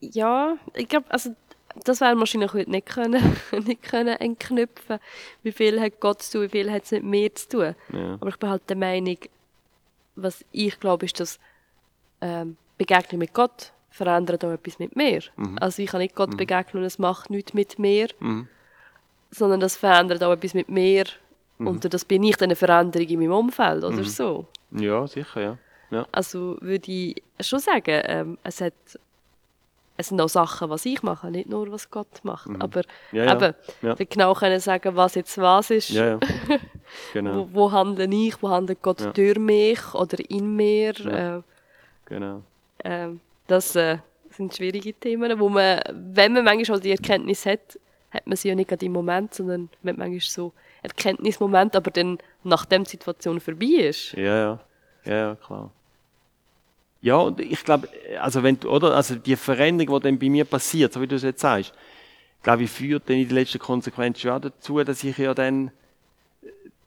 Ja, 0.01 0.57
ich 0.73 0.89
glaube, 0.89 1.09
also 1.09 1.33
das 1.85 2.01
werden 2.01 2.17
wir 2.17 2.19
wahrscheinlich 2.19 2.51
heute 2.51 2.69
nicht 2.69 2.85
können, 2.85 3.37
nicht 3.65 3.81
können 3.81 4.17
entknüpfen. 4.17 4.99
Wie 5.41 5.53
viel 5.53 5.79
hat 5.79 6.01
Gott 6.01 6.21
zu 6.21 6.39
tun, 6.39 6.41
wie 6.41 6.49
viel 6.49 6.69
hat 6.69 6.83
es 6.83 6.91
mit 6.91 7.03
mir 7.05 7.33
zu 7.33 7.47
tun. 7.47 7.75
Ja. 7.93 8.15
Aber 8.15 8.27
ich 8.27 8.35
bin 8.37 8.49
halt 8.49 8.69
der 8.69 8.75
Meinung, 8.75 9.19
was 10.17 10.43
ich 10.51 10.77
glaube, 10.81 11.05
ist, 11.05 11.17
dass 11.21 11.39
ähm, 12.19 12.57
Begegnung 12.77 13.19
mit 13.19 13.33
Gott 13.33 13.71
verändert 13.89 14.43
auch 14.43 14.51
etwas 14.51 14.79
mit 14.79 14.97
mir. 14.97 15.21
Also 15.61 15.81
ich 15.81 15.91
kann 15.91 16.01
nicht 16.01 16.15
Gott 16.15 16.35
begegnen 16.35 16.83
und 16.83 16.87
es 16.87 16.99
macht 16.99 17.29
nichts 17.29 17.53
mit 17.53 17.79
mir, 17.79 18.09
Mhm. 18.19 18.49
Sondern 19.31 19.59
das 19.59 19.75
verändert 19.77 20.23
auch 20.23 20.33
etwas 20.33 20.53
mit 20.53 20.69
mir. 20.69 21.05
Und 21.59 21.93
das 21.93 22.05
bin 22.05 22.23
ich 22.23 22.37
dann 22.37 22.47
eine 22.47 22.55
Veränderung 22.55 23.07
in 23.07 23.19
meinem 23.19 23.33
Umfeld 23.33 23.83
oder 23.83 24.03
so. 24.03 24.47
ja, 24.71 25.05
sicher, 25.05 25.41
ja. 25.41 25.57
ja. 25.91 26.07
Also 26.11 26.57
würde 26.59 26.91
ich 26.91 27.21
schon 27.39 27.59
sagen, 27.59 28.01
ähm, 28.05 28.37
es, 28.43 28.61
hat, 28.61 28.73
es 29.95 30.07
sind 30.07 30.19
auch 30.19 30.27
Sachen, 30.27 30.71
was 30.71 30.85
ich 30.87 31.03
mache, 31.03 31.29
nicht 31.29 31.47
nur, 31.47 31.71
was 31.71 31.91
Gott 31.91 32.07
macht. 32.23 32.49
Aber 32.59 32.79
Mhm. 33.11 33.17
Ja, 33.17 33.25
ja. 33.25 33.33
eben, 33.35 33.53
Ja. 33.83 33.93
dann 33.93 34.07
genau 34.09 34.33
können 34.33 34.59
sagen, 34.59 34.95
was 34.95 35.13
jetzt 35.13 35.37
was 35.37 35.69
ist, 35.69 35.89
Ja. 35.89 36.19
Genau, 37.13 37.35
wo, 37.35 37.49
wo 37.53 37.71
handle 37.71 38.05
ich, 38.11 38.41
wo 38.41 38.49
handelt 38.49 38.81
Gott 38.81 39.15
durch 39.15 39.37
mich 39.37 39.93
oder 39.93 40.17
in 40.29 40.55
mir. 40.55 40.89
Äh, 41.05 41.41
genau. 42.05 42.41
äh, 42.79 43.09
das 43.47 43.75
äh, 43.75 43.99
sind 44.31 44.55
schwierige 44.55 44.93
Themen, 44.93 45.39
wo 45.39 45.47
man, 45.47 45.79
wenn 45.93 46.33
man 46.33 46.43
manchmal 46.43 46.79
die 46.79 46.91
Erkenntnis 46.91 47.45
hat, 47.45 47.77
hat 48.11 48.27
man 48.27 48.35
sie 48.35 48.49
ja 48.49 48.55
nicht 48.55 48.69
gerade 48.69 48.85
im 48.85 48.91
Moment, 48.91 49.33
sondern 49.33 49.69
man 49.81 49.93
hat 49.93 49.99
manchmal 49.99 50.19
so 50.19 50.53
Erkenntnismoment, 50.83 51.75
aber 51.75 51.91
dann, 51.91 52.17
nachdem 52.43 52.83
die 52.83 52.91
Situation 52.91 53.39
vorbei 53.39 53.65
ist. 53.65 54.13
Ja, 54.13 54.37
ja. 54.37 54.59
Ja, 55.05 55.13
ja, 55.13 55.35
klar. 55.35 55.71
Ja, 57.01 57.15
und 57.15 57.39
ich 57.39 57.63
glaube, 57.63 57.87
also 58.19 58.43
wenn 58.43 58.59
du, 58.59 58.69
oder, 58.69 58.95
also 58.95 59.15
die 59.15 59.35
Veränderung, 59.35 59.99
die 59.99 60.03
dann 60.03 60.19
bei 60.19 60.29
mir 60.29 60.45
passiert, 60.45 60.93
so 60.93 61.01
wie 61.01 61.07
du 61.07 61.15
es 61.15 61.23
jetzt 61.23 61.41
sagst, 61.41 61.73
glaube 62.43 62.63
ich, 62.63 62.69
führt 62.69 63.09
dann 63.09 63.17
in 63.17 63.27
der 63.27 63.35
letzten 63.35 63.59
Konsequenz 63.59 64.23
auch 64.25 64.39
dazu, 64.39 64.83
dass 64.83 65.03
ich 65.03 65.17
ja 65.17 65.33
dann, 65.33 65.71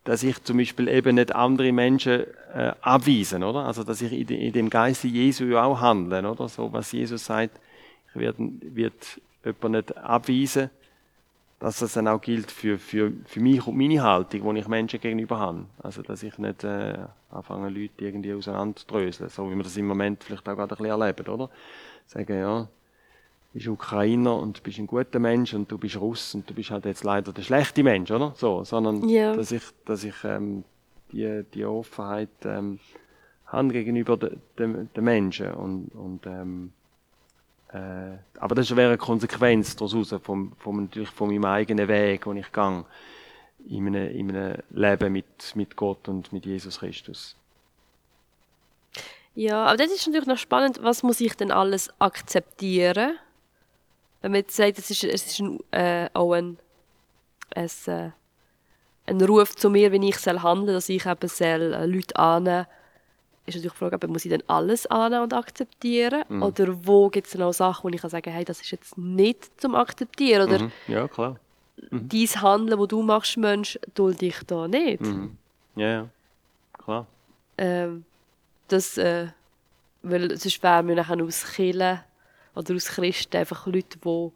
dass 0.04 0.22
ich 0.22 0.42
zum 0.44 0.58
Beispiel 0.58 0.88
eben 0.88 1.16
nicht 1.16 1.34
andere 1.34 1.72
Menschen 1.72 2.26
äh, 2.54 2.72
abweisen, 2.80 3.42
oder? 3.42 3.64
Also, 3.64 3.82
dass 3.82 4.02
ich 4.02 4.12
in, 4.12 4.28
in 4.28 4.52
dem 4.52 4.70
Geiste 4.70 5.08
Jesu 5.08 5.44
ja 5.46 5.64
auch 5.64 5.80
handle, 5.80 6.30
oder? 6.30 6.48
So, 6.48 6.72
was 6.72 6.92
Jesus 6.92 7.24
sagt, 7.24 7.58
ich 8.10 8.20
werde, 8.20 8.50
wird 8.60 9.20
jemanden 9.44 9.72
nicht 9.72 9.96
abweisen, 9.96 10.70
dass 11.64 11.78
das 11.78 11.94
dann 11.94 12.08
auch 12.08 12.20
gilt 12.20 12.50
für, 12.50 12.78
für, 12.78 13.10
für 13.24 13.40
mich 13.40 13.66
und 13.66 13.74
meine 13.78 14.02
Haltung, 14.02 14.54
die 14.54 14.60
ich 14.60 14.68
Menschen 14.68 15.00
gegenüber 15.00 15.38
habe. 15.38 15.64
Also, 15.82 16.02
dass 16.02 16.22
ich 16.22 16.36
nicht 16.36 16.62
äh, 16.62 16.98
anfange, 17.30 17.70
Leute 17.70 18.04
irgendwie 18.04 18.34
auseinanderzudröseln, 18.34 19.30
so 19.30 19.50
wie 19.50 19.56
wir 19.56 19.62
das 19.62 19.74
im 19.78 19.86
Moment 19.86 20.22
vielleicht 20.22 20.46
auch 20.46 20.56
gerade 20.56 20.74
ein 20.74 20.76
bisschen 20.76 21.00
erleben, 21.00 21.26
oder? 21.26 21.48
Sagen, 22.04 22.38
ja, 22.38 22.60
du 22.64 22.68
bist 23.54 23.66
Ukrainer 23.68 24.36
und 24.36 24.58
du 24.58 24.62
bist 24.62 24.78
ein 24.78 24.86
guter 24.86 25.18
Mensch 25.18 25.54
und 25.54 25.72
du 25.72 25.78
bist 25.78 25.98
Russ 25.98 26.34
und 26.34 26.50
du 26.50 26.52
bist 26.52 26.70
halt 26.70 26.84
jetzt 26.84 27.02
leider 27.02 27.32
der 27.32 27.40
schlechte 27.40 27.82
Mensch, 27.82 28.10
oder? 28.10 28.34
So, 28.36 28.62
sondern, 28.64 29.08
Ja. 29.08 29.34
dass 29.34 29.50
ich, 29.50 29.62
dass 29.86 30.04
ich 30.04 30.22
ähm, 30.22 30.64
die, 31.12 31.44
die 31.54 31.64
Offenheit 31.64 32.28
ähm, 32.44 32.78
habe 33.46 33.68
gegenüber 33.68 34.18
den 34.18 34.38
de, 34.58 34.86
de 34.94 35.02
Menschen 35.02 35.52
und, 35.52 35.88
und 35.94 36.26
ähm, 36.26 36.74
äh, 37.74 38.18
aber 38.38 38.54
das 38.54 38.74
wäre 38.76 38.90
eine 38.90 38.98
Konsequenz 38.98 39.74
daraus, 39.74 40.14
vom, 40.22 40.52
vom, 40.58 40.84
natürlich 40.84 41.10
von 41.10 41.28
meinem 41.28 41.44
eigenen 41.44 41.88
Weg, 41.88 42.22
den 42.24 42.36
ich 42.36 42.52
gehe, 42.52 42.84
in 43.68 43.86
einem, 43.88 44.30
in 44.30 44.62
Leben 44.70 45.12
mit, 45.12 45.56
mit 45.56 45.74
Gott 45.74 46.08
und 46.08 46.32
mit 46.32 46.46
Jesus 46.46 46.78
Christus. 46.78 47.34
Ja, 49.34 49.64
aber 49.64 49.76
das 49.76 49.90
ist 49.90 50.06
natürlich 50.06 50.28
noch 50.28 50.38
spannend, 50.38 50.78
was 50.82 51.02
muss 51.02 51.20
ich 51.20 51.34
denn 51.34 51.50
alles 51.50 51.90
akzeptieren? 51.98 53.18
Wenn 54.22 54.30
man 54.30 54.40
jetzt 54.42 54.54
sagt, 54.54 54.78
es 54.78 54.90
ist, 54.90 55.02
es 55.02 55.26
ist 55.26 55.40
ein, 55.40 55.58
äh, 55.72 56.08
auch 56.14 56.32
ein, 56.32 56.58
ein, 57.56 57.70
äh, 57.86 58.10
ein 59.06 59.20
Ruf 59.20 59.56
zu 59.56 59.68
mir, 59.68 59.90
wie 59.90 60.08
ich 60.08 60.18
soll 60.18 60.40
handeln 60.42 60.74
dass 60.74 60.88
ich 60.88 61.06
eben 61.06 61.28
soll, 61.28 61.74
äh, 61.74 61.86
Leute 61.86 62.16
annehmen 62.16 62.66
ist 63.46 63.54
natürlich 63.56 63.72
die 63.72 63.78
Frage, 63.78 63.96
eben, 63.96 64.12
muss 64.12 64.24
ich 64.24 64.30
denn 64.30 64.42
alles 64.48 64.86
annehmen 64.86 65.24
und 65.24 65.34
akzeptieren? 65.34 66.22
Oder 66.42 66.74
wo 66.86 67.08
gibt 67.10 67.26
es 67.26 67.32
dann 67.34 67.42
auch 67.42 67.52
Sachen, 67.52 67.84
wo 67.84 67.94
ich 67.94 68.00
kann 68.00 68.10
sagen 68.10 68.30
hey, 68.32 68.44
das 68.44 68.60
ist 68.60 68.70
jetzt 68.70 68.96
nicht 68.98 69.60
zum 69.60 69.74
Akzeptieren? 69.74 70.48
Oder 70.48 70.62
Mhm. 70.64 70.72
Ja, 70.88 71.08
klar. 71.08 71.36
dein 71.90 72.28
Handeln, 72.42 72.78
das 72.78 72.88
du 72.88 73.02
machst, 73.02 73.36
Mensch, 73.36 73.78
dulde 73.94 74.26
ich 74.26 74.38
da 74.46 74.66
nicht. 74.68 75.02
Mhm. 75.02 75.36
Ja, 75.76 75.88
ja. 75.88 76.08
Klar. 76.78 77.06
Ähm, 77.58 78.04
das, 78.68 78.96
äh, 78.98 79.28
weil 80.02 80.36
sonst 80.38 80.62
wären 80.62 80.88
wir 80.88 80.94
nachher 80.94 81.22
aus 81.22 81.44
Kirchen 81.54 82.00
oder 82.54 82.74
aus 82.74 82.86
Christen 82.86 83.36
einfach 83.36 83.66
Leute, 83.66 83.98
die 83.98 84.28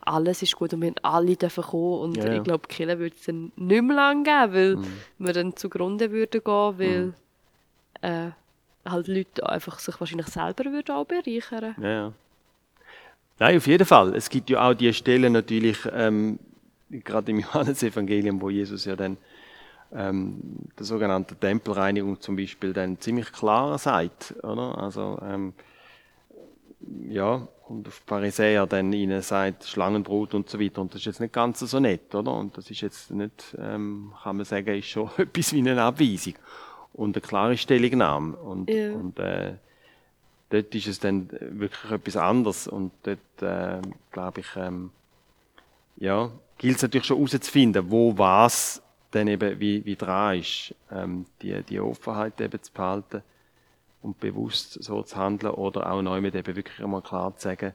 alles 0.00 0.42
ist 0.42 0.54
gut 0.56 0.72
und 0.72 0.82
wir 0.82 0.92
alle 1.02 1.36
dürfen 1.36 1.64
kommen. 1.64 2.00
Und 2.00 2.16
Ja, 2.16 2.26
ja. 2.26 2.32
ich 2.36 2.42
glaube, 2.44 2.66
Kirche 2.68 2.98
würde 2.98 3.14
es 3.16 3.24
dann 3.26 3.52
nicht 3.56 3.82
mehr 3.82 3.96
lang 3.96 4.24
geben, 4.24 4.82
weil 5.18 5.26
wir 5.26 5.32
dann 5.34 5.56
zugrunde 5.56 6.10
würden 6.10 6.42
gehen, 6.42 6.78
weil 6.78 7.14
äh, 8.02 8.30
halt 8.90 9.08
Leute 9.08 9.48
einfach 9.48 9.78
sich 9.78 9.98
wahrscheinlich 10.00 10.28
selber 10.28 10.64
würden 10.64 10.94
auch 10.94 11.04
bereichern. 11.04 11.74
Ja. 11.80 12.12
Nein, 13.38 13.56
auf 13.58 13.66
jeden 13.66 13.86
Fall. 13.86 14.14
Es 14.14 14.30
gibt 14.30 14.48
ja 14.50 14.68
auch 14.68 14.74
die 14.74 14.92
Stellen 14.92 15.32
natürlich, 15.32 15.78
ähm, 15.92 16.38
gerade 16.90 17.30
im 17.30 17.40
Johannesevangelium, 17.40 18.40
wo 18.40 18.50
Jesus 18.50 18.84
ja 18.84 18.96
dann 18.96 19.18
ähm, 19.92 20.40
der 20.78 20.86
sogenannten 20.86 21.38
Tempelreinigung 21.38 22.20
zum 22.20 22.36
Beispiel 22.36 22.72
dann 22.72 22.98
ziemlich 22.98 23.32
klar 23.32 23.78
sagt, 23.78 24.34
oder? 24.42 24.78
Also, 24.78 25.18
ähm, 25.22 25.52
ja, 27.08 27.46
und 27.68 27.88
auf 27.88 28.02
Pharisäer 28.06 28.66
dann 28.66 28.92
ihnen 28.92 29.22
sagt, 29.22 29.64
Schlangenbrot 29.64 30.34
und 30.34 30.48
so 30.48 30.60
weiter. 30.60 30.80
Und 30.80 30.94
das 30.94 31.00
ist 31.00 31.06
jetzt 31.06 31.20
nicht 31.20 31.32
ganz 31.32 31.58
so 31.58 31.80
nett, 31.80 32.14
oder? 32.14 32.32
Und 32.32 32.56
das 32.56 32.70
ist 32.70 32.80
jetzt 32.80 33.10
nicht, 33.10 33.56
ähm, 33.58 34.12
kann 34.22 34.36
man 34.36 34.44
sagen, 34.44 34.78
ist 34.78 34.86
schon 34.86 35.10
etwas 35.16 35.52
wie 35.52 35.58
eine 35.58 35.82
Abweisung. 35.82 36.34
Und 36.96 37.16
eine 37.16 37.20
klare 37.20 37.56
Stellungnahme. 37.56 38.36
Und, 38.36 38.70
Ja. 38.70 38.92
und 38.92 39.18
äh, 39.18 39.54
dort 40.50 40.74
ist 40.74 40.86
es 40.86 40.98
dann 40.98 41.28
wirklich 41.30 41.90
etwas 41.90 42.16
anderes. 42.16 42.66
Und 42.68 42.92
dort, 43.02 43.42
äh, 43.42 43.82
glaube 44.10 44.40
ich, 44.40 44.56
ähm, 44.56 44.90
ja, 45.96 46.30
gilt 46.58 46.76
es 46.76 46.82
natürlich 46.82 47.06
schon 47.06 47.18
herauszufinden, 47.18 47.90
wo 47.90 48.16
was 48.16 48.82
dann 49.10 49.28
eben 49.28 49.60
wie, 49.60 49.84
wie 49.84 49.96
dran 49.96 50.38
ist, 50.38 50.74
ähm, 50.90 51.26
die, 51.42 51.62
die 51.62 51.80
Offenheit 51.80 52.40
eben 52.40 52.62
zu 52.62 52.72
behalten 52.72 53.22
und 54.02 54.18
bewusst 54.20 54.82
so 54.82 55.02
zu 55.02 55.16
handeln 55.16 55.54
oder 55.54 55.90
auch 55.90 56.02
neu 56.02 56.20
mit 56.20 56.34
eben 56.34 56.56
wirklich 56.56 56.82
einmal 56.82 57.02
klar 57.02 57.36
zu 57.36 57.48
sagen, 57.48 57.72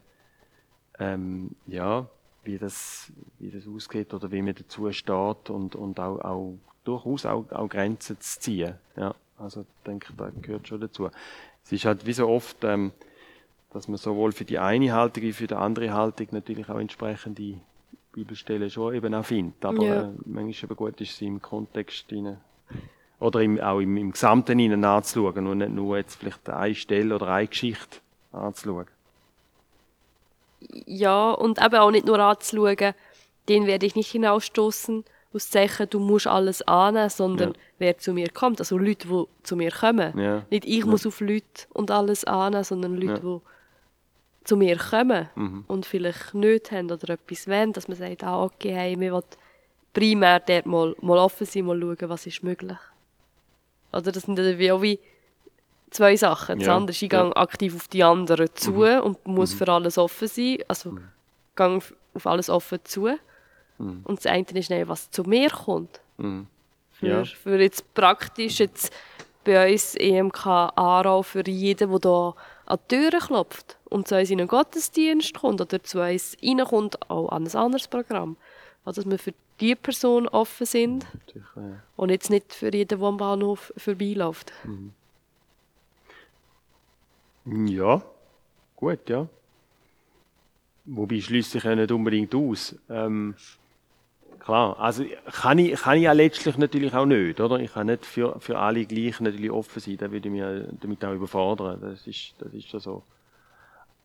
ähm, 0.99 1.51
ja, 1.67 2.07
wie 2.43 2.57
das, 2.57 3.11
wie 3.39 3.51
das 3.51 3.67
ausgeht 3.67 4.13
oder 4.13 4.31
wie 4.31 4.41
man 4.41 4.55
dazu 4.55 4.91
steht 4.91 5.49
und, 5.49 5.75
und 5.75 5.99
auch, 5.99 6.19
auch 6.19 6.57
durchaus 6.83 7.25
auch, 7.25 7.51
auch 7.51 7.69
Grenzen 7.69 8.19
zu 8.19 8.39
ziehen. 8.39 8.75
Ja, 8.95 9.15
also 9.37 9.61
ich 9.61 9.83
denke, 9.85 10.13
da 10.17 10.31
gehört 10.41 10.67
schon 10.67 10.81
dazu. 10.81 11.09
Es 11.63 11.71
ist 11.71 11.85
halt 11.85 12.05
wie 12.05 12.13
so 12.13 12.27
oft, 12.27 12.63
ähm, 12.63 12.91
dass 13.71 13.87
man 13.87 13.97
sowohl 13.97 14.31
für 14.31 14.45
die 14.45 14.59
eine 14.59 14.91
Haltung 14.93 15.23
wie 15.23 15.33
für 15.33 15.47
die 15.47 15.55
andere 15.55 15.93
Haltung 15.93 16.27
natürlich 16.31 16.69
auch 16.69 16.79
entsprechende 16.79 17.59
Bibelstellen 18.11 18.69
schon 18.69 18.93
eben 18.95 19.13
auch 19.13 19.25
findet. 19.25 19.63
Aber 19.63 19.85
Ja. 19.85 20.01
äh, 20.01 20.07
manchmal 20.25 20.71
eben 20.71 20.75
gut 20.75 20.99
ist, 21.01 21.17
sie 21.17 21.27
im 21.27 21.41
Kontext 21.41 22.09
hinein 22.09 22.37
oder 23.19 23.41
im, 23.41 23.59
auch 23.61 23.79
im, 23.79 23.95
im 23.97 24.11
Gesamten 24.11 24.59
hinein 24.59 24.83
anzuschauen 24.83 25.47
und 25.47 25.59
nicht 25.59 25.71
nur 25.71 25.97
jetzt 25.97 26.15
vielleicht 26.15 26.49
eine 26.49 26.75
Stelle 26.75 27.15
oder 27.15 27.27
eine 27.29 27.47
Geschichte 27.47 27.99
anzuschauen. 28.31 28.87
Ja, 30.85 31.31
und 31.31 31.61
eben 31.63 31.75
auch 31.75 31.91
nicht 31.91 32.05
nur 32.05 32.19
anzuschauen, 32.19 32.93
den 33.49 33.65
werde 33.65 33.85
ich 33.85 33.95
nicht 33.95 34.11
hinausstoßen, 34.11 35.03
aus 35.33 35.49
Zeichen, 35.49 35.89
du 35.89 35.99
musst 35.99 36.27
alles 36.27 36.61
annehmen, 36.63 37.09
sondern 37.09 37.49
Ja. 37.51 37.55
wer 37.79 37.97
zu 37.97 38.13
mir 38.13 38.29
kommt, 38.29 38.59
also 38.59 38.77
Leute, 38.77 39.07
die 39.07 39.23
zu 39.43 39.55
mir 39.55 39.71
kommen. 39.71 40.17
Ja. 40.19 40.43
Nicht 40.49 40.65
ich 40.65 40.85
muss 40.85 41.05
auf 41.05 41.19
Leute 41.21 41.65
und 41.73 41.89
alles 41.91 42.25
annehmen, 42.25 42.63
sondern 42.63 42.95
Leute, 42.97 43.21
die 43.21 43.39
zu 44.43 44.57
mir 44.57 44.77
kommen 44.77 45.29
Mhm. 45.35 45.63
und 45.67 45.85
vielleicht 45.85 46.33
nicht 46.33 46.71
haben 46.71 46.91
oder 46.91 47.09
etwas 47.13 47.47
wollen, 47.47 47.73
dass 47.73 47.87
man 47.87 47.97
sagt, 47.97 48.23
ah, 48.23 48.43
okay, 48.43 48.73
hey, 48.73 48.99
wir 48.99 49.13
wollen 49.13 49.23
primär 49.93 50.39
dort 50.39 50.65
mal, 50.65 50.95
mal 51.01 51.17
offen 51.17 51.45
sein, 51.45 51.65
mal 51.65 51.79
schauen, 51.79 52.09
was 52.09 52.25
ist 52.27 52.43
möglich. 52.43 52.77
Oder 53.93 54.11
das 54.11 54.23
sind 54.23 54.37
wie 54.37 54.71
auch 54.71 54.81
wie 54.81 54.99
zwei 55.91 56.15
Sachen. 56.15 56.57
Das 56.59 56.67
Ja, 56.67 56.75
andere 56.75 56.91
ist, 56.91 57.01
ich 57.01 57.09
gehe 57.09 57.35
aktiv 57.35 57.75
auf 57.75 57.87
die 57.89 58.03
anderen 58.03 58.49
zu 58.55 58.73
und 59.03 59.25
muss 59.27 59.53
für 59.53 59.67
alles 59.67 59.97
offen 59.97 60.27
sein. 60.27 60.57
Also 60.67 60.97
gehe 61.55 61.67
auf- 61.67 61.93
auf 62.13 62.25
alles 62.27 62.49
offen 62.49 62.79
zu. 62.83 63.09
Und 64.03 64.19
das 64.19 64.25
eine 64.27 64.45
ist, 64.53 64.69
nein, 64.69 64.87
was 64.87 65.09
zu 65.11 65.23
mir 65.23 65.49
kommt. 65.49 65.99
Mhm. 66.17 66.47
Für, 66.91 67.07
Ja. 67.07 67.23
für 67.25 67.59
jetzt 67.59 67.93
praktisch 67.93 68.59
jetzt 68.59 68.93
bei 69.43 69.71
uns 69.71 69.95
EMK 69.95 70.45
Aarau 70.45 71.23
für 71.23 71.43
jeden, 71.47 71.89
der 71.89 71.99
da 71.99 72.35
an 72.67 72.79
die 72.89 72.95
Türen 72.95 73.19
klopft 73.19 73.77
und 73.85 74.07
zu 74.07 74.17
uns 74.17 74.29
in 74.29 74.39
einen 74.39 74.47
Gottesdienst 74.47 75.33
kommt 75.33 75.59
oder 75.61 75.81
zu 75.83 75.99
uns 76.01 76.37
reinkommt, 76.43 77.09
auch 77.09 77.29
an 77.29 77.45
ein 77.47 77.55
anderes 77.55 77.87
Programm. 77.87 78.37
Also, 78.85 79.01
dass 79.01 79.09
wir 79.11 79.17
für 79.19 79.33
die 79.59 79.75
Person 79.75 80.27
offen 80.27 80.65
sind 80.65 81.05
Sicher, 81.27 81.43
ja. 81.55 81.83
und 81.95 82.09
jetzt 82.09 82.29
nicht 82.29 82.53
für 82.53 82.73
jeden, 82.73 82.99
der 82.99 83.07
am 83.07 83.17
Bahnhof 83.17 83.73
vorbeiläuft. 83.77 84.51
Ja, 87.45 88.01
gut, 88.75 89.09
ja. 89.09 89.27
Wobei 90.85 91.19
schließt 91.21 91.51
sich 91.51 91.63
ja 91.63 91.75
nicht 91.75 91.91
unbedingt 91.91 92.33
aus. 92.35 92.75
Ähm, 92.89 93.35
klar, 94.43 94.79
also 94.79 95.05
kann 95.31 95.57
ich, 95.59 95.79
kann 95.79 95.97
ich 95.97 96.03
ja 96.03 96.11
letztlich 96.11 96.57
natürlich 96.57 96.93
auch 96.93 97.05
nicht, 97.05 97.39
oder? 97.39 97.59
Ich 97.59 97.73
kann 97.73 97.87
nicht 97.87 98.05
für, 98.05 98.39
für 98.39 98.57
alle 98.57 98.85
gleich 98.85 99.19
natürlich 99.19 99.51
offen 99.51 99.79
sein, 99.79 99.97
da 99.97 100.11
würde 100.11 100.27
ich 100.27 100.33
mich 100.33 100.65
damit 100.79 101.05
auch 101.05 101.13
überfordern. 101.13 101.79
Das 101.81 102.05
ist, 102.07 102.33
das 102.39 102.53
ist 102.53 102.71
ja 102.71 102.79
so. 102.79 103.03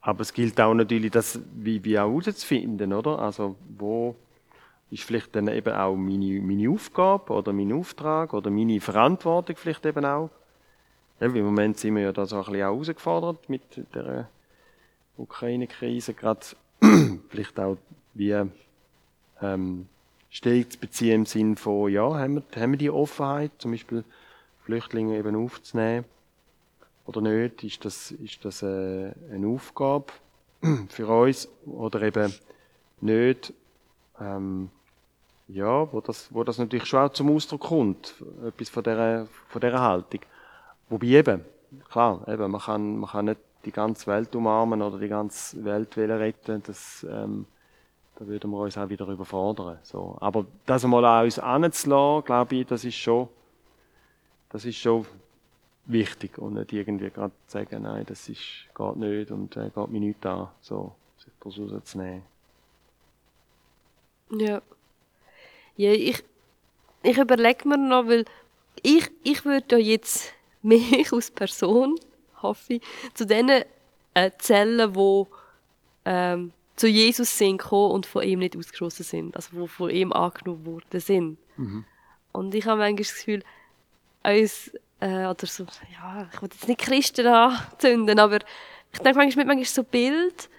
Aber 0.01 0.21
es 0.21 0.33
gilt 0.33 0.61
auch 0.61 0.75
natürlich, 0.75 1.11
das 1.11 1.41
wie, 1.55 1.83
wie 1.83 1.99
auch 1.99 2.09
herauszufinden, 2.09 2.93
oder? 2.93 3.19
Also, 3.19 3.57
wo 3.77 4.15
ist 4.91 5.03
vielleicht 5.03 5.35
dann 5.35 5.49
eben 5.49 5.75
auch 5.75 5.97
meine, 5.97 6.41
meine 6.41 6.71
Aufgabe 6.71 7.33
oder 7.33 7.53
mein 7.53 7.73
Auftrag 7.73 8.33
oder 8.33 8.51
meine 8.51 8.81
Verantwortung 8.81 9.57
vielleicht 9.57 9.85
eben 9.85 10.05
auch. 10.05 10.31
Ja, 11.19 11.27
Im 11.27 11.45
Moment 11.45 11.79
sind 11.79 11.97
wir 11.97 12.03
ja 12.03 12.13
da 12.13 12.27
so 12.27 12.37
ein 12.37 12.45
bisschen 12.45 12.63
auch 12.63 12.75
herausgefordert 12.75 13.49
mit 13.49 13.63
der 13.95 14.29
Ukraine-Krise, 15.17 16.15
gerade 16.15 16.47
vielleicht 17.29 17.59
auch 17.59 17.79
wie 18.15 18.45
ähm, 19.43 19.89
Stellung 20.37 20.69
zu 20.69 20.79
beziehen 20.79 21.15
im 21.15 21.27
Sinn 21.27 21.57
von, 21.57 21.91
ja, 21.91 22.15
haben 22.15 22.35
wir, 22.35 22.61
haben 22.61 22.73
wir 22.73 22.79
die 22.79 22.91
Offenheit, 22.91 23.53
zum 23.57 23.71
Beispiel 23.71 24.05
Flüchtlinge 24.65 25.17
eben 25.17 25.35
aufzunehmen 25.35 26.05
oder 27.07 27.23
nicht? 27.23 27.65
Ist 27.65 27.87
das, 27.87 28.11
ist 28.11 28.45
das 28.45 28.63
äh, 28.63 29.13
eine 29.33 29.47
Aufgabe 29.47 30.13
für 30.91 31.09
uns 31.09 31.49
oder 31.65 32.03
eben 32.03 32.35
nicht? 33.01 33.55
Ähm, 34.21 34.69
ja, 35.49 35.91
wo 35.91 36.03
das, 36.03 36.29
wo 36.31 36.45
das 36.45 36.59
natürlich 36.59 36.85
schon 36.85 37.01
auch 37.01 37.13
zum 37.13 37.35
Ausdruck 37.35 37.63
kommt, 37.63 38.15
etwas 38.47 38.69
von 38.69 38.83
dieser, 38.83 39.29
von 39.49 39.61
dieser 39.63 39.81
Haltung. 39.81 40.21
Wobei 40.91 41.07
eben, 41.07 41.47
klar, 41.91 42.29
eben, 42.29 42.51
man 42.51 42.61
kann, 42.61 42.99
man 42.99 43.09
kann 43.09 43.25
nicht 43.25 43.41
die 43.65 43.73
ganze 43.73 44.07
Welt 44.09 44.37
umarmen 44.37 44.83
oder 44.83 44.99
die 44.99 45.09
ganze 45.09 45.65
Welt 45.65 45.97
retten, 45.97 46.63
das, 46.67 47.07
ähm, 47.09 47.47
da 48.17 48.27
würden 48.27 48.51
wir 48.51 48.59
uns 48.59 48.79
auch 48.79 48.89
wieder 48.89 49.07
überfordern. 49.07 49.79
So. 49.83 50.17
Aber 50.21 50.47
das 50.65 50.85
einmal 50.85 51.05
an 51.05 51.25
uns 51.25 51.39
anzulassen, 51.39 52.25
glaube 52.25 52.57
ich, 52.57 52.67
das 52.67 52.85
ist 52.85 52.97
schon, 52.97 53.29
das 54.49 54.65
ist 54.65 54.77
schon 54.77 55.07
wichtig 55.85 56.39
und 56.39 56.55
nicht 56.55 56.73
irgendwie 56.73 57.11
gerade 57.11 57.33
sagen, 57.47 57.83
nein, 57.83 58.05
das 58.07 58.29
ist, 58.29 58.41
geht 58.75 58.97
nicht 58.97 59.31
und 59.31 59.57
äh, 59.57 59.71
geht 59.71 59.89
mir 59.89 60.01
nicht 60.01 60.25
an, 60.25 60.49
so, 60.61 60.95
sich 61.19 61.33
das 61.41 61.59
rauszunehmen. 61.59 62.23
Ja. 64.31 64.63
Ja, 65.77 65.93
ich, 65.93 66.25
ich 67.03 67.19
überlege 67.19 67.69
mir 67.69 67.77
noch, 67.77 68.09
weil 68.09 68.25
ich, 68.83 69.11
ich 69.23 69.45
würde 69.45 69.77
ja 69.77 69.79
jetzt 69.79 70.33
mich 70.63 71.13
als 71.13 71.31
Person, 71.31 72.01
hoffe 72.43 72.75
ich, 72.75 72.83
zu 73.13 73.27
denen 73.27 73.63
äh, 74.15 74.31
zählen, 74.39 74.93
die 74.93 75.25
ähm, 76.07 76.53
zu 76.77 76.87
Jesus 76.89 77.37
sind 77.37 77.59
gekommen 77.59 77.93
und 77.93 78.07
von 78.07 78.23
ihm 78.23 78.39
nicht 78.41 78.57
ausgeschlossen 78.57 79.03
sind. 79.03 79.37
Also, 79.37 79.63
die 79.63 79.69
von 79.69 79.91
ihm 79.91 80.13
angenommen 80.13 80.67
worden 80.67 81.01
sind. 81.01 81.39
Und 82.33 82.55
ich 82.55 82.67
habe 82.67 82.79
manchmal 82.79 83.03
das 83.03 83.15
Gefühl, 83.15 83.43
uns, 84.23 84.71
äh, 85.01 85.27
oder 85.27 85.47
so, 85.47 85.65
ja, 85.93 86.29
ich 86.33 86.43
will 86.43 86.51
jetzt 86.53 86.69
nicht 86.69 86.81
Christen 86.81 87.27
anzünden, 87.27 88.19
aber 88.19 88.39
ich 88.93 88.99
denke 88.99 89.19
manchmal 89.19 89.47
mit 89.47 89.57
manchmal 89.57 89.65
so 89.65 89.83
Bild, 89.83 90.51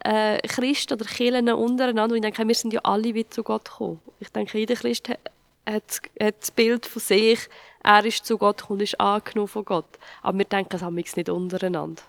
äh, 0.00 0.38
Christen 0.46 0.94
oder 0.94 1.04
Kirchen 1.04 1.48
untereinander, 1.48 2.14
und 2.14 2.16
ich 2.16 2.22
denke, 2.22 2.46
wir 2.46 2.54
sind 2.54 2.72
ja 2.72 2.80
alle 2.84 3.14
wieder 3.14 3.30
zu 3.30 3.42
Gott 3.42 3.64
gekommen. 3.64 4.00
Ich 4.20 4.28
denke, 4.30 4.58
jeder 4.58 4.74
Christ 4.74 5.08
hat, 5.08 5.18
hat, 5.66 6.00
hat 6.20 6.36
das 6.40 6.50
Bild 6.50 6.86
von 6.86 7.02
sich, 7.02 7.48
er 7.82 8.04
ist 8.04 8.24
zu 8.24 8.38
Gott 8.38 8.58
gekommen, 8.58 8.80
ist 8.80 9.00
angenommen 9.00 9.48
von 9.48 9.64
Gott. 9.64 9.98
Aber 10.22 10.38
wir 10.38 10.44
denken 10.44 10.76
es 10.76 10.82
haben 10.82 10.94
nicht 10.94 11.28
untereinander. 11.28 12.02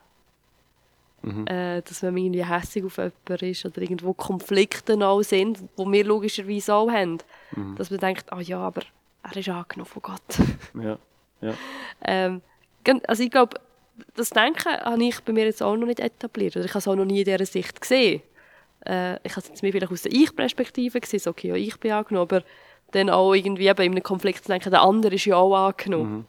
Äh, 1.23 1.81
dass 1.81 2.03
man 2.03 2.15
irgendwie 2.15 2.45
hässlich 2.45 2.85
auf 2.85 2.97
jemanden 2.97 3.45
ist 3.45 3.65
oder 3.65 3.81
irgendwo 3.81 4.13
Konflikte 4.13 4.93
auch 5.05 5.23
sind, 5.23 5.59
wo 5.75 5.91
wir 5.91 6.05
logischerweise 6.05 6.73
auch 6.73 6.89
haben. 6.89 7.17
Dass 7.75 7.89
man 7.89 7.99
denkt, 7.99 8.31
ah 8.31 8.39
ja, 8.39 8.59
aber 8.59 8.81
er 9.23 9.35
ist 9.35 9.49
angenommen 9.49 9.89
von 9.89 10.01
Gott. 10.01 10.21
Ja, 10.81 10.97
ja. 11.41 11.53
Ähm, 12.05 12.41
also 13.07 13.23
ich 13.23 13.31
glaube, 13.31 13.59
das 14.15 14.29
Denken 14.29 14.69
habe 14.69 15.03
ich 15.03 15.19
bei 15.21 15.33
mir 15.33 15.45
jetzt 15.45 15.61
auch 15.61 15.75
noch 15.75 15.87
nicht 15.87 15.99
etabliert. 15.99 16.55
Oder 16.55 16.65
ich 16.65 16.71
habe 16.71 16.79
es 16.79 16.87
auch 16.87 16.95
noch 16.95 17.05
nie 17.05 17.19
in 17.19 17.25
dieser 17.25 17.45
Sicht 17.45 17.81
gesehen. 17.81 18.21
Äh, 18.85 19.15
ich 19.23 19.31
habe 19.31 19.41
es 19.41 19.49
jetzt 19.49 19.63
mir 19.63 19.71
vielleicht 19.71 19.91
aus 19.91 20.03
der 20.03 20.13
Ich-Perspektive 20.13 20.99
gesehen, 21.01 21.19
so, 21.19 21.31
okay, 21.31 21.49
ja, 21.49 21.55
ich 21.55 21.77
bin 21.79 21.91
angenommen, 21.91 22.29
aber 22.29 22.43
dann 22.91 23.09
auch 23.09 23.33
irgendwie 23.33 23.67
eben 23.67 23.81
in 23.81 23.91
einem 23.91 24.03
Konflikt 24.03 24.43
zu 24.43 24.49
denken, 24.49 24.69
der 24.69 24.81
andere 24.81 25.15
ist 25.15 25.25
ja 25.25 25.35
auch 25.35 25.55
angenommen. 25.55 26.25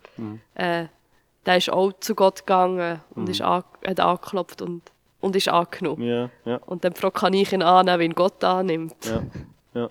Äh, 0.55 0.87
der 1.49 1.57
ist 1.57 1.73
auch 1.73 1.95
zu 1.99 2.15
Gott 2.15 2.41
gegangen 2.41 3.01
und 3.15 3.27
ist 3.27 3.41
an, 3.41 3.65
hat 3.87 4.01
angeklopft 4.01 4.61
und, 4.61 4.83
und 5.19 5.35
ist 5.35 5.49
angenommen. 5.49 6.03
Ja, 6.03 6.29
ja. 6.45 6.57
Und 6.67 6.85
dann 6.85 6.93
die 6.93 7.01
Frage, 7.01 7.19
kann 7.19 7.33
ich 7.33 7.55
ihn 7.55 7.63
annehmen, 7.63 8.01
wenn 8.01 8.15
Gott 8.15 8.45
annimmt? 8.45 8.95
Ja, 9.07 9.23
ja. 9.73 9.91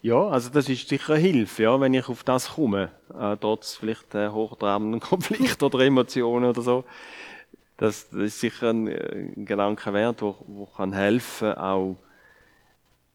Ja, 0.00 0.28
also 0.28 0.48
das 0.50 0.68
ist 0.68 0.88
sicher 0.88 1.14
eine 1.14 1.22
Hilfe, 1.22 1.64
ja, 1.64 1.80
wenn 1.80 1.92
ich 1.92 2.08
auf 2.08 2.22
das 2.22 2.50
komme, 2.50 2.92
äh, 3.18 3.36
trotz 3.36 3.74
vielleicht 3.74 4.14
äh, 4.14 4.28
hochtrabenden 4.28 5.00
Konflikt 5.10 5.60
oder 5.60 5.80
Emotionen 5.80 6.50
oder 6.50 6.62
so. 6.62 6.84
Das, 7.76 8.08
das 8.08 8.20
ist 8.20 8.38
sicher 8.38 8.70
ein, 8.70 8.86
äh, 8.86 9.32
ein 9.36 9.44
Gedanke 9.44 9.92
wert, 9.92 10.22
wo, 10.22 10.36
wo 10.46 10.66
kann 10.66 10.92
helfen, 10.92 11.52
auch, 11.54 11.96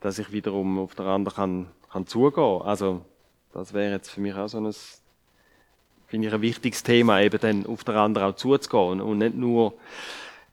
dass 0.02 0.20
ich 0.20 0.30
wiederum 0.34 0.78
auf 0.78 0.94
der 0.96 1.06
anderen 1.06 1.36
kann, 1.38 1.68
kann 1.90 2.06
zugehen. 2.06 2.62
Also 2.64 3.06
das 3.54 3.74
wäre 3.74 3.94
jetzt 3.94 4.10
für 4.10 4.20
mich 4.20 4.36
auch 4.36 4.50
so 4.50 4.58
ein, 4.58 4.74
finde 6.14 6.28
ich, 6.28 6.34
ein 6.36 6.42
wichtiges 6.44 6.84
Thema, 6.84 7.22
eben 7.22 7.40
dann 7.40 7.66
auf 7.66 7.84
der 7.84 7.96
anderen 7.96 8.30
auch 8.30 8.36
zuzugehen 8.36 9.02
und 9.02 9.18
nicht 9.18 9.34
nur 9.34 9.74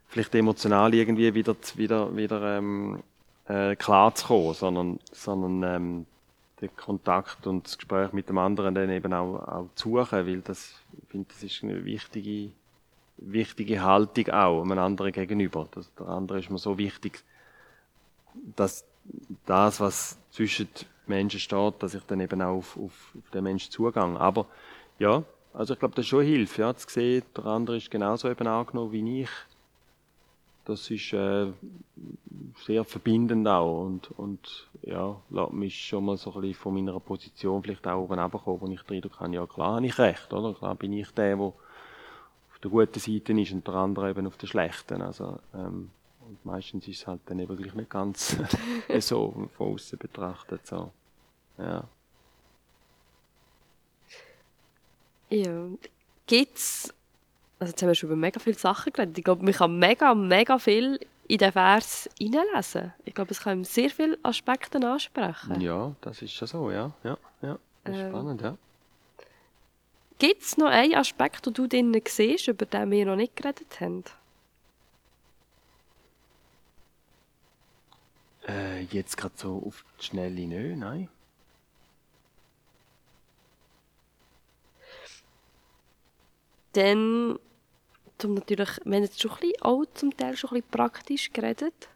vielleicht 0.09 0.35
emotional 0.35 0.95
irgendwie 0.95 1.35
wieder, 1.35 1.55
wieder, 1.75 2.17
wieder 2.17 2.57
ähm, 2.57 3.03
äh, 3.47 3.77
klar 3.77 4.15
zu 4.15 4.29
kommen, 4.29 4.55
sondern, 4.55 4.99
sondern 5.13 5.63
ähm, 5.63 6.07
den 6.63 6.75
Kontakt 6.77 7.47
und 7.47 7.67
das 7.67 7.77
Gespräch 7.77 8.15
mit 8.15 8.31
dem 8.31 8.39
anderen 8.39 8.75
dann 8.75 8.89
eben 8.89 9.13
auch, 9.13 9.35
auch 9.47 9.69
zu 9.75 9.99
suchen, 9.99 10.27
weil 10.27 10.41
das, 10.41 10.81
ich 10.99 11.09
finde, 11.11 11.29
das 11.29 11.43
ist 11.43 11.63
eine 11.63 11.85
wichtige, 11.85 12.53
wichtige 13.19 13.83
Haltung 13.83 14.31
auch 14.31 14.63
einem 14.63 14.79
anderen 14.79 15.13
gegenüber. 15.13 15.69
Das, 15.73 15.93
der 15.95 16.09
andere 16.09 16.39
ist 16.39 16.49
mir 16.49 16.57
so 16.57 16.79
wichtig, 16.79 17.23
dass 18.57 18.87
das, 19.45 19.79
was 19.79 20.17
zwischen 20.31 20.69
Menschen 21.07 21.39
steht, 21.39 21.83
dass 21.83 21.93
ich 21.93 22.05
dann 22.05 22.21
eben 22.21 22.41
auch 22.41 22.57
auf, 22.57 22.79
auf, 22.79 23.15
auf 23.15 23.31
den 23.35 23.45
Menschen 23.45 23.71
zugehe. 23.71 24.03
Aber 24.03 24.47
ja, 24.99 25.23
also 25.53 25.75
ich 25.75 25.79
glaube, 25.79 25.95
das 25.95 26.05
ist 26.05 26.09
schon 26.09 26.25
Hilfe, 26.25 26.63
ja, 26.63 26.75
zu 26.75 26.89
sehen, 26.89 27.23
der 27.37 27.47
andere 27.47 27.77
ist 27.77 27.91
genauso 27.91 28.29
eben 28.31 28.47
angenommen 28.47 28.93
wie 28.93 29.23
ich. 29.23 29.31
Das 30.65 30.91
ist 30.91 31.13
äh, 31.13 31.47
sehr 32.65 32.85
verbindend 32.85 33.49
auch 33.49 33.87
und, 33.87 34.11
und 34.13 34.69
ja, 34.83 35.17
lässt 35.31 35.53
mich 35.53 35.87
schon 35.87 36.05
mal 36.05 36.17
so 36.17 36.33
ein 36.35 36.43
bisschen 36.43 36.55
von 36.55 36.75
meiner 36.75 37.01
Position 37.01 37.63
vielleicht 37.63 37.87
auch 37.87 38.03
oben 38.03 38.21
runterkommen, 38.21 38.61
wo 38.61 38.67
ich 38.69 38.89
Eindruck 38.89 39.19
habe, 39.19 39.35
ja 39.35 39.47
klar 39.47 39.77
habe 39.77 39.87
ich 39.87 39.99
recht, 39.99 40.33
oder? 40.33 40.55
Klar 40.55 40.75
bin 40.75 40.93
ich 40.93 41.11
der, 41.13 41.37
der 41.37 41.47
auf 41.47 41.55
der 42.63 42.71
guten 42.71 43.01
Seite 43.01 43.33
ist 43.33 43.53
und 43.53 43.67
der 43.67 43.75
andere 43.75 44.11
eben 44.11 44.27
auf 44.27 44.37
der 44.37 44.47
schlechten. 44.47 45.03
Also, 45.03 45.39
ähm, 45.55 45.91
und 46.21 46.45
meistens 46.45 46.87
ist 46.87 47.01
es 47.01 47.07
halt 47.07 47.21
dann 47.27 47.41
eben 47.41 47.57
gleich 47.57 47.75
nicht 47.75 47.91
ganz 47.91 48.37
so 49.01 49.49
von 49.57 49.73
außen 49.73 49.99
betrachtet. 49.99 50.67
So. 50.67 50.93
Ja. 51.59 51.85
Ja. 55.31 55.69
Gibt 56.27 56.59
es, 56.59 56.93
also 57.59 57.71
jetzt 57.73 57.83
haben 57.83 57.89
wir 57.89 57.95
schon 57.95 58.09
über 58.09 58.17
mega 58.17 58.39
viele 58.41 58.57
Sachen 58.59 58.93
geredet. 58.93 59.17
Ich 59.19 59.25
glaube, 59.25 59.45
man 59.45 59.53
kann 59.55 59.79
mega, 59.79 60.15
mega 60.15 60.59
viel 60.59 60.99
in 61.29 61.39
den 61.39 61.53
Vers 61.53 62.09
hineinlesen. 62.19 62.93
Ich 63.05 63.15
glaube, 63.15 63.31
es 63.31 63.41
kann 63.41 63.65
sehr 63.65 63.91
viele 63.91 64.19
Aspekte 64.23 64.79
ansprechen. 64.87 65.61
ja, 65.61 65.95
das 66.01 66.23
ist 66.23 66.33
schon 66.33 66.49
so, 66.49 66.71
ja. 66.71 66.93
Ja, 67.05 67.17
ja. 67.43 67.59
Das 67.85 67.97
ist 67.97 68.03
Ähm. 68.03 68.11
spannend, 68.11 68.41
ja. 68.43 68.57
Gibt 70.19 70.43
es 70.43 70.59
noch 70.59 70.67
einen 70.69 70.95
Aspekt, 70.97 71.47
den 71.47 71.55
du 71.55 71.67
drinnen 71.67 72.03
siehst, 72.07 72.49
über 72.49 72.67
den 72.67 72.91
wir 72.91 73.07
noch 73.07 73.17
nicht 73.17 73.37
geredet 73.37 73.81
haben? 73.81 74.05
Äh, 78.47 78.83
jetzt 78.85 79.17
gerade 79.17 79.35
so 79.37 79.63
auf 79.67 79.85
die 80.01 80.05
Schnelle 80.07 80.41
nicht, 80.47 80.77
nein. 80.79 81.09
Dann, 86.73 87.39
zum 88.19 88.35
natürlich, 88.35 88.79
wir 88.85 88.97
haben 88.97 89.03
jetzt 89.03 89.21
schon 89.21 89.31
ein 89.33 89.39
bisschen, 89.39 89.63
auch 89.63 89.85
zum 89.95 90.17
Teil 90.17 90.37
schon 90.37 90.51
ein 90.51 90.55
bisschen 90.55 90.71
praktisch 90.71 91.33
geredet. 91.33 91.89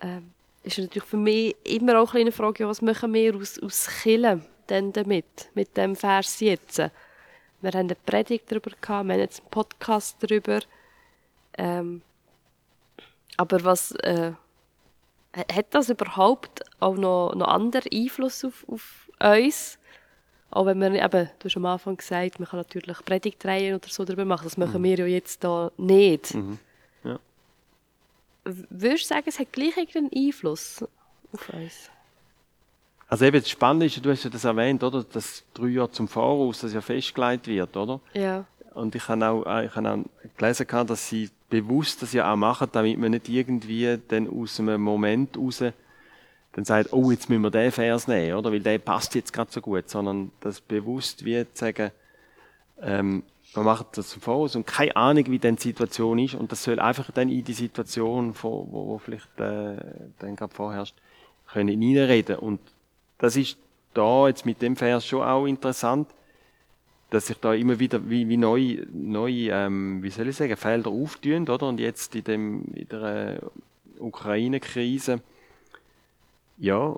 Ähm, 0.00 0.32
ist 0.62 0.78
natürlich 0.78 1.04
für 1.04 1.16
mich 1.16 1.56
immer 1.64 2.00
auch 2.00 2.14
eine 2.14 2.32
Frage, 2.32 2.64
ja, 2.64 2.68
was 2.68 2.82
machen 2.82 3.12
wir 3.12 3.36
aus, 3.36 3.58
aus 3.58 3.86
Killen 4.02 4.44
denn 4.68 4.92
damit, 4.92 5.50
mit 5.54 5.76
dem 5.76 5.94
Vers 5.94 6.40
jetzt? 6.40 6.78
Wir 6.78 7.70
haben 7.70 7.80
eine 7.80 7.94
Predigt 7.94 8.50
darüber 8.50 8.70
gehabt, 8.70 9.06
wir 9.06 9.14
haben 9.14 9.20
jetzt 9.20 9.40
einen 9.40 9.50
Podcast 9.50 10.16
darüber. 10.20 10.60
Ähm, 11.56 12.02
aber 13.36 13.64
was, 13.64 13.92
äh, 13.92 14.32
hat 15.34 15.66
das 15.70 15.88
überhaupt 15.88 16.62
auch 16.80 16.96
noch, 16.96 17.34
noch 17.34 17.48
anderen 17.48 17.90
Einfluss 17.92 18.44
auf, 18.44 18.64
auf 18.68 19.10
uns? 19.20 19.78
Auch 20.54 20.66
wenn 20.66 20.78
man 20.78 20.94
eben, 20.94 21.28
du 21.40 21.44
hast 21.44 21.56
am 21.56 21.66
Anfang 21.66 21.96
gesagt, 21.96 22.38
man 22.38 22.48
kann 22.48 22.60
natürlich 22.60 23.04
Predigtreihen 23.04 23.74
oder 23.74 23.88
so 23.88 24.04
darüber 24.04 24.24
machen. 24.24 24.44
Das 24.44 24.56
machen 24.56 24.80
mhm. 24.80 24.84
wir 24.84 24.98
ja 25.00 25.06
jetzt 25.06 25.42
da 25.42 25.72
nicht. 25.76 26.32
Mhm. 26.32 26.58
Ja. 27.02 27.18
Würdest 28.44 29.04
du 29.04 29.08
sagen, 29.08 29.24
es 29.26 29.40
hat 29.40 29.52
gleich 29.52 29.76
einen 29.76 30.10
Einfluss 30.14 30.84
auf 31.32 31.48
uns? 31.48 31.90
Also 33.08 33.24
eben 33.24 33.40
das 33.40 33.50
Spannende 33.50 33.86
ist, 33.86 34.04
du 34.04 34.10
hast 34.10 34.22
ja 34.22 34.30
das 34.30 34.44
erwähnt, 34.44 34.84
oder, 34.84 35.02
dass 35.02 35.42
drei 35.54 35.66
Jahre 35.66 35.90
zum 35.90 36.06
Voraus 36.06 36.60
das 36.60 36.72
ja 36.72 36.80
festgelegt 36.80 37.48
wird, 37.48 37.76
oder? 37.76 38.00
Ja. 38.12 38.44
Und 38.74 38.94
ich 38.94 39.08
habe 39.08 39.26
auch, 39.26 39.60
ich 39.60 39.74
habe 39.74 39.90
auch 39.90 40.36
gelesen, 40.36 40.66
dass 40.86 41.08
sie 41.08 41.30
bewusst 41.50 42.00
das 42.00 42.12
ja 42.12 42.32
auch 42.32 42.36
machen, 42.36 42.68
damit 42.70 42.96
man 42.98 43.10
nicht 43.10 43.28
irgendwie 43.28 43.98
dann 44.06 44.28
aus 44.28 44.60
einem 44.60 44.80
Moment 44.80 45.36
raus 45.36 45.64
dann 46.54 46.64
sagt, 46.64 46.92
oh, 46.92 47.10
jetzt 47.10 47.28
müssen 47.28 47.42
wir 47.42 47.50
den 47.50 47.72
Vers 47.72 48.06
nehmen, 48.06 48.36
oder? 48.36 48.52
Weil 48.52 48.60
der 48.60 48.78
passt 48.78 49.14
jetzt 49.14 49.32
gerade 49.32 49.50
so 49.50 49.60
gut, 49.60 49.90
sondern 49.90 50.30
das 50.40 50.60
bewusst 50.60 51.24
wie 51.24 51.44
zu 51.52 51.64
sagen, 51.64 51.90
ähm, 52.80 53.24
man 53.54 53.64
macht 53.64 53.98
das 53.98 54.08
zum 54.08 54.22
Voraus 54.22 54.56
und 54.56 54.66
keine 54.66 54.96
Ahnung, 54.96 55.26
wie 55.28 55.38
dann 55.38 55.56
die 55.56 55.62
Situation 55.62 56.18
ist 56.18 56.34
und 56.34 56.50
das 56.52 56.62
soll 56.62 56.78
einfach 56.78 57.10
dann 57.10 57.28
in 57.28 57.44
die 57.44 57.52
Situation, 57.52 58.34
wo, 58.40 58.66
wo 58.70 58.98
vielleicht 58.98 59.28
äh, 59.38 59.76
dann 60.18 60.36
gerade 60.36 60.54
vorherrscht, 60.54 60.96
können 61.52 61.68
hineinreden. 61.68 62.36
Und 62.36 62.60
das 63.18 63.36
ist 63.36 63.58
da 63.92 64.28
jetzt 64.28 64.46
mit 64.46 64.62
dem 64.62 64.76
Vers 64.76 65.06
schon 65.06 65.22
auch 65.22 65.46
interessant, 65.46 66.08
dass 67.10 67.26
sich 67.26 67.36
da 67.38 67.54
immer 67.54 67.78
wieder 67.78 68.08
wie, 68.08 68.28
wie 68.28 68.36
neue, 68.36 68.86
neue 68.92 69.50
ähm, 69.50 70.02
wie 70.02 70.10
soll 70.10 70.28
ich 70.28 70.36
sagen, 70.36 70.56
Felder 70.56 70.90
auftun, 70.90 71.48
oder? 71.48 71.68
Und 71.68 71.78
jetzt 71.78 72.14
in, 72.16 72.24
dem, 72.24 72.64
in 72.74 72.88
der 72.88 73.40
Ukraine-Krise, 73.98 75.20
ja, 76.58 76.96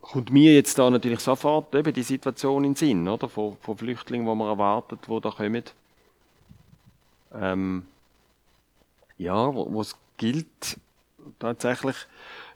kommt 0.00 0.30
mir 0.30 0.54
jetzt 0.54 0.78
da 0.78 0.90
natürlich 0.90 1.20
sofort 1.20 1.74
eben 1.74 1.92
die 1.92 2.02
Situation 2.02 2.64
in 2.64 2.72
den 2.72 2.76
Sinn, 2.76 3.08
oder? 3.08 3.28
Von, 3.28 3.56
von 3.60 3.76
Flüchtlingen, 3.76 4.26
die 4.26 4.34
man 4.34 4.48
erwartet, 4.48 5.00
die 5.08 5.20
da 5.20 5.30
kommen. 5.30 5.64
Ähm, 7.34 7.86
ja, 9.18 9.54
wo 9.54 9.80
es 9.80 9.94
gilt, 10.16 10.78
tatsächlich 11.38 11.96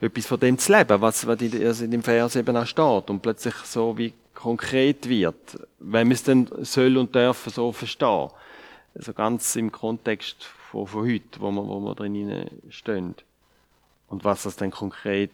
etwas 0.00 0.26
von 0.26 0.40
dem 0.40 0.58
zu 0.58 0.72
leben, 0.72 1.00
was, 1.00 1.26
was 1.26 1.40
in, 1.40 1.52
in 1.52 1.90
dem 1.90 2.02
Vers 2.02 2.36
eben 2.36 2.56
auch 2.56 2.66
steht 2.66 3.10
und 3.10 3.20
plötzlich 3.20 3.54
so 3.54 3.96
wie 3.96 4.12
konkret 4.34 5.08
wird, 5.08 5.58
wenn 5.78 6.08
man 6.08 6.12
es 6.12 6.24
dann 6.24 6.48
soll 6.62 6.96
und 6.96 7.14
darf 7.14 7.46
so 7.50 7.72
verstehen. 7.72 8.30
Also 8.94 9.12
ganz 9.12 9.56
im 9.56 9.72
Kontext 9.72 10.42
von, 10.42 10.86
von 10.86 11.06
heute, 11.06 11.40
wo 11.40 11.50
wir, 11.50 11.66
wo 11.66 11.80
wir 11.80 11.94
drin 11.94 12.50
stehen. 12.70 13.14
Und 14.08 14.24
was 14.24 14.44
das 14.44 14.56
dann 14.56 14.70
konkret 14.70 15.32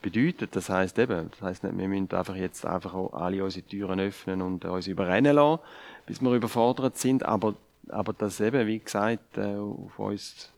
bedeutet, 0.00 0.54
das 0.54 0.68
heißt 0.68 0.98
eben, 0.98 1.30
das 1.30 1.42
heißt 1.42 1.64
nicht, 1.64 1.76
wir 1.76 1.88
müssen 1.88 2.10
einfach 2.12 2.36
jetzt 2.36 2.64
einfach 2.64 2.94
alle 3.12 3.42
unsere 3.42 3.66
Türen 3.66 4.00
öffnen 4.00 4.42
und 4.42 4.64
uns 4.64 4.86
überrennen 4.86 5.34
lassen, 5.34 5.60
bis 6.06 6.20
wir 6.20 6.32
überfordert 6.32 6.96
sind, 6.96 7.24
aber, 7.24 7.54
aber 7.88 8.12
das 8.12 8.40
eben, 8.40 8.66
wie 8.66 8.78
gesagt, 8.78 9.38
äh, 9.38 9.56
auf 9.56 9.98
uns, 9.98 10.52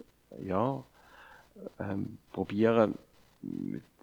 ja, 0.45 0.83
ähm, 1.79 2.19
probieren, 2.33 2.95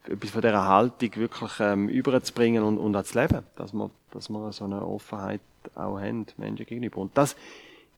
etwas 0.07 0.29
von 0.29 0.41
dieser 0.41 0.67
Haltung 0.67 1.15
wirklich 1.15 1.59
ähm, 1.59 1.89
überzubringen 1.89 2.63
und, 2.63 2.77
und 2.77 2.95
auch 2.95 3.03
zu 3.03 3.19
leben, 3.19 3.43
dass 3.55 3.73
wir, 3.73 3.89
dass 4.11 4.29
wir 4.29 4.51
so 4.51 4.65
eine 4.65 4.85
Offenheit 4.85 5.41
auch 5.75 5.99
haben, 5.99 6.25
Menschen 6.37 6.65
gegenüber. 6.65 6.97
Und 6.99 7.17
das 7.17 7.35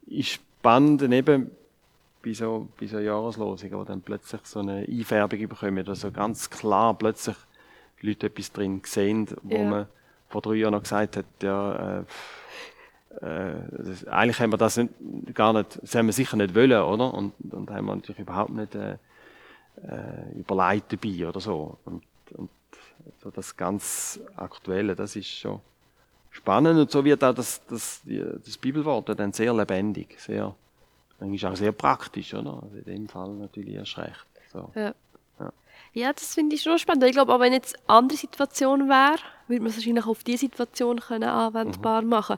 ist 0.08 0.30
spannend 0.30 1.02
eben 1.04 1.52
bei 2.24 2.34
so, 2.34 2.68
bei 2.80 2.88
so 2.88 3.00
Jahreslosungen, 3.00 3.78
wo 3.78 3.84
dann 3.84 4.02
plötzlich 4.02 4.42
so 4.44 4.60
eine 4.60 4.86
Einfärbung 4.88 5.48
bekommen, 5.48 5.88
also 5.88 6.12
ganz 6.12 6.50
klar 6.50 6.94
plötzlich 6.94 7.36
die 8.02 8.08
Leute 8.08 8.28
etwas 8.28 8.52
drin 8.52 8.82
sehen, 8.86 9.28
wo 9.44 9.56
ja. 9.56 9.64
man 9.70 9.88
vor 10.30 10.42
drei 10.42 10.56
Jahren 10.56 10.74
noch 10.74 10.84
gesagt 10.84 11.18
hat, 11.18 11.26
ja, 11.42 12.00
äh, 12.00 12.04
äh, 13.22 13.54
das, 13.72 14.06
eigentlich 14.08 14.40
haben 14.40 14.52
wir 14.52 14.58
das 14.58 14.78
nicht, 14.78 14.94
gar 15.34 15.54
nicht, 15.54 15.82
das 15.82 15.96
haben 15.96 16.06
wir 16.06 16.14
sicher 16.14 16.38
nicht 16.38 16.56
wollen, 16.56 16.82
oder? 16.82 17.14
Und, 17.14 17.34
und 17.52 17.70
haben 17.72 17.86
wir 17.86 17.96
natürlich 17.96 18.20
überhaupt 18.20 18.52
nicht 18.52 18.76
äh, 18.76 18.98
äh, 19.84 20.38
überlegt 20.38 20.94
dabei 20.94 21.28
oder 21.28 21.40
so. 21.40 21.78
Und, 21.86 22.04
und 22.36 22.50
so 23.24 23.32
das 23.32 23.56
ganz 23.56 24.20
Aktuelle, 24.36 24.96
das 24.96 25.16
ist 25.16 25.28
schon 25.28 25.60
spannend 26.32 26.80
und 26.80 26.92
so 26.92 27.04
wird 27.04 27.24
auch 27.24 27.34
das, 27.34 27.66
das, 27.66 28.02
das 28.06 28.58
Bibelwort 28.58 29.10
dann 29.18 29.34
sehr 29.34 29.54
lebendig, 29.54 30.20
sehr 30.20 30.56
Manchmal 31.20 31.54
auch 31.54 31.58
sehr 31.58 31.72
praktisch, 31.72 32.34
oder? 32.34 32.62
Also 32.64 32.78
in 32.78 32.84
dem 32.84 33.10
Fall 33.10 33.30
natürlich 33.30 33.76
erst 33.76 33.98
recht. 33.98 34.26
So. 34.52 34.70
Ja. 34.76 34.94
ja. 35.40 35.54
Ja, 35.94 36.14
das 36.14 36.34
finde 36.34 36.56
ich 36.56 36.62
schon 36.62 36.78
spannend. 36.78 37.04
Ich 37.06 37.12
glaube, 37.12 37.34
auch 37.34 37.40
wenn 37.40 37.54
jetzt 37.54 37.76
eine 37.88 37.98
andere 37.98 38.18
Situation 38.18 38.88
wäre, 38.90 39.20
würde 39.48 39.62
man 39.62 39.70
es 39.70 39.78
wahrscheinlich 39.78 40.06
auf 40.06 40.24
diese 40.24 40.40
Situation 40.40 41.00
können 41.00 41.30
anwendbar 41.30 42.02
mhm. 42.02 42.10
machen. 42.10 42.38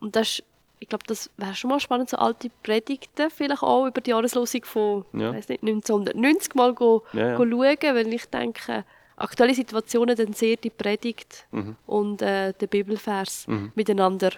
Und 0.00 0.16
das 0.16 0.42
ich 0.80 0.88
glaube, 0.88 1.04
das 1.06 1.30
wäre 1.36 1.54
schon 1.54 1.70
mal 1.70 1.78
spannend, 1.78 2.08
so 2.08 2.16
alte 2.16 2.50
Predigten 2.62 3.30
vielleicht 3.30 3.62
auch 3.62 3.86
über 3.86 4.00
die 4.00 4.10
Jahreslosung 4.10 4.64
von 4.64 5.04
ja. 5.12 5.30
nicht, 5.30 5.50
1990 5.50 6.54
mal 6.54 6.72
go, 6.74 7.04
ja, 7.12 7.28
ja. 7.28 7.36
go 7.36 7.44
schauen, 7.44 7.94
weil 7.94 8.12
ich 8.12 8.24
denke, 8.26 8.84
aktuelle 9.16 9.54
Situationen 9.54 10.16
dann 10.16 10.32
sehr 10.32 10.56
die 10.56 10.70
Predigt 10.70 11.46
mhm. 11.52 11.76
und 11.86 12.22
äh, 12.22 12.54
den 12.54 12.68
Bibelvers 12.68 13.46
mhm. 13.46 13.72
miteinander 13.74 14.30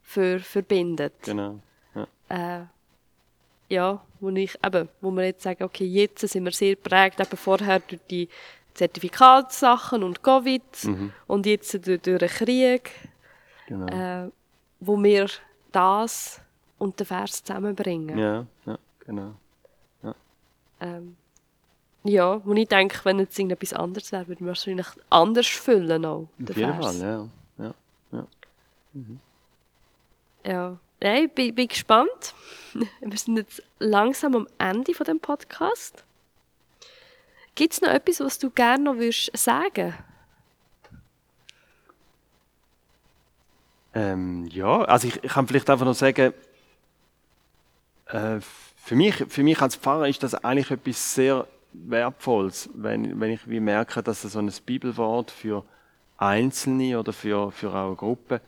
für, 0.00 0.40
verbindet. 0.40 1.12
Genau. 1.22 1.60
Ja. 1.94 2.06
Äh, 2.60 2.64
ja, 3.72 4.00
wo, 4.20 4.28
ich, 4.28 4.58
eben, 4.64 4.88
wo 5.00 5.10
wir 5.10 5.24
jetzt 5.24 5.42
sagen, 5.42 5.64
okay, 5.64 5.86
jetzt 5.86 6.20
sind 6.20 6.44
wir 6.44 6.52
sehr 6.52 6.76
prägt, 6.76 7.18
eben 7.20 7.36
vorher 7.36 7.80
durch 7.80 8.00
die 8.10 8.28
Zertifikatssachen 8.74 10.02
und 10.02 10.22
Covid 10.22 10.62
mhm. 10.84 11.12
und 11.26 11.46
jetzt 11.46 11.86
durch, 11.86 12.00
durch 12.02 12.18
den 12.18 12.28
Krieg, 12.28 12.90
genau. 13.66 13.86
äh, 13.86 14.30
wo 14.80 15.02
wir 15.02 15.28
das 15.72 16.40
und 16.78 17.00
den 17.00 17.06
Vers 17.06 17.42
zusammenbringen. 17.42 18.18
Ja, 18.18 18.46
ja, 18.66 18.78
genau. 19.06 19.34
Ja, 20.02 20.14
ähm, 20.80 21.16
ja 22.04 22.44
wo 22.44 22.52
ich 22.52 22.68
denke, 22.68 22.98
wenn 23.04 23.20
jetzt 23.20 23.38
irgendetwas 23.38 23.72
anderes 23.72 24.12
wäre, 24.12 24.28
würde 24.28 24.44
man 24.44 24.48
wahrscheinlich 24.48 24.88
anders 25.08 25.46
füllen 25.46 26.04
auch, 26.04 26.28
Auf 26.42 26.56
jeden 26.56 26.74
Vers. 26.74 26.98
Fall, 26.98 27.28
ja. 27.58 27.64
Ja, 27.64 27.74
ja. 28.12 28.26
Mhm. 28.92 29.20
ja. 30.44 30.78
Ich 31.04 31.32
bin, 31.32 31.52
bin, 31.52 31.66
gespannt. 31.66 32.32
Wir 33.00 33.18
sind 33.18 33.36
jetzt 33.36 33.60
langsam 33.80 34.36
am 34.36 34.48
Ende 34.58 34.94
von 34.94 35.04
dem 35.04 35.18
Podcast. 35.18 36.04
Gibt 37.56 37.72
es 37.72 37.80
noch 37.80 37.88
etwas, 37.88 38.20
was 38.20 38.38
du 38.38 38.50
gerne 38.50 38.84
noch 38.84 38.94
würdest 38.94 39.36
sagen 39.36 39.94
ähm, 43.94 44.46
Ja, 44.46 44.82
also 44.82 45.08
ich, 45.08 45.24
ich 45.24 45.32
kann 45.32 45.48
vielleicht 45.48 45.68
einfach 45.70 45.84
noch 45.84 45.94
sagen, 45.94 46.34
äh, 48.06 48.38
für, 48.76 48.94
mich, 48.94 49.24
für 49.28 49.42
mich 49.42 49.60
als 49.60 49.74
Pfarrer 49.74 50.08
ist 50.08 50.22
das 50.22 50.36
eigentlich 50.36 50.70
etwas 50.70 51.16
sehr 51.16 51.48
Wertvolles, 51.72 52.70
wenn, 52.74 53.18
wenn 53.20 53.32
ich 53.32 53.48
wie 53.48 53.58
merke, 53.58 54.04
dass 54.04 54.22
so 54.22 54.38
ein 54.38 54.52
Bibelwort 54.64 55.32
für 55.32 55.64
Einzelne 56.16 57.00
oder 57.00 57.12
für, 57.12 57.50
für 57.50 57.74
auch 57.74 57.88
eine 57.88 57.96
Gruppe 57.96 58.40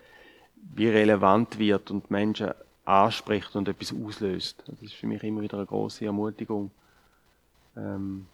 wie 0.75 0.89
relevant 0.89 1.59
wird 1.59 1.91
und 1.91 2.11
Menschen 2.11 2.53
anspricht 2.85 3.55
und 3.57 3.69
etwas 3.69 3.93
auslöst. 3.93 4.63
Das 4.67 4.83
ist 4.83 4.95
für 4.95 5.07
mich 5.07 5.23
immer 5.23 5.43
wieder 5.43 5.57
eine 5.57 5.67
große 5.67 6.05
Ermutigung. 6.05 6.71
Ähm, 7.77 8.27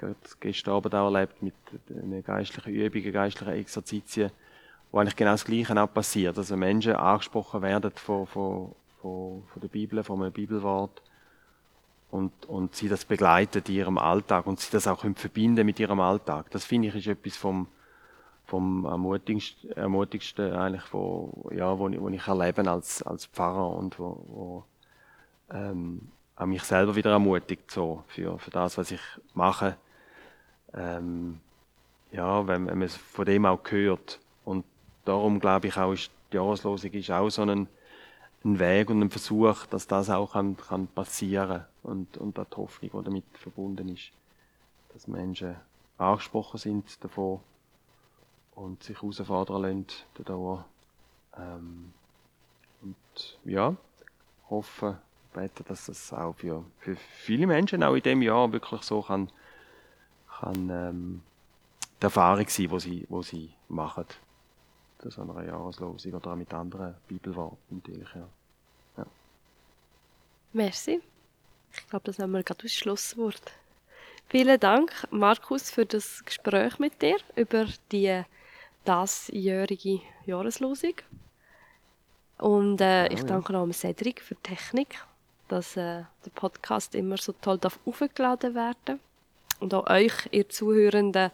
das 0.00 0.40
gestern 0.40 0.74
Abend 0.74 0.94
auch 0.94 1.12
erlebt 1.12 1.42
mit 1.42 1.54
einer 1.90 2.22
geistlichen 2.22 2.72
Übung, 2.72 3.12
geistlichen 3.12 3.52
Exerzitien, 3.52 4.30
wo 4.90 4.98
eigentlich 4.98 5.16
genau 5.16 5.32
das 5.32 5.44
Gleiche 5.44 5.80
auch 5.80 5.92
passiert. 5.92 6.38
Also 6.38 6.56
Menschen 6.56 6.94
angesprochen 6.94 7.60
werden 7.62 7.90
von, 7.94 8.26
von, 8.26 8.72
von, 9.02 9.42
von 9.46 9.60
der 9.60 9.68
Bibel, 9.68 10.02
von 10.02 10.22
einem 10.22 10.32
Bibelwort 10.32 11.02
und, 12.10 12.32
und 12.46 12.74
sie 12.74 12.88
das 12.88 13.04
begleiten 13.04 13.62
in 13.66 13.74
ihrem 13.74 13.98
Alltag 13.98 14.46
und 14.46 14.58
sie 14.60 14.70
das 14.72 14.86
auch 14.86 15.04
verbinden 15.14 15.66
mit 15.66 15.78
ihrem 15.78 16.00
Alltag. 16.00 16.50
Das 16.50 16.64
finde 16.64 16.88
ich 16.88 16.94
ist 16.94 17.06
etwas 17.06 17.36
vom, 17.36 17.68
vom 18.50 18.84
ermutigsten, 18.84 19.70
ermutigsten 19.72 20.52
eigentlich, 20.52 20.82
wo, 20.92 21.48
ja, 21.54 21.78
wo, 21.78 21.88
wo 21.88 22.08
ich 22.08 22.26
erlebe 22.26 22.68
als, 22.68 23.00
als 23.02 23.26
Pfarrer 23.26 23.76
und 23.76 23.96
wo, 23.98 24.24
wo 24.26 24.64
ähm, 25.52 26.10
auch 26.34 26.46
mich 26.46 26.62
selber 26.64 26.96
wieder 26.96 27.12
ermutigt 27.12 27.70
so 27.70 28.02
für, 28.08 28.38
für 28.40 28.50
das, 28.50 28.76
was 28.76 28.90
ich 28.90 29.00
mache. 29.34 29.76
Ähm, 30.74 31.38
ja, 32.10 32.44
wenn, 32.48 32.66
wenn 32.66 32.78
man 32.78 32.88
von 32.88 33.24
dem 33.24 33.46
auch 33.46 33.60
hört. 33.70 34.18
Und 34.44 34.64
darum 35.04 35.38
glaube 35.38 35.68
ich 35.68 35.76
auch, 35.76 35.92
ist 35.92 36.10
die 36.32 36.36
Jahreslosung 36.36 36.90
ist 36.92 37.10
auch 37.12 37.30
so 37.30 37.42
ein, 37.42 37.68
ein 38.44 38.58
Weg 38.58 38.90
und 38.90 39.00
ein 39.00 39.10
Versuch, 39.10 39.66
dass 39.66 39.86
das 39.86 40.10
auch 40.10 40.32
kann, 40.32 40.56
kann 40.56 40.88
passieren 40.88 41.66
und, 41.84 42.16
und 42.16 42.36
die 42.36 42.56
Hoffnung, 42.56 42.90
die 42.92 43.04
damit 43.04 43.24
verbunden 43.34 43.88
ist, 43.90 44.10
dass 44.92 45.06
Menschen 45.06 45.54
angesprochen 45.98 46.58
sind 46.58 47.04
davon 47.04 47.40
und 48.60 48.82
sich 48.82 49.00
herausfordern 49.00 49.62
lassen 49.62 49.86
dadurch. 50.14 50.62
Ähm, 51.36 51.92
und 52.82 53.38
ja, 53.44 53.74
hoffe, 54.48 54.98
bete, 55.32 55.64
dass 55.64 55.86
das 55.86 56.12
auch 56.12 56.34
für, 56.34 56.64
für 56.78 56.96
viele 56.96 57.46
Menschen 57.46 57.82
auch 57.82 57.94
in 57.94 58.02
dem 58.02 58.22
Jahr 58.22 58.52
wirklich 58.52 58.82
so 58.82 59.02
kann, 59.02 59.30
kann 60.40 60.70
ähm, 60.70 61.22
die 62.00 62.04
Erfahrung 62.04 62.48
sein, 62.48 62.70
wo 62.70 62.78
sie, 62.78 63.06
wo 63.08 63.22
sie 63.22 63.50
machen. 63.68 64.06
Das 64.98 65.18
an 65.18 65.30
einer 65.30 65.46
Jahreslosung 65.46 66.14
oder 66.14 66.32
auch 66.32 66.36
mit 66.36 66.52
anderen 66.52 66.94
Bibelworten 67.08 67.76
natürlich, 67.76 68.08
ja. 68.14 68.28
ja. 68.98 69.06
Merci. 70.52 71.00
Ich 71.72 71.88
glaube, 71.88 72.04
das 72.04 72.18
haben 72.18 72.32
wir 72.32 72.42
gerade 72.42 72.64
als 72.64 72.74
Schlusswort. 72.74 73.52
Vielen 74.28 74.60
Dank, 74.60 74.92
Markus, 75.10 75.70
für 75.70 75.86
das 75.86 76.24
Gespräch 76.24 76.78
mit 76.78 77.00
dir 77.00 77.16
über 77.36 77.66
die 77.90 78.24
dasjährige 78.84 80.00
Jahreslosung. 80.26 80.94
Und 82.38 82.80
äh, 82.80 83.08
ich 83.08 83.22
danke 83.24 83.56
auch 83.56 83.70
Cedric 83.72 84.20
für 84.22 84.34
die 84.34 84.42
Technik, 84.42 84.98
dass 85.48 85.76
äh, 85.76 86.04
der 86.24 86.30
Podcast 86.34 86.94
immer 86.94 87.18
so 87.18 87.32
toll 87.32 87.58
aufgeladen 87.84 88.54
werden 88.54 88.76
darf. 88.84 88.98
Und 89.60 89.74
auch 89.74 89.90
euch, 89.90 90.14
ihr 90.30 90.48
Zuhörenden, 90.48 91.30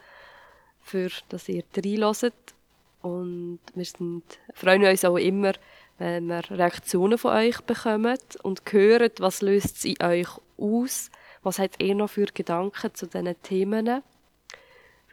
für 0.82 1.10
dass 1.28 1.48
ihr 1.48 1.62
reinhört. 1.76 2.54
Und 3.02 3.60
wir 3.74 3.84
sind, 3.84 4.24
freuen 4.52 4.84
uns 4.84 5.04
auch 5.04 5.16
immer, 5.16 5.52
wenn 5.98 6.26
wir 6.26 6.42
Reaktionen 6.50 7.18
von 7.18 7.32
euch 7.34 7.60
bekommen 7.60 8.18
und 8.42 8.62
hören, 8.70 9.12
was 9.18 9.42
löst 9.42 9.76
es 9.76 9.84
in 9.84 10.02
euch 10.02 10.28
aus, 10.58 11.10
was 11.42 11.58
habt 11.60 11.80
ihr 11.82 11.94
noch 11.94 12.10
für 12.10 12.26
Gedanken 12.26 12.94
zu 12.94 13.06
diesen 13.06 13.40
Themen. 13.42 14.02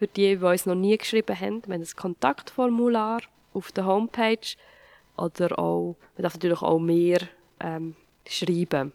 Für 0.03 0.07
die, 0.07 0.35
die 0.35 0.43
uns 0.43 0.65
noch 0.65 0.75
nie 0.75 0.97
geschrieben 0.97 1.39
haben, 1.39 1.63
wir 1.65 1.75
haben 1.75 1.81
ein 1.81 1.95
Kontaktformular 1.95 3.21
auf 3.53 3.71
der 3.71 3.85
Homepage 3.85 4.57
oder 5.15 5.57
auch, 5.57 5.95
man 6.17 6.23
darf 6.23 6.33
natürlich 6.33 6.61
auch 6.61 6.77
mehr 6.77 7.19
ähm, 7.61 7.95
schreiben. 8.27 8.91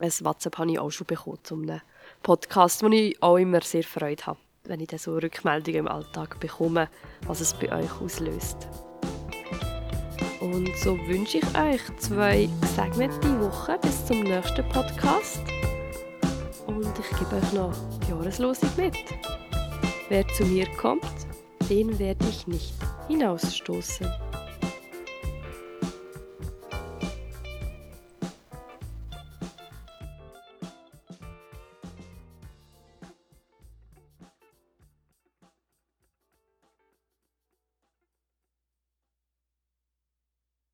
Ein 0.00 0.12
WhatsApp 0.22 0.56
habe 0.56 0.70
ich 0.70 0.78
auch 0.78 0.90
schon 0.90 1.06
bekommen 1.06 1.40
zu 1.42 1.56
einem 1.56 1.82
Podcast, 2.22 2.82
wo 2.82 2.88
ich 2.88 3.22
auch 3.22 3.36
immer 3.36 3.60
sehr 3.60 3.82
Freude 3.82 4.24
habe, 4.24 4.38
wenn 4.64 4.80
ich 4.80 4.88
dann 4.88 4.98
so 4.98 5.14
Rückmeldungen 5.14 5.80
im 5.80 5.88
Alltag 5.88 6.40
bekomme, 6.40 6.88
was 7.26 7.42
es 7.42 7.52
bei 7.52 7.70
euch 7.70 8.00
auslöst. 8.00 8.66
Und 10.40 10.74
so 10.78 10.96
wünsche 11.06 11.36
ich 11.36 11.54
euch 11.54 11.82
zwei 11.98 12.48
gesegnete 12.62 13.40
Wochen 13.42 13.78
bis 13.82 14.06
zum 14.06 14.22
nächsten 14.22 14.66
Podcast. 14.70 15.42
Und 16.66 16.98
ich 16.98 17.18
gebe 17.18 17.36
euch 17.36 17.52
noch 17.52 17.74
die 18.06 18.10
Jahreslosung 18.10 18.70
mit. 18.78 18.94
Wer 20.08 20.28
zu 20.28 20.44
mir 20.44 20.66
kommt, 20.76 21.02
den 21.70 21.98
werde 21.98 22.26
ich 22.28 22.46
nicht 22.46 22.74
hinausstoßen. 23.08 24.06